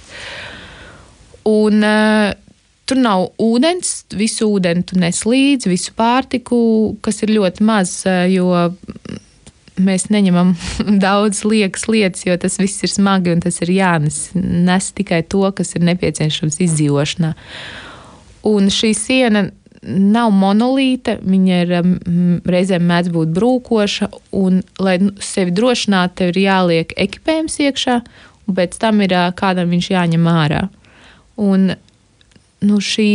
Un 1.52 1.84
uh, 1.84 2.32
tur 2.92 3.00
nav 3.00 3.30
ūdens, 3.40 4.04
visu 4.20 4.50
ūdeni 4.52 4.84
tu 4.84 4.98
nes 5.00 5.22
līdzi, 5.24 5.70
visu 5.72 5.94
pārtiku, 5.96 6.58
kas 7.00 7.22
ir 7.24 7.32
ļoti 7.38 7.64
maz, 7.64 7.94
jo 8.28 8.50
mēs 9.80 10.10
neņemam 10.12 10.52
daudz 11.06 11.46
liekas 11.48 11.88
lietas, 11.88 12.26
jo 12.28 12.36
tas 12.42 12.60
viss 12.60 12.84
ir 12.84 12.92
smagi 12.92 13.32
un 13.32 13.44
tas 13.44 13.62
ir 13.64 13.72
jānes. 13.72 14.20
Nes 14.36 14.92
tikai 14.98 15.22
to, 15.24 15.46
kas 15.56 15.72
ir 15.78 15.86
nepieciešams 15.88 16.60
izdzīvošanā. 16.68 17.32
Un 18.52 18.68
šī 18.74 18.92
siena 18.98 19.46
nav 19.82 20.34
monolīta, 20.36 21.16
viņa 21.24 21.62
ir 21.64 21.72
reizēm 22.52 22.84
mēdz 22.90 23.14
būt 23.16 23.32
brūkoša, 23.38 24.10
un, 24.38 24.60
lai 24.84 24.98
nu, 25.02 25.14
sevi 25.24 25.56
drošinātu, 25.56 26.18
tev 26.20 26.34
ir 26.34 26.42
jāliek 26.44 26.92
ekipējums 27.08 27.56
iekšā, 27.70 27.96
un 28.46 28.60
pēc 28.60 28.76
tam 28.84 29.00
ir 29.06 29.16
kādam 29.40 29.72
viņš 29.72 29.90
jāņem 29.94 30.30
ārā. 30.30 30.66
Un, 31.42 31.72
nu, 32.68 32.80
šī, 32.84 33.12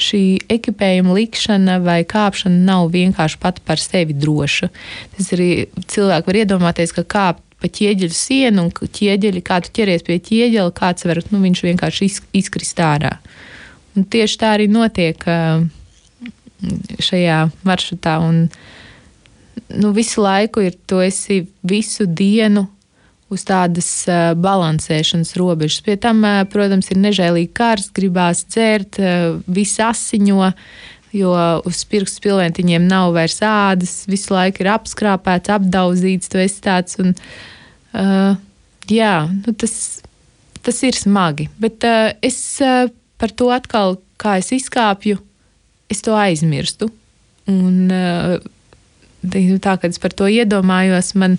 šī 0.00 0.22
ekipējuma 0.50 1.14
likšana 1.16 1.78
vai 1.84 2.00
kāpšana 2.08 2.64
nav 2.66 2.90
vienkārši 2.94 3.40
pati 3.42 3.64
par 3.66 3.82
sevi 3.82 4.16
droša. 4.16 4.70
Tas 5.16 5.30
arī 5.36 5.50
cilvēki 5.90 6.30
var 6.30 6.40
iedomāties, 6.44 6.94
ka 6.96 7.06
kāpt 7.16 7.44
pa 7.60 7.68
ķieģeļu 7.68 8.16
sienu 8.16 8.66
un 8.66 8.70
ķieģeļi, 8.72 9.42
kā 9.44 9.60
tu 9.64 9.72
ķeries 9.76 10.06
pie 10.06 10.16
ķieģeļa, 10.30 10.70
kāds 10.76 11.04
var, 11.08 11.20
nu, 11.28 11.42
viņš 11.44 11.64
vienkārši 11.66 12.08
izkrist 12.40 12.80
ārā. 12.80 13.18
Un 13.98 14.06
tieši 14.08 14.38
tā 14.40 14.54
arī 14.56 14.68
notiek 14.70 15.26
šajā 17.04 17.38
maršrutā. 17.66 18.16
Un, 18.24 18.46
nu, 19.76 19.92
visu 19.96 20.24
laiku 20.24 20.64
ir 20.64 20.76
to 20.88 21.02
esi 21.04 21.42
visu 21.66 22.06
dienu 22.06 22.66
uz 23.30 23.44
tādas 23.46 23.88
uh, 24.10 24.32
balansēšanas 24.38 25.34
robežas. 25.38 25.80
Pie 25.86 25.96
tam, 26.00 26.24
uh, 26.26 26.42
protams, 26.50 26.90
ir 26.92 27.00
nežēlīgi 27.02 27.52
kārs, 27.56 27.90
gribās 27.96 28.44
dzērt, 28.50 29.00
uh, 29.00 29.40
viss 29.46 29.80
asiņo, 29.82 30.50
jo 31.16 31.32
uz 31.66 31.82
pirkstu 31.90 32.22
spilventiņiem 32.22 32.86
nav 32.90 33.14
vairs 33.16 33.40
ādas, 33.42 34.04
visu 34.10 34.34
laiku 34.34 34.62
ir 34.62 34.70
apskrāpēts, 34.76 35.50
apdauzīts, 35.56 36.30
tu 36.30 36.38
esi 36.42 36.62
tāds. 36.66 37.00
Un, 37.02 37.16
uh, 37.94 38.38
jā, 38.90 39.16
nu, 39.32 39.54
tas, 39.58 39.74
tas 40.62 40.82
ir 40.86 40.98
smagi, 40.98 41.50
bet 41.62 41.86
uh, 41.86 42.10
es. 42.22 42.40
Uh, 42.62 42.90
par 43.20 43.34
to 43.36 43.50
atkal, 43.52 43.98
kā 44.20 44.38
es 44.40 44.50
izkāpju, 44.56 45.20
es 45.92 46.00
to 46.04 46.16
aizmirstu. 46.16 46.88
Un, 47.50 47.90
eh, 47.92 48.38
tā, 49.60 49.76
kad 49.76 49.90
es 49.90 50.00
par 50.00 50.14
to 50.16 50.30
iedomājos, 50.30 51.12
man 51.14 51.36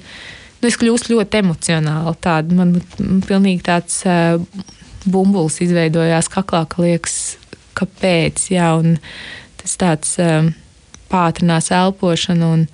nu, 0.61 0.69
kļūst 0.81 1.09
ļoti 1.11 1.41
emocionāli. 1.41 2.15
Tāda, 2.21 2.57
man 2.57 2.75
pilnīgi 3.27 3.63
tāds 3.65 4.01
uh, 4.07 4.41
bumbulis 5.05 5.61
izveidojās 5.65 6.29
kaklā, 6.31 6.63
ka 6.69 6.83
liekas, 6.85 7.17
kāpēc. 7.77 8.45
Jā, 8.53 8.73
tas 9.61 9.77
tāds 9.81 10.15
uh, 10.21 10.51
pātrinās 11.11 11.71
elpošanu. 11.75 12.53
Un, 12.57 12.67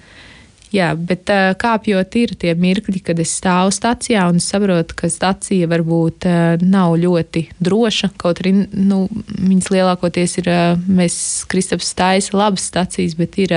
Jā, 0.73 0.89
bet 0.99 1.29
kāpjot, 1.61 2.15
ir 2.19 2.33
tie 2.39 2.51
mirkļi, 2.59 2.99
kad 3.07 3.19
es 3.23 3.31
stāvu 3.39 3.71
stācijā 3.71 4.25
un 4.27 4.41
saprotu, 4.43 4.97
ka 4.99 5.07
stacija 5.11 5.69
varbūt 5.71 6.27
nav 6.59 6.97
ļoti 6.99 7.45
droša. 7.63 8.09
Kaut 8.19 8.41
arī 8.43 8.51
nu, 8.75 9.05
viņas 9.37 9.69
lielākoties 9.71 10.37
ir, 10.41 10.49
mēs 10.91 11.19
Kristaps 11.47 11.93
taisa 11.95 12.35
labas 12.35 12.67
stacijas, 12.67 13.15
bet 13.15 13.37
ir 13.39 13.53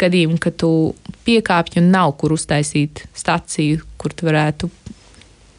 gadījumi, 0.00 0.38
ka 0.40 0.54
tu 0.56 0.70
piekāpji 1.28 1.82
un 1.82 1.90
nav 1.92 2.14
kur 2.20 2.32
uztaisīt 2.38 3.04
staciju, 3.12 3.84
kur 4.00 4.16
tu 4.16 4.30
varētu. 4.30 4.70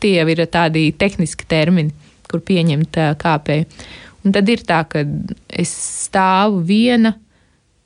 Tie 0.01 0.18
ir 0.18 0.41
tādi 0.49 0.88
tehniski 0.97 1.45
termini, 1.49 1.93
kur 2.30 2.41
pieņemt 2.45 2.97
kāpēju. 3.22 3.70
Un 4.26 4.34
tad 4.34 4.49
ir 4.49 4.66
tā, 4.66 4.82
ka 4.89 5.06
es 5.53 5.70
stāvu 6.10 6.64
viena 6.66 7.14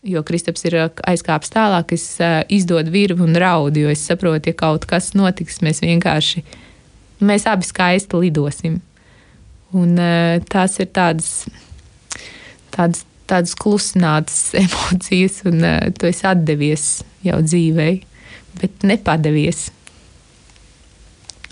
Jo 0.04 0.22
Kristaps 0.24 0.64
ir 0.64 0.78
uh, 0.80 0.86
aizkāpis 1.12 1.52
tālāk, 1.52 1.92
es 1.98 2.06
uh, 2.24 2.40
izdodu 2.48 2.92
virvi 2.94 3.26
un 3.26 3.36
raudu, 3.36 3.82
jo 3.84 3.90
es 3.92 4.06
saprotu, 4.08 4.54
ja 4.54 4.56
kaut 4.56 4.88
kas 4.88 5.12
notiks, 5.12 5.60
mēs 5.66 5.82
vienkārši, 5.84 6.46
mēs 7.20 7.48
abi 7.52 7.68
skaisti 7.68 8.22
lidosim. 8.24 8.78
Un 9.76 10.00
uh, 10.00 10.40
tās 10.48 10.80
ir 10.80 10.88
tādas, 10.96 11.50
tādas, 12.72 13.04
tādas 13.28 13.58
klusinātas 13.60 14.40
emocijas, 14.64 15.42
un 15.52 15.68
tu 16.00 16.08
esi 16.08 16.28
atdevies 16.32 16.90
jau 17.28 17.44
dzīvei, 17.44 18.00
bet 18.64 18.88
nepadevies. 18.88 19.68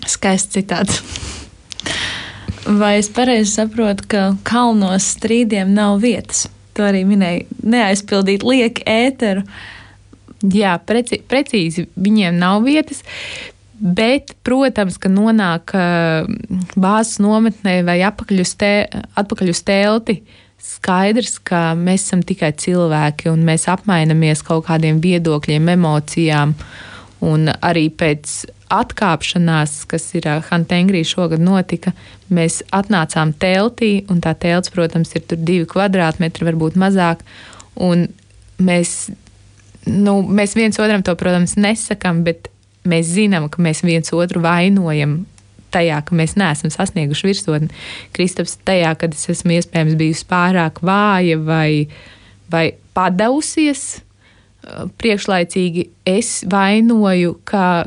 Skaists 0.08 0.56
citāts. 0.56 1.02
Vai 2.80 2.96
es 3.02 3.12
pareizi 3.12 3.58
saprotu, 3.58 4.08
ka 4.08 4.28
kalnos 4.48 5.16
strīdiem 5.18 5.76
nav 5.76 6.00
vietas? 6.00 6.48
Tu 6.78 6.86
arī 6.86 7.02
minēji, 7.08 7.46
neaizpildīt 7.66 8.46
lieku 8.46 8.86
ēteru. 8.88 9.44
Jā, 10.54 10.76
preci, 10.86 11.18
precīzi 11.26 11.88
viņiem 11.98 12.38
nav 12.38 12.62
vietas. 12.66 13.02
Bet, 13.78 14.32
protams, 14.46 14.96
ka 14.98 15.10
nonāk 15.10 15.70
bāzes 16.74 17.20
nometnē 17.22 17.80
vai 17.86 18.00
atpakaļ 18.06 18.42
uz, 18.42 18.56
te, 18.58 18.72
atpakaļ 19.18 19.52
uz 19.52 19.62
telti, 19.66 20.16
skaidrs, 20.58 21.36
ka 21.46 21.72
mēs 21.78 22.08
esam 22.08 22.24
tikai 22.26 22.50
cilvēki 22.58 23.30
un 23.30 23.44
mēs 23.46 23.68
apmainamies 23.70 24.42
kaut 24.46 24.66
kādiem 24.66 24.98
viedokļiem, 25.02 25.70
emocijām. 25.76 26.56
Un 27.28 27.50
arī 27.50 27.86
pēc 27.94 28.34
atkāpšanās, 28.72 29.82
kas 29.88 30.06
ir 30.18 30.28
Hantengrī 30.48 31.02
šogad 31.06 31.42
notika, 31.42 31.94
mēs 32.32 32.60
atnācām 32.74 33.32
teltī, 33.40 34.04
un 34.12 34.20
tā 34.24 34.34
telts, 34.38 34.72
protams, 34.74 35.14
ir 35.16 35.24
tur 35.28 35.40
divi 35.40 35.68
kvadrātmetri, 35.68 36.46
varbūt 36.48 36.78
mazāk. 36.80 37.24
Un 37.74 38.08
mēs, 38.60 39.10
nu, 39.88 40.20
mēs 40.22 40.56
viens 40.58 40.78
otram 40.80 41.04
to, 41.06 41.14
protams, 41.18 41.56
nesakām, 41.60 42.22
bet 42.26 42.50
mēs 42.88 43.12
zinām, 43.16 43.48
ka 43.52 43.62
mēs 43.64 43.84
viens 43.86 44.12
otru 44.16 44.42
vainojam 44.44 45.22
tajā, 45.74 46.00
ka 46.04 46.16
mēs 46.16 46.34
neesam 46.40 46.72
sasnieguši 46.72 47.28
virsotni. 47.28 47.70
Kristaps 48.16 48.56
tajā, 48.68 48.94
kad 49.00 49.16
es 49.16 49.28
esmu 49.32 49.58
iespējams 49.58 49.96
bijusi 50.00 50.28
pārāk 50.28 50.80
vāja 50.84 51.40
vai, 51.40 51.88
vai 52.52 52.70
padavusies 52.96 54.00
priekšlaicīgi 55.00 55.84
es 56.08 56.42
vainoju 56.50 57.36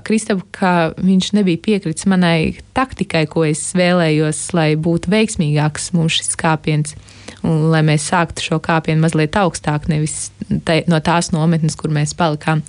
Kristapu, 0.06 0.46
ka 0.56 0.92
viņš 0.98 1.32
nebija 1.38 1.62
piekritis 1.62 2.08
manai 2.10 2.56
taktikai, 2.78 3.26
ko 3.30 3.46
es 3.48 3.64
vēlējos, 3.78 4.40
lai 4.58 4.74
būtu 4.80 5.12
veiksmīgāks 5.12 5.92
mums 5.98 6.20
šis 6.20 6.38
kāpiens. 6.40 6.96
Un, 7.42 7.70
lai 7.74 7.82
mēs 7.86 8.06
sāktu 8.12 8.44
šo 8.46 8.60
kāpienu 8.62 9.02
mazliet 9.02 9.38
augstāk, 9.40 9.88
nevis 9.90 10.30
te, 10.66 10.82
no 10.92 11.00
tās 11.02 11.32
nometnes, 11.34 11.78
kur 11.80 11.94
mēs 11.94 12.14
palikām. 12.18 12.62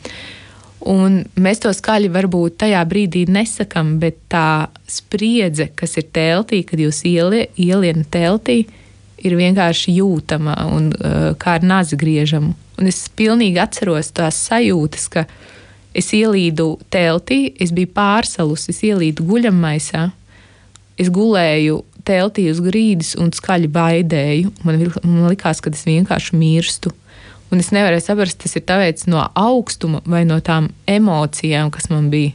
Un 0.88 1.20
mēs 1.38 1.60
to 1.62 1.70
skaļi 1.76 2.08
varbūt 2.10 2.56
tajā 2.64 2.80
brīdī 2.88 3.26
nesakām, 3.30 3.98
bet 4.02 4.16
tā 4.32 4.68
spriedze, 4.90 5.68
kas 5.78 5.98
ir 6.00 6.08
teltī, 6.10 6.62
kad 6.66 6.80
jūs 6.80 7.04
ielie, 7.06 7.46
ielienat 7.60 8.10
teltī, 8.16 8.64
ir 9.22 9.36
vienkārši 9.38 9.96
jūtama 9.98 10.56
un 10.72 10.90
uh, 10.92 11.30
kā 11.38 11.58
ar 11.58 11.66
nazi 11.66 11.98
griežamu. 11.98 12.52
Un 12.80 12.90
es 12.90 13.04
pilnīgi 13.16 13.60
atceros 13.62 14.10
tās 14.16 14.38
sajūtas, 14.48 15.06
ka 15.12 15.26
es 15.94 16.10
ielīdu 16.16 16.74
teltī, 16.92 17.52
es 17.60 17.72
biju 17.74 17.92
pārsalus, 17.94 18.68
es 18.72 18.82
ielīdu 18.86 19.26
guļamaisā, 19.28 20.08
es 21.00 21.10
gulēju 21.12 21.82
teltī 22.06 22.48
uz 22.50 22.60
grīdas 22.64 23.14
un 23.20 23.30
skaļi 23.34 23.70
baidēju. 23.72 24.52
Man, 24.66 24.80
man 25.04 25.30
likās, 25.30 25.62
ka 25.62 25.70
es 25.70 25.84
vienkārši 25.86 26.38
mirstu. 26.38 26.92
Un 27.52 27.60
es 27.60 27.68
nevarēju 27.74 28.06
saprast, 28.06 28.40
tas 28.40 28.56
ir 28.56 28.64
tāpēc 28.68 29.04
no 29.12 29.26
augstuma 29.36 30.00
vai 30.08 30.24
no 30.24 30.38
tām 30.40 30.70
emocijām, 30.88 31.70
kas 31.74 31.90
man 31.92 32.08
bija. 32.12 32.32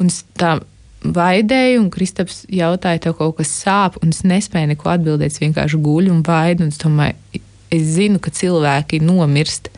Un 0.00 0.08
tā 0.40 0.56
baidēju, 1.04 1.80
un 1.82 1.90
Kristaps 1.92 2.44
jautāja, 2.52 3.02
tev 3.06 3.16
kaut 3.18 3.36
kas 3.40 3.52
sāp, 3.64 3.98
un 4.02 4.14
es 4.14 4.22
nespēju 4.26 4.72
neko 4.72 4.90
atbildēt. 4.94 5.34
Es 5.34 5.42
vienkārši 5.42 5.80
guļu 5.82 6.14
un 6.14 6.22
baidu, 6.26 6.66
un 6.66 6.72
es 6.72 6.80
domāju, 6.82 7.42
es 7.74 7.90
zinu, 7.96 8.20
ka 8.22 8.32
cilvēki 8.34 9.02
nomirst 9.04 9.70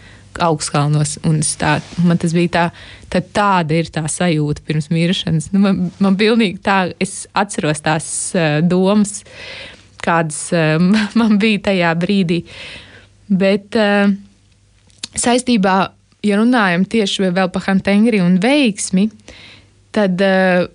augstkalnos, 0.44 1.16
un 1.26 1.40
tā, 1.58 1.78
man 2.06 2.20
tas 2.20 2.34
bija 2.36 2.52
tā, 2.54 2.64
tad 3.10 3.30
tāda 3.34 3.74
ir 3.74 3.90
tā 3.90 4.04
sajūta 4.10 4.62
pirms 4.66 4.86
miršanas. 4.92 5.50
Nu, 5.54 5.62
man, 5.64 5.80
man 5.98 6.18
pilnīgi 6.20 6.60
tā, 6.62 6.78
es 7.02 7.24
atceros 7.38 7.82
tās 7.82 8.08
uh, 8.36 8.60
domas, 8.62 9.22
kādas 10.04 10.40
uh, 10.54 10.78
man 11.20 11.38
bija 11.42 11.64
tajā 11.70 11.92
brīdī. 11.98 12.44
Bet 13.28 13.76
uh, 13.78 14.14
saistībā, 15.18 15.76
ja 16.24 16.40
runājam 16.40 16.86
tieši 16.88 17.32
vēl 17.34 17.50
par 17.54 17.66
Hantengri 17.66 18.22
un 18.22 18.38
veiksmi, 18.42 19.08
tad 19.96 20.22
uh, 20.22 20.68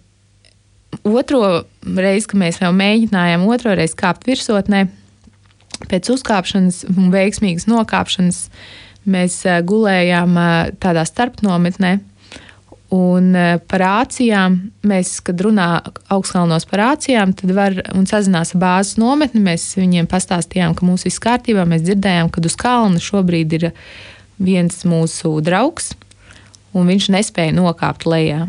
otro 1.07 1.63
reizi, 1.83 2.29
kad 2.31 2.39
mēs 2.41 2.61
vēl 2.61 2.75
mēģinājām 2.77 3.45
otro 3.49 3.75
reizi 3.77 3.97
kāpt 3.99 4.27
virsotnē, 4.29 4.85
pēc 5.89 6.13
uzkāpšanas 6.13 6.83
un 6.93 7.11
veiksmīgas 7.13 7.67
nokāpšanas, 7.71 8.45
mēs 9.03 9.41
uh, 9.47 9.59
gulējām 9.67 10.39
uh, 10.39 10.73
tādā 10.83 11.05
starpnometnē. 11.09 11.99
Un 12.93 13.33
par 13.71 13.81
ācijām, 13.87 14.59
mēs, 14.85 15.15
kad 15.25 15.39
runā 15.41 15.67
augstkalnos 16.13 16.67
par 16.69 16.83
ācijām, 16.91 17.31
tad 17.33 17.53
var 17.57 17.79
un 17.97 18.05
sazinās 18.05 18.53
ar 18.53 18.61
bāzes 18.61 18.99
nometni. 19.01 19.41
Mēs 19.41 19.65
viņiem 19.79 20.05
pastāstījām, 20.11 20.75
ka 20.77 20.85
mums 20.85 21.07
viss 21.07 21.21
kārtībā. 21.23 21.65
Mēs 21.65 21.81
dzirdējām, 21.87 22.29
ka 22.29 22.43
uz 22.45 22.57
kalna 22.59 23.01
šobrīd 23.01 23.55
ir 23.57 23.65
viens 24.37 24.83
mūsu 24.85 25.39
draugs, 25.41 25.95
un 26.77 26.91
viņš 26.91 27.09
nespēja 27.15 27.55
nokāpt 27.57 28.05
lejā. 28.05 28.43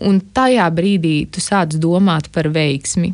Un 0.00 0.20
tajā 0.34 0.68
brīdī 0.72 1.16
tu 1.32 1.42
sāc 1.44 1.76
domāt 1.80 2.30
par 2.32 2.48
veiksmi. 2.52 3.12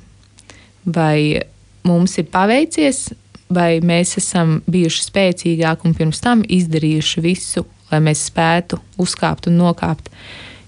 Vai 0.87 1.41
mums 1.87 2.15
ir 2.21 2.29
paveicies, 2.31 3.09
vai 3.51 3.81
mēs 3.85 4.17
esam 4.21 4.61
bijuši 4.69 5.07
spēcīgāki 5.09 5.89
un 5.89 5.97
pirms 5.99 6.23
tam 6.23 6.45
izdarījuši 6.45 7.25
visu, 7.25 7.65
lai 7.91 8.01
mēs 8.05 8.29
spētu 8.29 8.79
uzkāpt 9.01 9.49
un 9.51 9.59
nokāpt. 9.63 10.13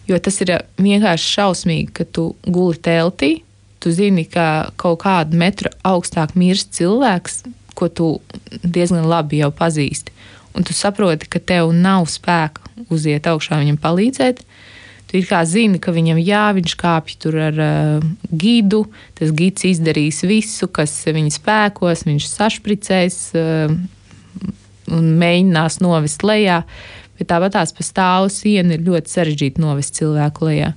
Jo 0.09 0.19
tas 0.19 0.41
ir 0.43 0.57
vienkārši 0.81 1.35
šausmīgi, 1.37 1.93
ka 1.95 2.05
tu 2.05 2.33
guli 2.43 2.81
teltī, 2.83 3.33
tu 3.81 3.93
zini, 3.95 4.27
ka 4.27 4.73
kaut 4.81 5.05
kādu 5.05 5.39
metru 5.39 5.71
augstāk 5.87 6.35
mirst 6.35 6.75
cilvēks, 6.77 7.45
ko 7.79 7.89
tu 7.89 8.09
diezgan 8.65 9.07
labi 9.09 9.45
jau 9.45 9.53
pazīsti 9.55 10.19
un 10.55 10.65
tu 10.65 10.75
saproti, 10.75 11.29
ka 11.31 11.39
tev 11.39 11.73
nav 11.75 12.09
spēka 12.11 12.65
uziet 12.91 13.29
augšā 13.31 13.61
viņam 13.61 13.79
palīdzēt. 13.81 14.43
Tu 15.11 15.25
kā 15.27 15.41
zini, 15.43 15.81
ka 15.83 15.91
viņam 15.91 16.21
jā, 16.23 16.45
viņš 16.55 16.77
kāpj 16.79 17.17
tur 17.19 17.35
ar 17.49 17.57
uh, 17.59 18.05
gidu, 18.31 18.85
tas 19.19 19.33
gids 19.35 19.65
izdarīs 19.67 20.21
visu, 20.23 20.69
kas 20.71 20.93
viņa 21.03 21.33
spēkos, 21.35 22.05
viņš 22.07 22.29
sašpricēs 22.31 23.17
uh, 23.35 23.75
un 24.95 25.09
mēģinās 25.19 25.81
novest 25.83 26.23
lejā. 26.23 26.61
Bet 27.19 27.31
tāpat 27.33 27.57
tās 27.57 27.75
pa 27.75 27.85
stāvu 27.85 28.31
sienu 28.31 28.77
ir 28.77 28.87
ļoti 28.87 29.15
sarežģīti 29.17 29.65
novest 29.65 29.99
cilvēku 29.99 30.47
lejā. 30.47 30.71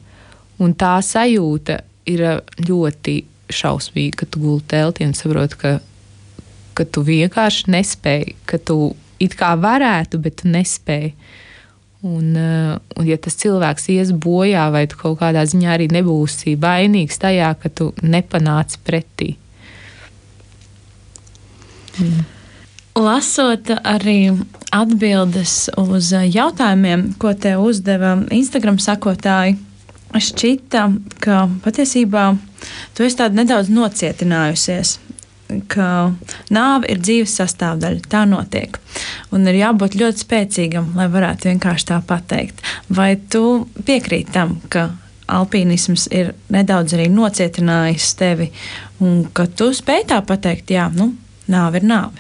Un 0.65 0.73
tā 0.81 0.95
sajūta 1.05 1.77
ir 2.09 2.25
ļoti 2.57 3.19
šausmīga, 3.53 4.23
kad 4.23 4.33
tu 4.33 4.41
gulēji 4.41 4.69
teltī 4.73 5.05
un 5.05 5.13
saproti, 5.17 5.61
ka, 5.61 5.75
ka 6.73 6.89
tu 6.89 7.05
vienkārši 7.05 7.69
nespēji, 7.77 8.35
ka 8.49 8.57
tu 8.57 8.95
it 9.21 9.37
kā 9.37 9.53
varētu, 9.61 10.17
bet 10.25 10.41
tu 10.41 10.49
nespēji. 10.49 11.13
Uh, 11.13 11.39
un, 12.03 12.35
ja 13.07 13.17
tas 13.21 13.37
cilvēks 13.39 13.89
ies 13.95 14.11
bojā, 14.11 14.67
vai 14.73 14.85
tu 14.91 14.99
kaut 14.99 15.19
kādā 15.21 15.45
ziņā 15.47 15.71
arī 15.75 15.87
nebūsi 15.93 16.57
vainīgs 16.59 17.21
tajā, 17.23 17.53
ka 17.59 17.71
tu 17.71 17.91
nepanāci 18.03 18.81
pretī. 18.83 19.33
Mm. 21.99 22.23
Lasot 22.93 23.71
arī 23.81 24.33
atbildes 24.73 25.69
uz 25.81 26.11
jautājumiem, 26.13 27.13
ko 27.21 27.33
te 27.33 27.55
uzdeva 27.57 28.19
Instagram 28.33 28.77
sakotāji, 28.81 29.55
šķita, 30.13 30.83
ka 31.23 31.47
patiesībā 31.63 32.27
tu 32.93 33.05
esi 33.07 33.29
nedaudz 33.33 33.71
nocietinājusies 33.73 34.97
ka 35.71 35.87
nāve 36.53 36.89
ir 36.91 37.01
dzīves 37.03 37.35
sastāvdaļa. 37.39 38.03
Tā 38.09 38.23
notiek. 38.29 38.79
Un 39.35 39.47
ir 39.49 39.59
jābūt 39.59 39.97
ļoti 39.99 40.25
spēcīgam, 40.25 40.91
lai 40.97 41.09
varētu 41.11 41.51
vienkārši 41.51 41.89
tā 41.91 41.99
pateikt. 42.07 42.63
Vai 42.89 43.13
tu 43.17 43.65
piekrīti 43.85 44.33
tam, 44.33 44.57
ka 44.73 44.89
alpīnisms 45.33 46.07
ir 46.13 46.33
nedaudz 46.53 46.95
arī 46.97 47.07
nocietinājis 47.11 48.09
tevi, 48.19 48.49
un 49.03 49.23
ka 49.35 49.47
tu 49.47 49.71
spēj 49.75 50.07
tā 50.11 50.19
pateikt, 50.25 50.73
jā, 50.75 50.89
nu, 50.95 51.13
nāve 51.51 51.81
ir 51.81 51.87
nāve? 51.87 52.19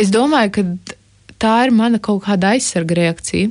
Es 0.00 0.08
domāju, 0.12 0.54
ka 0.56 0.96
tā 1.40 1.56
ir 1.66 1.74
mana 1.76 2.00
kaut 2.00 2.24
kāda 2.24 2.54
aizsarga 2.54 2.96
reakcija. 2.96 3.50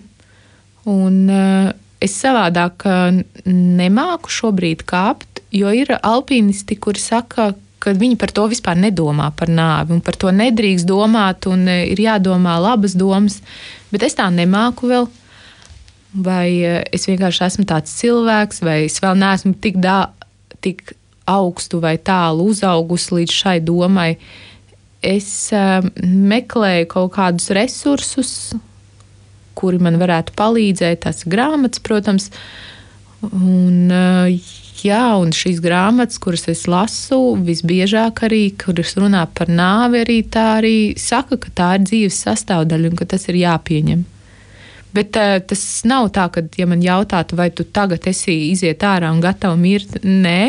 Un, 0.89 1.19
uh, 1.29 1.69
es 2.01 2.15
savādāk 2.17 2.85
uh, 2.89 3.19
nemāku 3.45 4.31
šobrīd 4.33 4.85
kāpt, 4.89 5.28
Jo 5.55 5.71
ir 5.73 5.89
alpīnisti, 5.97 6.77
kuri 6.77 7.01
saka, 7.01 7.53
ka 7.81 7.93
viņi 7.95 8.19
par 8.19 8.33
to 8.35 8.45
vispār 8.51 8.77
nedomā 8.77 9.31
par 9.37 9.49
nāvi, 9.49 9.95
un 9.95 10.03
par 10.05 10.17
to 10.19 10.33
nedrīkst 10.35 10.87
domāt, 10.87 11.47
un 11.49 11.65
e, 11.71 11.79
ir 11.93 12.01
jādomā 12.03 12.57
labas 12.61 12.93
domas, 12.99 13.39
bet 13.89 14.05
es 14.05 14.17
tā 14.19 14.27
nemāku 14.33 14.91
vēl. 14.91 15.09
Vai 16.25 16.47
e, 16.65 16.75
es 16.93 17.07
vienkārši 17.09 17.45
esmu 17.47 17.65
tāds 17.69 17.95
cilvēks, 18.01 18.61
vai 18.65 18.83
es 18.85 18.99
vēl 19.01 19.17
neesmu 19.21 19.55
tik, 19.63 19.79
dā, 19.81 20.11
tik 20.61 20.93
augstu 21.29 21.81
vai 21.81 21.95
tālu 21.97 22.49
uzaugusi 22.51 23.19
līdz 23.19 23.35
šai 23.41 23.57
domai. 23.65 24.13
Es 25.05 25.29
uh, 25.55 25.79
meklēju 26.03 26.89
kaut 26.91 27.13
kādus 27.15 27.51
resursus, 27.55 28.31
kuri 29.55 29.79
man 29.79 29.99
varētu 30.01 30.33
palīdzēt. 30.39 31.05
Tas 31.05 31.23
ir 31.23 31.31
grāmatas, 31.35 31.83
protams. 31.85 32.27
Un, 33.29 33.91
jā, 34.85 35.03
un 35.19 35.33
šīs 35.35 35.59
grāmatas, 35.63 36.19
kuras 36.21 36.47
es 36.51 36.65
lasu, 36.69 37.19
visbiežāk 37.45 38.23
arī, 38.27 38.43
kuras 38.59 38.95
runā 38.99 39.25
par 39.35 39.51
nāvi, 39.51 40.03
arī 40.03 40.19
tā 40.31 40.45
arī 40.59 40.77
saka, 40.99 41.37
ka 41.41 41.51
tā 41.55 41.73
ir 41.77 41.85
dzīves 41.87 42.23
sastāvdaļa 42.25 42.91
un 42.91 42.97
ka 42.99 43.07
tas 43.09 43.27
ir 43.31 43.39
jāpieņem. 43.41 44.05
Bet 44.95 45.17
uh, 45.21 45.37
tas 45.45 45.61
nav 45.85 46.09
tā, 46.15 46.25
ka, 46.33 46.41
ja 46.57 46.65
man 46.69 46.81
jautātu, 46.81 47.37
vai 47.37 47.51
tu 47.53 47.65
tagad 47.65 48.07
esi 48.09 48.33
iziet 48.49 48.81
ārā 48.85 49.11
un 49.13 49.21
gatava 49.21 49.57
mirt, 49.59 49.99
nē, 50.01 50.41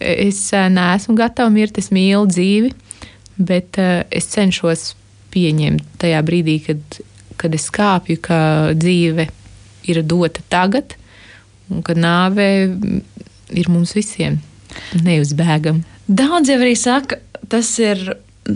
es 0.00 0.42
uh, 0.52 0.68
neesmu 0.68 1.16
gatava 1.16 1.52
mirt, 1.52 1.80
es 1.80 1.88
mīlu 1.94 2.28
dzīvi, 2.28 2.74
bet 3.40 3.80
uh, 3.80 4.02
es 4.12 4.28
cenšos 4.34 4.90
pieņemt 5.32 5.96
tajā 6.02 6.20
brīdī, 6.26 6.58
kad, 6.66 7.00
kad 7.40 7.56
es 7.56 7.70
kāpju, 7.72 8.20
ka 8.20 8.40
dzīve 8.76 9.30
ir 9.88 10.02
dota 10.04 10.44
tagad, 10.52 10.98
un 11.70 11.80
ka 11.86 11.96
nāve 11.96 12.50
ir 13.52 13.70
mums 13.72 13.94
visiem 13.96 14.40
neuzbēgama. 15.04 15.82
Daudz 16.10 16.50
jau 16.50 16.58
arī 16.58 16.74
saka, 16.78 17.20
tas 17.50 17.70
ir 17.82 18.00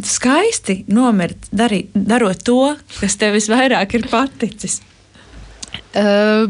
skaisti 0.02 0.82
nomirt, 0.90 1.50
darīt, 1.54 1.92
darot 1.94 2.42
to, 2.46 2.74
kas 2.98 3.18
tev 3.20 3.36
visvairāk 3.36 3.94
ir 3.98 4.08
paticis. 4.10 4.80
Uh, 5.94 6.48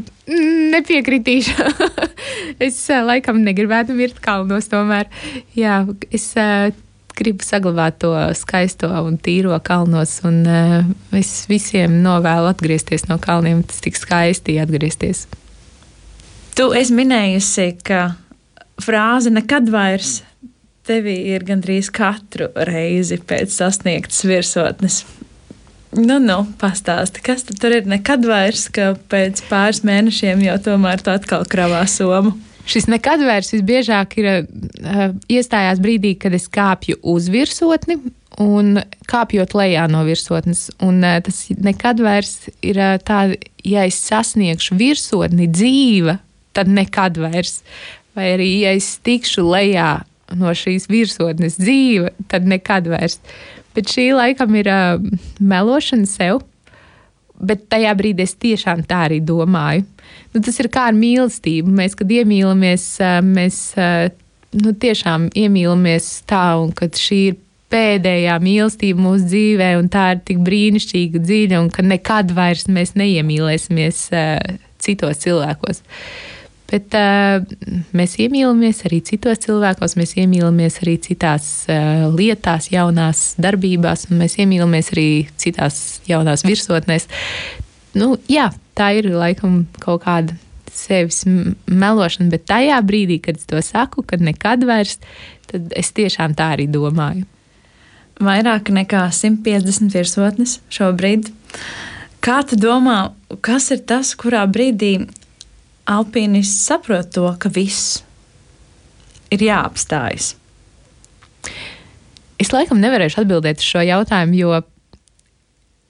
nepiekritīšu. 0.72 1.66
es 2.66 2.78
uh, 2.88 3.03
laikam 3.05 3.42
negribētu 3.45 3.97
mirt 3.97 4.20
kalnos, 4.24 4.70
tomēr 4.72 5.11
jā, 5.57 5.82
es 6.14 6.30
uh, 6.40 6.70
gribu 7.14 7.45
saglabāt 7.45 8.01
to 8.03 8.12
skaisto 8.36 8.88
un 9.05 9.18
tīro 9.20 9.57
kalnos. 9.64 10.16
Un, 10.24 10.40
uh, 10.49 10.88
es 11.16 11.45
visiem 11.51 12.01
novēlu 12.05 12.49
atgriezties 12.55 13.09
no 13.11 13.20
kalniem, 13.20 13.62
tas 13.68 13.84
tik 13.84 14.01
skaisti 14.01 14.57
atgriezties. 14.62 15.26
Tu 16.55 16.68
esi 16.78 16.95
minējusi, 16.95 17.68
ka 17.84 18.14
frāze 18.83 19.33
nekad 19.33 19.68
vairs 19.72 20.22
tevī 20.85 21.16
ir 21.33 21.45
gandrīz 21.49 21.91
katru 21.95 22.51
reizi 22.68 23.18
pēc 23.20 23.53
sasniegtas 23.53 24.25
virsotnes. 24.29 25.03
Nu, 25.95 26.18
nu, 26.18 26.41
pastāsti, 26.59 27.22
kas 27.22 27.47
tur 27.47 27.77
ir 27.77 27.87
nekad 27.87 28.25
vairs, 28.27 28.66
ka 28.75 28.93
pēc 29.11 29.45
pāris 29.47 29.85
mēnešiem 29.87 30.43
jau 30.43 30.57
tomēr 30.66 31.05
tu 31.05 31.12
atkal 31.14 31.47
kravā 31.51 31.85
somu. 31.91 32.35
Šis 32.66 32.89
nekad 32.89 33.22
vairs 33.22 33.53
visbiežāk 33.53 34.16
ir 34.18 34.29
uh, 34.33 35.07
iestājās 35.31 35.81
brīdī, 35.85 36.14
kad 36.18 36.35
es 36.35 36.49
kāpju 36.51 36.97
uz 37.12 37.29
virsotni 37.31 37.99
un 38.41 38.81
kāpjot 39.07 39.55
lejā 39.55 39.85
no 39.93 40.01
virsotnes. 40.09 40.66
Un, 40.83 41.03
uh, 41.05 41.20
tas 41.22 41.45
nekad 41.62 42.01
vairs 42.03 42.49
ir 42.64 42.81
uh, 42.81 42.97
tā, 42.99 43.27
ja 43.62 43.85
es 43.87 44.01
sasniegšu 44.09 44.81
virsotni 44.81 45.47
dzīva, 45.53 46.18
tad 46.57 46.72
nekad 46.72 47.20
vairs. 47.20 47.61
Vai 48.14 48.30
arī, 48.36 48.48
ja 48.62 48.74
es 48.78 48.94
tikšu 49.02 49.42
lejā 49.42 50.04
no 50.38 50.52
šīs 50.56 50.86
virsotnes 50.90 51.58
dzīva, 51.60 52.12
tad 52.30 52.46
nekad 52.48 52.88
vairs. 52.90 53.18
Bet 53.74 53.90
šī 53.90 54.12
laikam 54.14 54.54
ir 54.58 54.70
uh, 54.70 55.02
melošana 55.42 56.08
sev. 56.08 56.42
Bet 57.34 57.66
tajā 57.72 57.90
brīdī 57.98 58.22
es 58.28 58.36
tiešām 58.38 58.84
tā 58.86 59.04
arī 59.08 59.18
domāju. 59.24 59.82
Nu, 60.32 60.40
tas 60.40 60.60
ir 60.62 60.70
kā 60.72 60.88
ar 60.92 60.96
mīlestību. 60.96 61.72
Mēs, 61.74 61.96
kad 61.98 62.10
iemīlamies, 62.14 62.84
uh, 63.02 63.18
mēs 63.26 63.58
uh, 63.74 64.06
nu, 64.62 64.74
tiešām 64.84 65.32
iemīlamies 65.34 66.12
tā, 66.30 66.46
un 66.62 66.70
kad 66.76 66.94
šī 66.98 67.20
ir 67.32 67.40
pēdējā 67.74 68.36
mīlestība 68.38 69.02
mūsu 69.02 69.26
dzīvē, 69.32 69.72
un 69.80 69.90
tā 69.90 70.12
ir 70.14 70.22
tik 70.30 70.38
brīnišķīga, 70.46 71.24
dziļa, 71.26 71.58
un 71.64 71.72
ka 71.74 71.82
nekad 71.82 72.30
vairs 72.36 72.68
mēs 72.70 72.94
neiemīlēsimies 73.00 74.04
uh, 74.14 74.54
citos 74.84 75.24
cilvēkos. 75.26 75.82
Uh, 75.82 76.34
Bet 76.70 76.94
uh, 76.96 77.44
mēs 77.96 78.16
iemīlamies 78.24 78.84
arī 78.88 79.02
citos 79.04 79.42
cilvēkos, 79.44 79.96
mēs 80.00 80.14
iemīlamies 80.16 80.80
arī 80.82 80.96
citās 81.04 81.48
uh, 81.68 82.06
lietās, 82.14 82.70
jaunās 82.72 83.34
darbībās, 83.42 84.08
un 84.08 84.22
mēs 84.24 84.38
iemīlamies 84.40 84.90
arī 84.94 85.08
citās 85.40 86.00
jaunās 86.08 86.46
virsotnēs. 86.46 87.06
Nu, 87.94 88.14
jā, 88.32 88.48
tā 88.74 88.94
ir 88.98 89.12
laikam 89.12 89.66
kaut 89.82 90.06
kāda 90.06 90.38
sevis 90.74 91.22
melošana, 91.26 92.30
bet 92.32 92.48
tajā 92.50 92.80
brīdī, 92.86 93.20
kad 93.22 93.38
es 93.38 93.46
to 93.50 93.60
saku, 93.62 94.02
kad 94.02 94.24
nekad 94.24 94.64
vairs, 94.66 94.98
tad 95.50 95.72
es 95.78 95.92
tiešām 95.94 96.34
tā 96.38 96.54
arī 96.56 96.66
domāju. 96.70 97.28
Vairāk 98.24 98.70
nekā 98.74 99.08
150 99.10 99.94
virsotnes 99.94 100.58
šobrīd. 100.72 101.30
Kā 102.24 102.40
tu 102.48 102.56
domā, 102.56 103.12
kas 103.44 103.70
ir 103.74 103.82
tas, 103.86 104.14
kurā 104.18 104.44
brīdī 104.48 104.96
alpīnists 105.91 106.66
saprot 106.68 107.12
to, 107.14 107.26
ka 107.39 107.53
viss 107.53 108.03
ir 109.35 109.45
jāapstājas? 109.45 110.35
Es 112.41 112.53
laikam 112.53 112.80
nevarēšu 112.82 113.22
atbildēt 113.22 113.62
uz 113.62 113.72
šo 113.72 113.82
jautājumu, 113.85 114.39
jo 114.39 114.62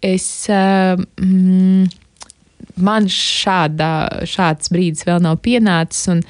es. 0.04 0.26
Mm, 0.50 1.88
man 2.80 3.08
šādā, 3.10 4.24
šāds 4.28 4.70
brīdis 4.72 5.06
vēl 5.06 5.22
nav 5.24 5.40
pienācis. 5.44 6.22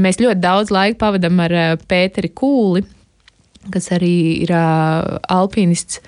Mēs 0.00 0.20
ļoti 0.22 0.40
daudz 0.40 0.72
laika 0.72 0.98
pavadām 1.04 1.40
ar 1.44 1.52
eh, 1.52 1.70
Pēteri 1.88 2.32
Kūli, 2.32 2.84
kas 3.72 3.90
arī 3.94 4.42
ir 4.42 4.52
uh, 4.56 5.18
alpinists. 5.30 6.00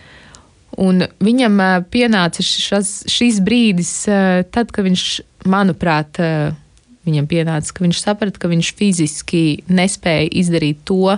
Un 0.81 1.05
viņam 1.23 1.61
uh, 1.63 1.75
pienāca 1.87 2.43
šas, 2.43 3.05
šis 3.13 3.39
brīdis, 3.45 3.93
uh, 4.11 4.41
tad, 4.51 4.73
kad 4.75 4.89
viņš, 4.89 5.05
manuprāt, 5.53 6.19
uh, 6.19 6.57
viņam 7.05 7.29
pienāca, 7.31 7.73
ka 7.75 7.85
viņš 7.85 8.03
saprata, 8.03 8.41
ka 8.41 8.51
viņš 8.51 8.73
fiziski 8.79 9.45
nespēja 9.69 10.31
izdarīt 10.41 10.83
to, 10.89 11.17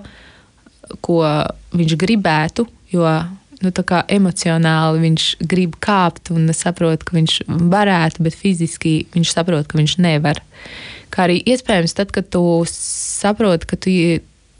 ko 1.02 1.20
viņš 1.76 1.96
gribētu, 1.98 2.66
jo 2.92 3.06
nu, 3.62 3.72
emocionāli 4.06 5.02
viņš 5.02 5.28
grib 5.40 5.78
kāpt 5.82 6.30
un 6.34 6.50
saprot, 6.54 7.04
ka 7.06 7.16
viņš 7.16 7.40
varētu, 7.48 8.22
bet 8.26 8.36
fiziski 8.38 8.96
viņš 9.14 9.32
saprot, 9.32 9.66
ka 9.70 9.78
viņš 9.80 9.96
nevar. 10.02 10.42
Kā 11.10 11.26
arī 11.26 11.40
iespējams, 11.46 11.94
tad, 11.96 12.12
kad 12.14 12.28
tu 12.34 12.42
saproti, 12.70 13.70
ka 13.70 13.78
tu, 13.80 13.94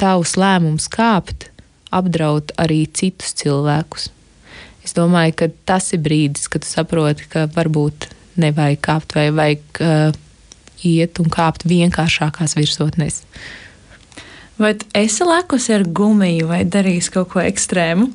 tavs 0.01 0.37
lēmums 0.41 0.89
kāpt 0.93 1.51
apdraud 1.95 2.53
arī 2.61 2.85
citus 2.93 3.33
cilvēkus. 3.39 4.11
Es 4.87 4.95
domāju, 4.95 5.35
ka 5.41 5.49
tas 5.69 5.91
ir 5.97 6.03
brīdis, 6.05 6.47
kad 6.51 6.63
tu 6.63 6.71
saproti, 6.71 7.27
ka 7.31 7.47
varbūt 7.55 8.11
nevajag 8.39 8.83
kāpt 8.85 9.17
vai 9.17 9.27
vajag 9.35 9.81
uh, 9.83 10.19
iet 10.85 11.21
un 11.23 11.31
kāpt 11.33 11.67
vienkāršākās 11.69 12.57
virsotnēs. 12.59 13.23
Vai 14.57 14.73
esi 14.97 15.25
lekusi 15.29 15.75
ar 15.77 15.85
gumiju 15.85 16.49
vai 16.49 16.63
darījis 16.65 17.11
kaut 17.13 17.35
ko 17.35 17.43
ekstrēmu? 17.45 18.09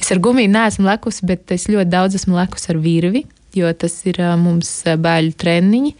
Es 0.00 0.10
ar 0.12 0.20
gumiju 0.20 0.50
neesmu 0.52 0.84
lekusi, 0.88 1.24
bet 1.28 1.54
es 1.54 1.68
ļoti 1.70 1.88
daudz 1.92 2.18
esmu 2.18 2.36
lekusi 2.36 2.70
ar 2.74 2.80
virvi, 2.84 3.24
jo 3.56 3.70
tas 3.78 3.96
ir 4.08 4.20
mums 4.40 4.76
bēļu 4.84 5.34
treniņi. 5.40 5.94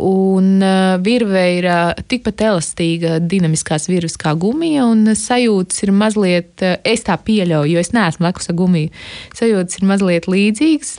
Un 0.00 0.62
virve 1.02 1.40
ir 1.56 1.66
tikpat 2.08 2.44
elastīga, 2.46 3.16
dinamiskās 3.20 3.88
virves 3.90 4.14
kā 4.20 4.36
gumija, 4.38 4.84
un 4.86 5.16
sajūtas 5.18 5.82
ir 5.84 5.92
mazliet, 5.96 6.62
es 6.86 7.02
tā 7.06 7.16
pieļauju, 7.18 7.74
jo 7.74 7.82
es 7.82 7.90
neesmu 7.96 8.28
lekus 8.28 8.52
ar 8.52 8.58
gumiju. 8.60 8.92
Sajūtas 9.36 9.80
ir 9.80 9.88
mazliet 9.90 10.28
līdzīgas, 10.30 10.94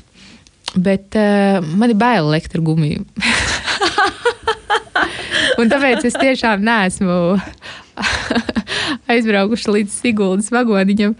bet 0.75 1.15
uh, 1.19 1.59
man 1.75 1.91
ir 1.91 1.99
bail 1.99 2.31
lekt 2.31 2.55
ar 2.55 2.63
gumiju. 2.65 3.03
Un 5.59 5.69
tāpēc 5.69 6.05
es 6.07 6.15
tiešām 6.17 6.63
neesmu 6.65 7.17
aizbraukuši 9.11 9.73
līdz 9.75 9.93
Siguldas 9.93 10.51
vagoniņam. 10.53 11.15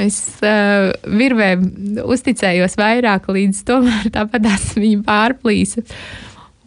Es 0.00 0.18
uh, 0.42 0.92
virvēm 1.04 1.66
uzticējos 2.04 2.78
vairāk, 2.80 3.28
līdz 3.36 3.64
tomēr 3.68 4.08
tāpat 4.14 4.48
viņa 4.78 5.02
pārplīsa. 5.06 5.84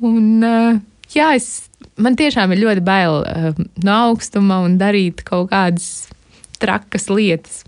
Un, 0.05 0.43
uh, 0.45 0.77
jā, 1.13 1.31
es, 1.37 1.69
man 1.97 2.17
tiešām 2.19 2.53
ir 2.53 2.63
ļoti 2.65 2.85
bail 2.85 3.23
uh, 3.23 3.63
no 3.83 4.01
augstuma 4.11 4.61
un 4.65 4.77
darīt 4.81 5.25
kaut 5.27 5.51
kādas 5.53 6.07
trakas 6.61 7.09
lietas. 7.11 7.63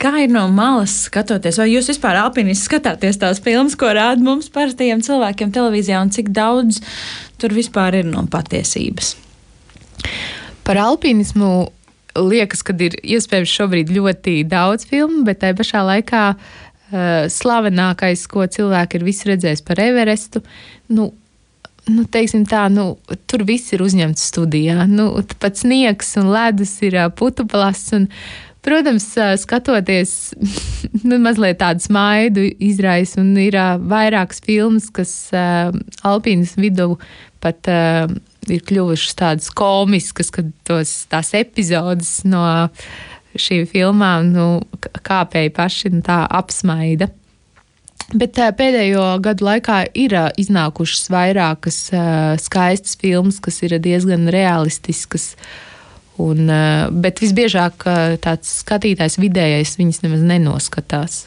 Kā 0.00 0.14
ir 0.22 0.30
no 0.32 0.46
malas 0.48 0.94
skatoties, 1.10 1.58
vai 1.60 1.66
jūs 1.74 1.90
vispār 1.92 2.16
alpinisti 2.22 2.70
skatāties 2.70 3.18
tās 3.20 3.40
filmas, 3.44 3.74
ko 3.76 3.90
rāda 3.92 4.24
mums 4.24 4.48
parastajiem 4.52 5.02
cilvēkiem 5.04 5.52
televīzijā, 5.52 5.98
un 6.00 6.12
cik 6.14 6.30
daudz 6.32 6.80
tur 7.40 7.52
vispār 7.52 7.98
ir 7.98 8.08
no 8.08 8.24
patiesības? 8.32 9.12
Par 10.64 10.80
alpinismu 10.80 11.52
liekas, 12.16 12.64
ka 12.64 12.72
ir 12.80 12.96
iespējams 12.96 13.52
šobrīd 13.60 13.92
ļoti 13.92 14.40
daudz 14.48 14.88
filmu, 14.88 15.20
bet 15.28 15.42
tajā 15.44 15.58
pašā 15.60 15.84
laikā 15.92 16.24
uh, 16.32 17.28
slavenākais, 17.28 18.24
ko 18.32 18.48
cilvēki 18.48 18.96
ir 18.96 19.08
visi 19.12 19.28
redzējuši 19.34 19.68
par 19.68 19.84
Everestu, 19.84 20.40
nu, 20.96 21.10
nu, 21.92 22.08
teiksim 22.08 22.48
tā, 22.48 22.70
nu, 22.72 22.94
tur 23.28 23.44
viss 23.44 23.76
ir 23.76 23.84
uzņemts 23.84 24.30
studijā. 24.32 24.88
Nu, 24.88 25.12
pat 25.44 25.60
sniegs 25.60 26.16
un 26.16 26.32
ledus 26.32 26.78
ir 26.88 27.02
putuplasts. 27.20 27.98
Un, 28.00 28.08
uh, 28.08 28.49
Protams, 28.60 29.06
skatoties, 29.40 30.34
nu, 31.08 31.16
mazliet 31.22 31.60
tādu 31.62 31.80
smaidu 31.80 32.44
izraisa, 32.60 33.22
un 33.22 33.32
ir 33.40 33.56
vairākas 33.88 34.42
filmas, 34.44 34.90
kas 34.92 35.14
Alpīnas 36.04 36.58
vidū 36.60 36.94
pat 37.40 37.70
ir 38.50 38.64
kļuvušas 38.68 39.16
tādas 39.16 39.48
komiskas, 39.56 40.28
kad 40.34 40.50
tos, 40.68 40.92
tās 41.08 41.32
epizodes 41.38 42.18
no 42.28 42.42
šīm 43.38 43.64
filmām 43.70 44.28
nu, 44.34 44.46
kāpēji 45.08 45.54
paši 45.56 45.94
nu, 45.94 46.04
tā 46.04 46.20
apsmaida. 46.28 47.08
Bet 48.10 48.36
pēdējo 48.58 49.06
gadu 49.22 49.46
laikā 49.46 49.84
ir 49.94 50.16
iznākušas 50.42 51.08
vairākas 51.14 51.80
skaistas 52.42 52.98
filmas, 53.00 53.38
kas 53.40 53.62
ir 53.62 53.78
diezgan 53.80 54.26
realistiskas. 54.34 55.30
Uh, 55.38 55.69
Un, 56.20 56.50
eh, 56.50 56.90
bet 56.90 57.22
visbiežāk 57.22 57.86
eh, 57.88 58.18
tāds 58.20 58.60
skatītājs 58.60 59.18
vidējais 59.22 59.76
viņas 59.80 60.02
nemaz 60.04 60.24
nenoskatās. 60.26 61.24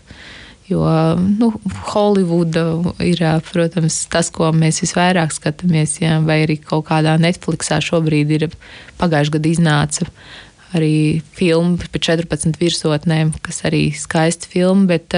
Jo 0.70 0.84
nu, 1.20 1.50
Holivuda 1.89 2.66
ir, 3.04 3.20
eh, 3.24 3.41
protams, 3.50 4.04
tas, 4.12 4.30
ko 4.34 4.52
mēs 4.56 4.84
visvairāk 4.86 5.34
skatāmies, 5.36 5.98
jā, 6.04 6.20
vai 6.26 6.44
arī 6.46 6.60
kaut 6.62 6.88
kādā 6.91 7.18
Netflixā 7.22 7.82
šobrīd 7.84 8.38
ir 8.38 8.50
pagājušajā 9.02 9.38
gadā 9.38 9.54
iznāca 9.54 10.10
arī 10.74 11.22
filma 11.38 11.78
par 11.78 12.02
14 12.02 12.58
virsotnēm, 12.58 13.36
kas 13.46 13.62
arī 13.70 13.91
skaisti 13.94 14.50
filma. 14.50 14.88
Bet, 14.89 15.14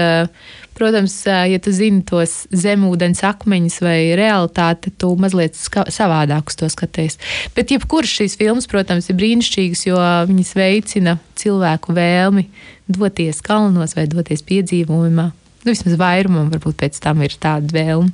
protams, 0.76 1.14
ja 1.26 1.58
tu 1.62 1.72
zini 1.74 2.02
tos 2.06 2.44
zemūdens 2.54 3.22
akmeņus 3.26 3.78
vai 3.84 3.98
realitāti, 4.18 4.92
tu 5.00 5.14
mazliet 5.20 5.56
savādāk 5.56 6.52
uz 6.52 6.58
to 6.60 6.68
skaties. 6.72 7.18
Bet 7.56 7.72
jebkurš 7.74 8.18
šīs 8.20 8.36
filmas, 8.40 8.68
protams, 8.70 9.10
ir 9.10 9.18
brīnišķīgas, 9.20 9.86
jo 9.88 10.02
viņas 10.30 10.52
veicina 10.58 11.16
cilvēku 11.40 11.96
vēlmi 11.96 12.46
doties 12.86 13.42
kalnos 13.44 13.96
vai 13.96 14.06
doties 14.10 14.44
piedzīvojumā. 14.46 15.26
Nu, 15.66 15.72
vismaz 15.72 15.98
vairumam 15.98 16.52
varbūt 16.52 16.78
pēc 16.84 17.00
tam 17.02 17.24
ir 17.26 17.34
tāda 17.42 17.72
vēlme. 17.74 18.12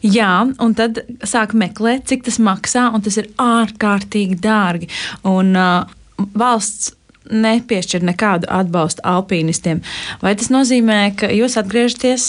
Jā, 0.00 0.32
un 0.64 0.72
tad 0.72 1.02
sāk 1.28 1.52
meklēt, 1.58 2.06
cik 2.08 2.24
tas 2.24 2.38
maksā, 2.40 2.86
un 2.94 3.04
tas 3.04 3.18
ir 3.20 3.28
ārkārtīgi 3.42 4.38
dārgi. 4.40 4.88
Un, 5.28 5.52
uh, 5.52 5.98
valsts 6.38 6.94
nepiešķir 7.30 8.04
nekādu 8.08 8.48
atbalstu 8.52 9.04
alpīnistiem. 9.06 9.82
Vai 10.22 10.34
tas 10.38 10.52
nozīmē, 10.54 11.00
ka 11.18 11.30
jūs 11.32 11.58
atgriežaties 11.60 12.28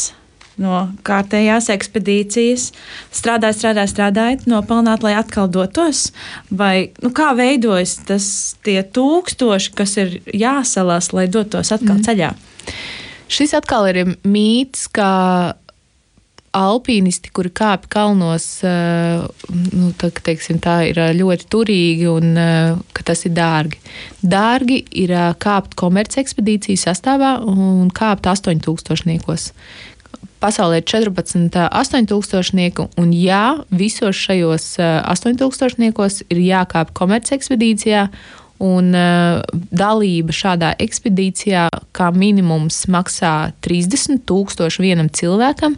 no 0.59 0.89
kārtējās 1.07 1.69
ekspedīcijas, 1.71 2.69
strādājot, 3.15 3.59
strādājot, 3.61 3.93
strādājot, 3.93 4.45
nopelnāt, 4.51 5.05
lai 5.05 5.15
atkal 5.19 5.47
dotos? 5.51 6.09
Vai 6.51 6.91
nu, 7.03 7.13
kā 7.15 7.31
veidojas 7.37 7.97
tas 8.09 8.29
tie 8.67 8.81
tūkstoši, 8.83 9.73
kas 9.77 9.95
ir 10.03 10.19
jāsalās, 10.35 11.13
lai 11.15 11.29
dotos 11.31 11.71
atkal 11.75 11.97
mm. 11.97 12.05
ceļā? 12.09 12.33
Šis 13.29 13.53
atkal 13.57 13.87
ir 13.91 14.03
mīts, 14.25 14.87
ka 14.91 15.09
alpīnisti, 16.55 17.31
kuri 17.33 17.51
kāpj 17.53 17.89
kalnos, 17.91 18.47
eh, 18.65 19.21
nu, 19.73 19.91
tā, 19.99 20.09
teiksim, 20.11 20.59
tā 20.63 20.79
ir 20.89 20.99
eh, 20.99 21.13
ļoti 21.17 21.47
turīgi 21.51 22.09
un 22.09 22.33
eh, 22.37 22.79
ka 22.93 23.05
tas 23.11 23.25
ir 23.27 23.35
dārgi. 23.37 23.79
Dārgi 24.21 24.81
ir 25.03 25.13
kāpt 25.41 25.77
komercekspedīciju 25.79 26.79
sastāvā 26.79 27.37
un 27.45 27.91
kāpt 27.93 28.29
8000 28.29 29.53
pasaulē 30.39 30.79
ir 30.79 30.85
14, 30.87 31.55
8000, 31.67 32.85
un 32.97 33.09
jā, 33.11 33.45
visos 33.75 34.15
šajos 34.15 34.77
8000 34.79 36.23
ir 36.31 36.39
jākāp 36.45 36.93
komercekspedīcijā, 36.95 38.05
un 38.59 38.91
uh, 38.91 39.39
dalība 39.71 40.35
šādā 40.35 40.73
ekspedīcijā 40.83 41.67
kā 41.95 42.09
minimums 42.15 42.83
maksā 42.91 43.51
30 43.65 44.23
tūkstoši 44.27 44.83
vienam 44.83 45.09
cilvēkam, 45.11 45.77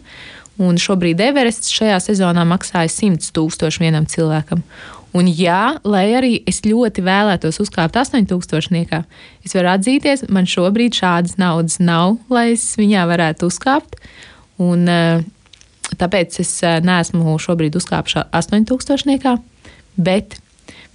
un 0.60 0.80
šobrīd 0.80 1.20
Everests 1.22 1.72
šajā 1.72 1.98
sezonā 2.02 2.44
maksāja 2.48 2.90
100 2.92 3.32
tūkstoši 3.36 3.84
vienam 3.84 4.08
cilvēkam. 4.08 4.64
Un 5.12 5.28
jā, 5.28 5.76
lai 5.84 6.06
arī 6.16 6.32
es 6.48 6.62
ļoti 6.64 7.04
vēlētos 7.04 7.60
uzkāpt 7.60 7.98
8000, 8.00 9.02
es 9.44 9.56
varu 9.56 9.68
atzīties, 9.74 10.24
man 10.32 10.48
šobrīd 10.48 10.96
šādas 10.96 11.36
naudas 11.40 11.76
nav, 11.84 12.16
lai 12.32 12.52
es 12.54 12.64
viņā 12.80 13.04
varētu 13.10 13.50
uzkāpt. 13.52 14.00
Un, 14.62 14.88
eh, 14.88 15.24
tāpēc 16.00 16.40
es 16.40 16.54
eh, 16.64 16.80
neesmu 16.80 17.36
šobrīd 17.36 17.76
uzkāpis 17.76 18.22
8000, 18.32 19.36
bet 19.96 20.38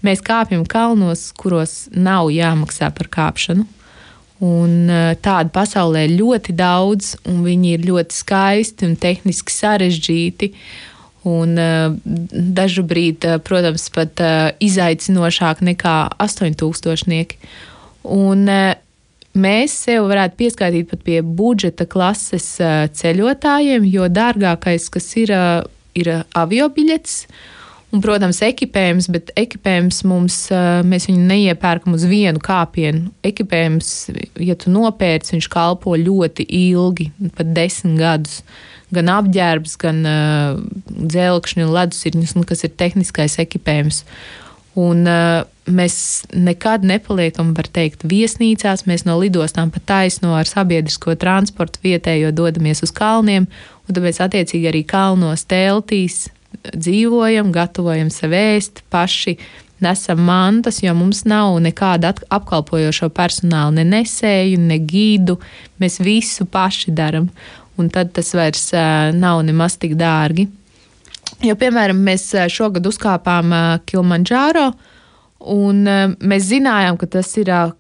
mēs 0.02 0.26
kāpjam 0.26 0.66
kalnos, 0.66 1.30
kuros 1.38 1.86
nav 1.94 2.32
jāmaksā 2.34 2.90
par 2.98 3.14
kāpšanu. 3.14 3.68
Un 4.46 4.90
eh, 4.94 5.16
tādu 5.24 5.54
pasaulē 5.54 6.06
ir 6.06 6.18
ļoti 6.20 6.54
daudz, 6.58 7.16
un 7.30 7.42
viņi 7.46 7.74
ir 7.74 7.88
ļoti 7.88 8.18
skaisti 8.18 8.88
un 8.90 8.98
tehniski 9.00 9.54
sarežģīti. 9.54 10.52
Un 11.28 11.58
dažu 12.56 12.86
brīdi, 12.88 13.34
protams, 13.44 13.90
pat 13.92 14.22
izaicinošāk 14.64 15.60
nekā 15.66 15.96
8000. 16.24 17.34
Un 18.16 18.46
mēs 19.36 19.76
sev 19.90 20.08
varētu 20.08 20.40
pieskaitīt 20.40 20.88
pat 20.94 21.04
pie 21.04 21.18
budžeta 21.26 21.84
klases 21.90 22.48
ceļotājiem, 23.02 23.90
jo 23.92 24.08
dārgākais, 24.08 24.88
kas 24.94 25.10
ir, 25.20 25.36
ir 26.00 26.14
avio 26.32 26.70
biļets. 26.72 27.20
Un, 27.88 28.02
protams, 28.04 28.42
ekipējums, 28.44 29.06
bet 29.16 29.30
ekipējums 29.40 30.02
mums, 30.10 30.38
mēs 30.84 31.06
viņu 31.08 31.22
neiepērkam 31.30 31.96
uz 31.96 32.04
vienu 32.10 32.42
kāpienu. 32.44 33.14
Ekipējums, 33.26 33.92
ja 34.44 34.58
tu 34.60 34.74
nopērci, 34.74 35.38
viņš 35.38 35.48
kalpo 35.54 35.96
ļoti 35.96 36.44
ilgi, 36.52 37.08
pat 37.38 37.54
desmit 37.56 38.02
gadus. 38.02 38.42
Gan 38.92 39.12
apģērbs, 39.12 39.78
gan 39.80 40.04
uh, 40.08 40.60
dzelkšņi 40.88 41.64
un 41.64 41.74
ledusirņus, 41.76 42.36
nu, 42.36 42.44
kas 42.48 42.64
ir 42.68 42.76
tehniskais 42.80 43.40
ekipējums. 43.44 44.04
Un, 44.80 45.08
uh, 45.08 45.48
mēs 45.68 45.98
nekad 46.36 46.84
nepaliekam, 46.88 47.54
var 47.56 47.68
teikt, 47.72 48.04
viesnīcās. 48.08 48.84
Mēs 48.88 49.08
no 49.08 49.16
lidostām 49.20 49.72
pa 49.72 49.84
taisno 49.84 50.36
ar 50.36 50.48
sabiedrisko 50.48 51.16
transportu 51.20 51.84
vietējo 51.88 52.32
dodamies 52.36 52.84
uz 52.84 52.96
kalniem, 52.96 53.48
un 53.88 53.96
tāpēc 53.96 54.24
attiecīgi 54.28 54.72
arī 54.72 54.84
kalnos 54.88 55.48
teltīs 55.48 56.28
dzīvojam, 56.74 57.54
gatavojam 57.56 58.12
sev 58.14 58.36
ēst 58.38 58.84
paši. 58.94 59.38
Nesam 59.84 60.24
mantas, 60.26 60.80
jo 60.82 60.90
mums 60.98 61.22
nav 61.30 61.60
nekāda 61.62 62.10
apkalpojošo 62.34 63.12
personāla, 63.14 63.76
ne 63.78 63.84
nesēju, 63.86 64.58
ne 64.58 64.80
gīdu. 64.82 65.36
Mēs 65.78 66.00
visu 66.02 66.48
paši 66.50 66.96
darām, 66.98 67.28
un 67.78 67.92
tad 67.94 68.10
tas 68.18 68.34
vairs 68.34 68.72
uh, 68.74 69.14
nav 69.14 69.44
nemaz 69.46 69.78
tik 69.78 69.94
dārgi. 70.00 70.48
Jo, 71.46 71.54
piemēram, 71.62 72.02
mēs 72.02 72.32
šogad 72.50 72.90
uzkāpām 72.90 73.54
uh, 73.54 73.68
Kilimanjāro, 73.86 74.72
uh, 74.74 74.96
Un, 75.44 75.84
uh, 75.86 76.14
mēs 76.18 76.50
zinājām, 76.50 76.98
ka 76.98 77.10
tas 77.18 77.30
ir, 77.38 77.52
uh, 77.54 77.74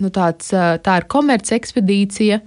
nu, 0.00 0.10
tāds, 0.14 0.52
uh, 0.54 0.76
tā 0.82 1.00
ir 1.00 1.08
komerci 1.10 1.56
ekspedīcija. 1.56 2.40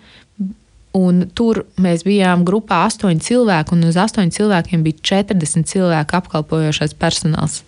Un 0.93 1.23
tur 1.33 1.63
mēs 1.81 2.03
bijām 2.05 2.43
grupā 2.45 2.83
astoņi 2.85 3.23
cilvēki, 3.25 3.73
un 3.73 3.87
uz 3.89 3.97
astoņiem 3.97 4.33
cilvēkiem 4.35 4.83
bija 4.85 4.99
40 5.25 5.65
cilvēku 5.71 6.19
apkalpojošais 6.19 6.93
personāls. 7.01 7.63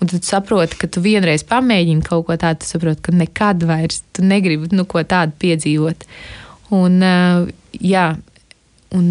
Un 0.00 0.08
tad 0.08 0.24
saproti, 0.28 0.76
ka 0.80 0.88
tu 0.92 1.00
vienreiz 1.04 1.44
pamēģini 1.48 2.04
kaut 2.04 2.26
ko 2.28 2.36
tādu, 2.40 2.64
saproti, 2.68 3.02
ka 3.04 3.14
nekad 3.16 3.64
vairs 3.68 4.02
negribi 4.20 4.68
nu, 4.76 4.84
ko 4.88 5.04
tādu 5.04 5.36
piedzīvot. 5.40 6.04
Un, 6.76 7.00
jā, 7.80 8.06
un 8.96 9.06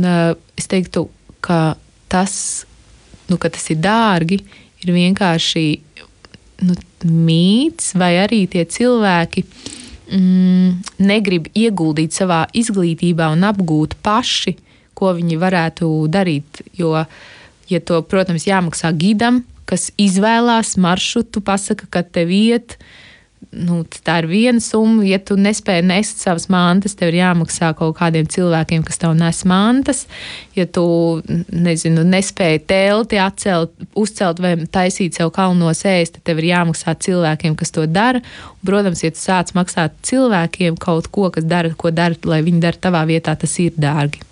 es 0.57 0.69
teiktu, 0.69 1.07
ka 1.45 1.77
tas, 2.09 2.35
nu, 3.29 3.37
ka 3.41 3.49
tas 3.53 3.65
ir 3.73 3.81
dārgi, 3.81 4.41
ir 4.81 4.93
vienkārši 4.93 5.65
nu, 6.65 6.77
mīts, 7.05 7.93
vai 7.97 8.15
arī 8.21 8.45
tie 8.49 8.65
cilvēki 8.69 9.45
mm, 10.09 10.99
negrib 11.05 11.49
ieguldīt 11.55 12.15
savā 12.15 12.45
izglītībā 12.53 13.29
un 13.33 13.45
apgūt 13.47 13.97
paši, 14.05 14.55
ko 14.95 15.13
viņi 15.17 15.39
varētu 15.41 15.89
darīt. 16.11 16.63
Jo, 16.77 17.05
ja 17.69 17.81
to, 17.81 18.01
protams, 18.07 18.47
jāmaksā 18.47 18.93
gidam, 18.95 19.43
kas 19.65 19.89
izvēlās 19.97 20.75
maršrutu, 20.77 21.41
pasaka, 21.43 21.89
ka 21.89 22.05
tev 22.05 22.31
iet, 22.31 22.77
uh, 22.77 23.04
nu, 23.55 23.81
tā 24.05 24.17
ir 24.21 24.27
viena 24.29 24.61
summa. 24.63 25.03
Ja 25.07 25.19
tu 25.23 25.37
nespēji 25.39 25.85
nest 25.87 26.21
savas 26.23 26.47
mantas, 26.51 26.95
tev 26.97 27.11
ir 27.11 27.19
jāmaksā 27.21 27.71
kaut 27.77 27.95
kādiem 27.99 28.27
cilvēkiem, 28.31 28.83
kas 28.87 28.99
tev 29.01 29.15
nes 29.17 29.41
mantas. 29.47 30.05
Ja 30.57 30.67
tu 30.67 30.85
nezinu, 31.53 32.05
nespēji 32.09 32.63
telti 32.69 33.19
atcelt, 33.21 33.73
uzcelt 33.97 34.41
vai 34.43 34.55
taisīt 34.65 35.17
sev 35.17 35.31
kalnos 35.35 35.85
ēst, 35.87 36.19
tad 36.19 36.27
tev 36.31 36.43
ir 36.43 36.51
jāmaksā 36.51 36.97
cilvēkiem, 37.07 37.57
kas 37.59 37.73
to 37.75 37.87
dara. 37.87 38.23
Un, 38.59 38.61
protams, 38.67 39.03
ja 39.05 39.13
tu 39.15 39.21
sāc 39.21 39.55
maksāt 39.57 39.97
cilvēkiem 40.07 40.79
kaut 40.81 41.11
ko, 41.13 41.29
kas 41.33 41.47
dara, 41.47 41.73
ko 41.77 41.93
dara, 41.95 42.17
lai 42.27 42.43
viņi 42.45 42.63
dara 42.63 42.87
tavā 42.87 43.05
vietā, 43.09 43.37
tas 43.39 43.59
ir 43.63 43.75
dārgi. 43.79 44.23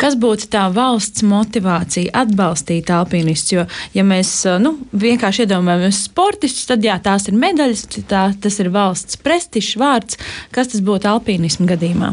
Kas 0.00 0.16
būtu 0.18 0.48
tā 0.50 0.64
valsts 0.74 1.22
motivācija 1.26 2.10
atbalstīt 2.24 2.90
alpīnistus? 2.90 3.52
Jo, 3.54 3.66
ja 3.94 4.04
mēs 4.06 4.32
nu, 4.62 4.74
vienkārši 4.98 5.44
iedomājamies 5.44 6.00
sportistus, 6.08 6.66
tad 6.70 6.82
jā, 6.84 6.96
tās 7.02 7.28
ir 7.30 7.38
medaļas, 7.38 7.84
tā, 8.10 8.24
tas 8.42 8.58
ir 8.62 8.72
valsts 8.74 9.20
prestižs 9.22 9.76
vārds. 9.78 10.18
Kas 10.54 10.72
tas 10.72 10.82
būtu 10.82 11.10
alpīnismu 11.12 11.68
gadījumā? 11.70 12.12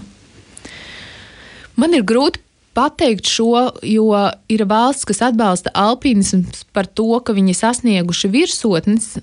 Man 1.80 1.95
ir 1.95 2.05
grūti 2.05 2.43
pateikt 2.75 3.27
šo, 3.27 3.69
jo 3.84 4.11
ir 4.51 4.65
valsts, 4.69 5.07
kas 5.07 5.23
atbalsta 5.32 5.73
alpīnismu 5.73 6.43
par 6.75 6.88
to, 6.88 7.09
ka 7.23 7.36
viņi 7.36 7.57
sasnieguši 7.57 8.32
virsotnes, 8.32 9.15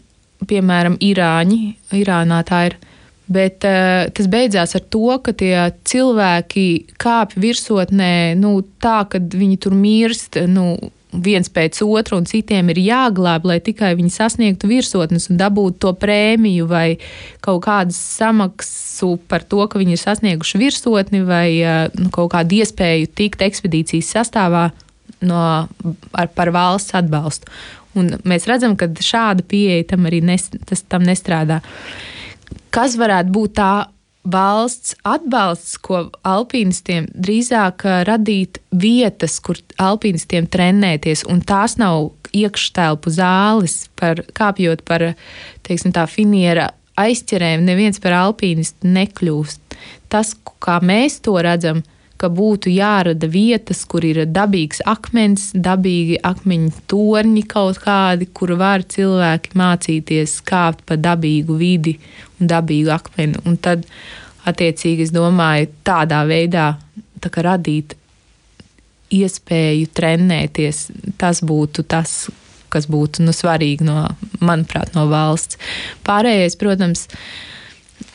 piemēram, 0.49 0.99
Irāņi. 1.01 1.61
Irānā 1.97 2.43
tā 2.49 2.67
ir 2.71 2.79
Bet 3.27 3.65
uh, 3.67 4.07
tas 4.15 4.29
beidzās 4.31 4.77
ar 4.79 4.85
to, 4.87 5.09
ka 5.19 5.35
tie 5.35 5.55
cilvēki 5.89 6.67
kāpj 7.03 7.41
virsotnē, 7.43 8.37
nu, 8.39 8.61
tā, 8.83 9.01
ka 9.11 9.19
viņi 9.19 9.59
tur 9.65 9.75
mirst. 9.75 10.39
Nu, 10.47 10.77
viens 11.23 11.49
pēc 11.53 11.79
otra, 11.85 12.19
un 12.19 12.27
citiem 12.29 12.71
ir 12.73 12.81
jāglābj, 12.83 13.49
lai 13.49 13.59
tikai 13.65 13.93
viņi 13.99 14.13
sasniegtu 14.13 14.69
virsotnes 14.71 15.29
un 15.31 15.39
dabūtu 15.41 15.79
to 15.85 15.93
prēmiju 15.97 16.67
vai 16.71 16.99
kaut 17.45 17.63
kādu 17.67 17.95
samaksu 17.97 19.15
par 19.31 19.47
to, 19.47 19.63
ka 19.71 19.81
viņi 19.81 19.97
ir 19.97 20.03
sasnieguši 20.03 20.61
virsotni 20.61 21.23
vai 21.27 21.49
eh, 21.61 21.79
nu, 21.97 22.11
kaut 22.15 22.33
kādu 22.35 22.61
iespēju 22.61 23.13
tikt 23.17 23.47
ekspedīcijas 23.47 24.13
sastāvā 24.19 24.69
no, 25.25 25.41
ar, 26.13 26.33
par 26.37 26.53
valsts 26.55 26.97
atbalstu. 26.99 27.49
Un 27.97 28.19
mēs 28.29 28.45
redzam, 28.51 28.77
ka 28.77 28.91
šāda 28.93 29.47
pieeja 29.49 29.95
tam 29.95 30.05
arī 30.11 30.21
nes, 30.25 30.51
tas, 30.69 30.83
tam 30.85 31.07
nestrādā. 31.07 31.63
Uh, 31.63 32.16
kas 32.75 32.97
varētu 33.01 33.33
būt 33.35 33.57
tā 33.59 33.73
valsts 34.27 34.97
atbalsts, 35.07 35.77
ko 35.79 36.07
alpīnistiem 36.27 37.07
drīzāk 37.15 37.85
radīt 38.09 38.59
vietas, 38.75 39.39
kur 39.41 39.61
alpīnistiem 39.83 40.49
trenēties, 40.51 41.25
un 41.31 41.43
tās 41.47 41.77
nav 41.79 42.11
iekštelpu 42.37 43.13
zāles, 43.15 43.87
par, 43.99 44.25
kāpjot 44.37 44.83
par 44.87 45.13
teiksim, 45.67 45.95
tā 45.95 46.07
finiera 46.11 46.73
aizķerēm, 46.99 47.65
neviens 47.67 48.01
par 48.03 48.17
alpīnistu 48.19 48.91
nekļūst. 48.91 49.79
Tas, 50.13 50.35
kā 50.63 50.81
mēs 50.83 51.21
to 51.25 51.37
redzam, 51.45 51.83
ka 52.21 52.31
būtu 52.33 52.71
jārada 52.73 53.29
vietas, 53.31 53.83
kur 53.89 54.05
ir 54.07 54.23
dabīgs 54.29 54.83
akmens, 54.89 55.51
dabīgi 55.53 56.19
akmeņu 56.27 56.73
torņi 56.91 57.43
kaut 57.51 57.81
kādi, 57.85 58.29
kur 58.33 58.55
var 58.61 58.85
cilvēki 58.87 59.57
mācīties 59.59 60.39
kāpt 60.47 60.87
pa 60.89 60.99
dabīgu 61.01 61.59
vidi 61.61 61.97
un 62.41 62.51
dabīgu 62.53 62.93
akmeni. 62.95 63.43
Un 63.47 63.59
tad, 63.61 63.87
attiecīgi, 64.49 65.09
es 65.09 65.15
domāju, 65.15 65.71
tādā 65.87 66.23
veidā 66.29 66.73
tā 67.21 67.33
radīt 67.45 67.97
iespēju 69.15 69.93
trenēties, 69.95 70.87
tas 71.21 71.43
būtu 71.47 71.85
tas, 71.87 72.27
kas 72.73 72.89
būtu 72.91 73.23
nu, 73.23 73.35
svarīgi 73.37 73.87
no, 73.87 74.09
manuprāt, 74.41 74.97
no 74.97 75.07
valsts. 75.11 75.61
Pārējais, 76.07 76.59
protams, 76.59 77.07
ir 77.07 77.47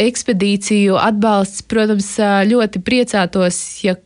ekspedīciju 0.02 0.97
atbalsts, 0.99 1.66
protams, 1.70 2.14
ļoti 2.49 2.82
priecātos, 2.86 3.60
ja 3.86 3.97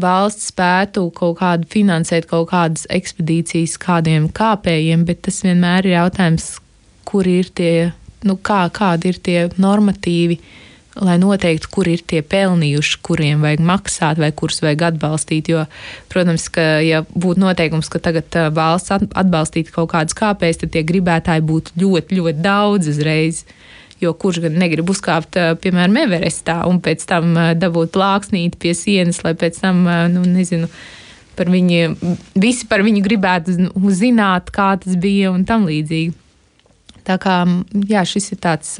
valsts 0.00 0.50
spētu 0.50 1.06
kaut 1.14 1.38
kādu 1.38 1.68
finansēt 1.70 2.26
kaut 2.30 2.50
kādas 2.50 2.88
ekspedīcijas 2.90 3.76
kādiem 3.82 4.28
kāpējiem, 4.34 5.06
bet 5.06 5.22
tas 5.28 5.42
vienmēr 5.46 5.86
ir 5.86 5.98
jautājums, 5.98 6.50
kur 7.06 7.28
ir 7.30 7.50
tie, 7.54 7.92
nu, 8.26 8.36
kā, 8.36 8.64
kādi 8.74 9.12
ir 9.12 9.20
tie 9.22 9.38
normatīvi, 9.60 10.40
lai 11.02 11.16
noteiktu, 11.18 11.70
kur 11.74 11.88
ir 11.90 12.02
tie 12.06 12.22
pelnījuši, 12.22 12.98
kuriem 13.06 13.42
vajag 13.42 13.62
maksāt 13.66 14.20
vai 14.22 14.30
kurus 14.34 14.62
vajag 14.62 14.86
atbalstīt. 14.92 15.50
Jo, 15.50 15.64
protams, 16.10 16.46
ka, 16.54 16.78
ja 16.86 17.02
būtu 17.10 17.42
noteikums, 17.42 17.90
ka 17.90 18.02
tagad 18.02 18.38
valsts 18.54 18.94
atbalstītu 18.94 19.74
kaut 19.74 19.90
kādus 19.94 20.18
kāpējus, 20.18 20.62
tad 20.62 20.74
tie 20.74 20.84
gribētāji 20.86 21.46
būtu 21.46 21.74
ļoti, 21.82 22.20
ļoti 22.20 22.46
daudz 22.46 22.90
uzreiz. 22.94 23.42
Jo 24.02 24.10
kurš 24.18 24.40
gan 24.44 24.56
negrib 24.58 24.90
uzkāpt, 24.90 25.38
piemēram, 25.62 25.96
Everestā 26.02 26.58
un 26.68 26.80
pēc 26.82 27.04
tam 27.08 27.36
dabūt 27.56 27.92
plāksnīti 27.94 28.58
pie 28.60 28.74
sienas, 28.76 29.22
lai 29.24 29.36
pēc 29.38 29.60
tam, 29.62 29.84
nu, 30.12 30.24
nezinu, 30.26 30.68
par 31.38 31.50
viņu, 31.50 31.94
visi 32.38 32.66
par 32.70 32.82
viņu 32.86 33.04
gribētu 33.04 33.54
zināt, 33.94 34.50
kā 34.54 34.74
tas 34.82 34.98
bija 35.00 35.30
un 35.34 35.46
tam 35.48 35.68
līdzīgi. 35.70 36.14
Tā 37.04 37.18
kā, 37.20 37.42
jā, 37.90 38.02
šis 38.08 38.32
ir 38.32 38.40
tāds, 38.42 38.74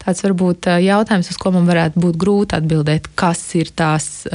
tāds 0.00 0.24
varbūt 0.24 0.70
jautājums, 0.80 1.30
uz 1.30 1.38
ko 1.40 1.52
man 1.54 1.68
varētu 1.68 2.00
būt 2.02 2.18
grūti 2.20 2.56
atbildēt, 2.56 3.10
kas 3.18 3.44
ir 3.60 3.72
tās 3.76 4.26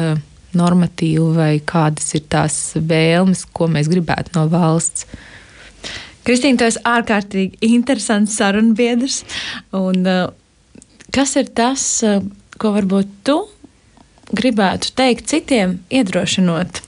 normatīvi 0.55 1.29
vai 1.35 1.53
kādas 1.65 2.13
ir 2.17 2.25
tās 2.31 2.57
vēlmes, 2.79 3.45
ko 3.51 3.67
mēs 3.71 3.89
gribētu 3.91 4.37
no 4.37 4.45
valsts. 4.51 5.07
Kristīna, 6.25 6.57
tu 6.57 6.65
esi 6.65 6.81
ārkārtīgi 6.89 7.69
interesants 7.75 8.37
sarunbiedrs. 8.39 9.21
Un, 9.77 10.01
uh, 10.09 10.81
kas 11.13 11.35
ir 11.39 11.51
tas, 11.57 11.83
uh, 12.05 12.23
ko 12.61 12.73
varbūt 12.75 13.11
tu 13.27 13.37
gribētu 14.35 14.95
teikt 14.97 15.29
citiem, 15.29 15.79
iedrošinot? 15.93 16.81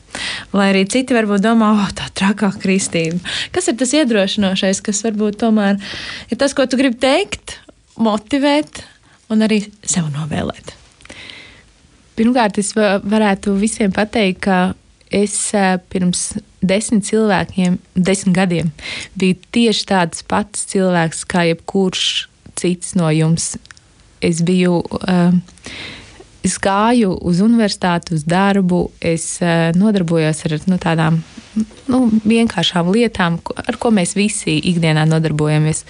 Lai 0.57 0.71
arī 0.71 0.83
citi 0.89 1.13
varbūt 1.13 1.43
domā, 1.43 1.69
oh, 1.77 1.91
tā 1.93 2.07
trakā 2.17 2.49
Kristīna. 2.57 3.19
Kas 3.53 3.69
ir 3.69 3.77
tas 3.77 3.93
iedrošinošais, 3.99 4.81
kas 4.85 5.03
varbūt 5.05 5.38
tomēr 5.43 5.77
ir 6.31 6.41
tas, 6.41 6.55
ko 6.57 6.65
tu 6.65 6.79
gribi 6.79 6.97
teikt, 7.03 7.59
motivēt 8.01 8.81
un 9.33 9.45
arī 9.45 9.61
sev 9.85 10.09
novēlēt? 10.15 10.73
Pirmkārt, 12.17 12.57
es 12.57 12.73
varētu 12.73 13.53
visiem 13.61 13.93
pateikt, 13.93 14.47
ka 14.47 14.57
es 15.13 15.38
pirms 15.93 16.31
desmit 16.61 17.05
cilvēkiem, 17.07 17.77
desmit 17.95 18.35
gadiem 18.35 18.71
biju 19.17 19.37
tieši 19.53 19.85
tāds 19.89 20.23
pats 20.27 20.65
cilvēks 20.71 21.25
kā 21.29 21.45
jebkurš 21.51 22.27
cits 22.57 22.95
no 22.97 23.11
jums. 23.13 23.55
Es 24.21 24.41
biju. 24.41 24.81
Es 26.47 26.55
gāju 26.63 27.11
uz 27.27 27.41
universitāti, 27.43 28.15
uz 28.15 28.23
darbu, 28.23 28.87
es 29.03 29.41
nodarbojos 29.75 30.45
ar 30.47 30.53
nu, 30.69 30.77
tādām 30.79 31.17
nu, 31.91 31.99
vienkāršām 32.23 32.91
lietām, 32.93 33.39
ar 33.67 33.77
ko 33.81 33.91
mēs 33.91 34.15
visi 34.15 34.55
ikdienā 34.71 35.03
nodarbojamies. 35.09 35.83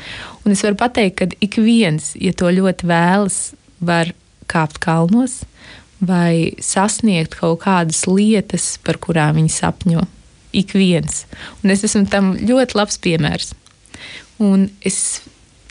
Un 0.43 0.55
es 0.55 0.63
varu 0.65 0.80
pateikt, 0.80 1.20
ka 1.20 1.30
ik 1.45 1.59
viens, 1.61 2.15
ja 2.18 2.34
to 2.34 2.49
ļoti 2.49 2.89
vēlas, 2.89 3.38
var 3.80 4.15
kāpt 4.49 4.82
kalnos, 4.82 5.43
vai 6.01 6.57
sasniegt 6.63 7.38
kaut 7.38 7.61
kādas 7.68 8.07
lietas, 8.09 8.76
par 8.82 8.97
kurām 9.03 9.38
viņi 9.38 9.53
sapņo. 9.53 10.07
Ik 10.58 10.74
viens. 10.74 11.26
Un 11.62 11.74
es 11.74 11.84
esmu 11.86 12.08
tam 12.10 12.34
ļoti 12.41 12.78
labs 12.80 12.97
piemērs. 13.03 13.53
Un 14.41 14.68
es 14.86 14.97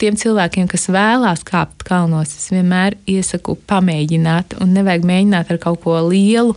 tiem 0.01 0.17
cilvēkiem, 0.19 0.67
kas 0.69 0.87
vēlās 0.93 1.43
kāpt 1.47 1.85
kalnos, 1.87 2.33
es 2.37 2.51
vienmēr 2.53 2.97
iesaku 3.09 3.57
pamēģināt. 3.69 4.57
Un 4.63 4.75
nevajag 4.77 5.07
mēģināt 5.09 5.51
ar 5.53 5.61
kaut 5.63 5.81
ko 5.85 5.97
lielu 6.07 6.55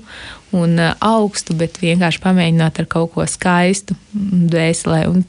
un 0.56 0.76
uh, 0.78 0.94
augstu, 1.04 1.56
bet 1.58 1.80
vienkārši 1.82 2.22
pamēģināt 2.24 2.82
ar 2.82 2.90
kaut 2.90 3.14
ko 3.16 3.26
skaistu, 3.26 3.96
dvēselē. 4.14 5.02
Un, 5.10 5.24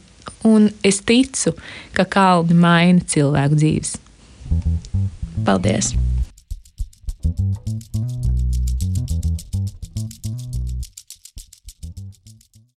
un 0.47 0.69
es 0.87 1.01
ticu, 1.05 1.55
ka 1.97 2.07
kalni 2.09 2.57
maina 2.57 3.05
cilvēku 3.13 3.61
dzīves. 3.61 3.97
Paldies! 5.45 5.93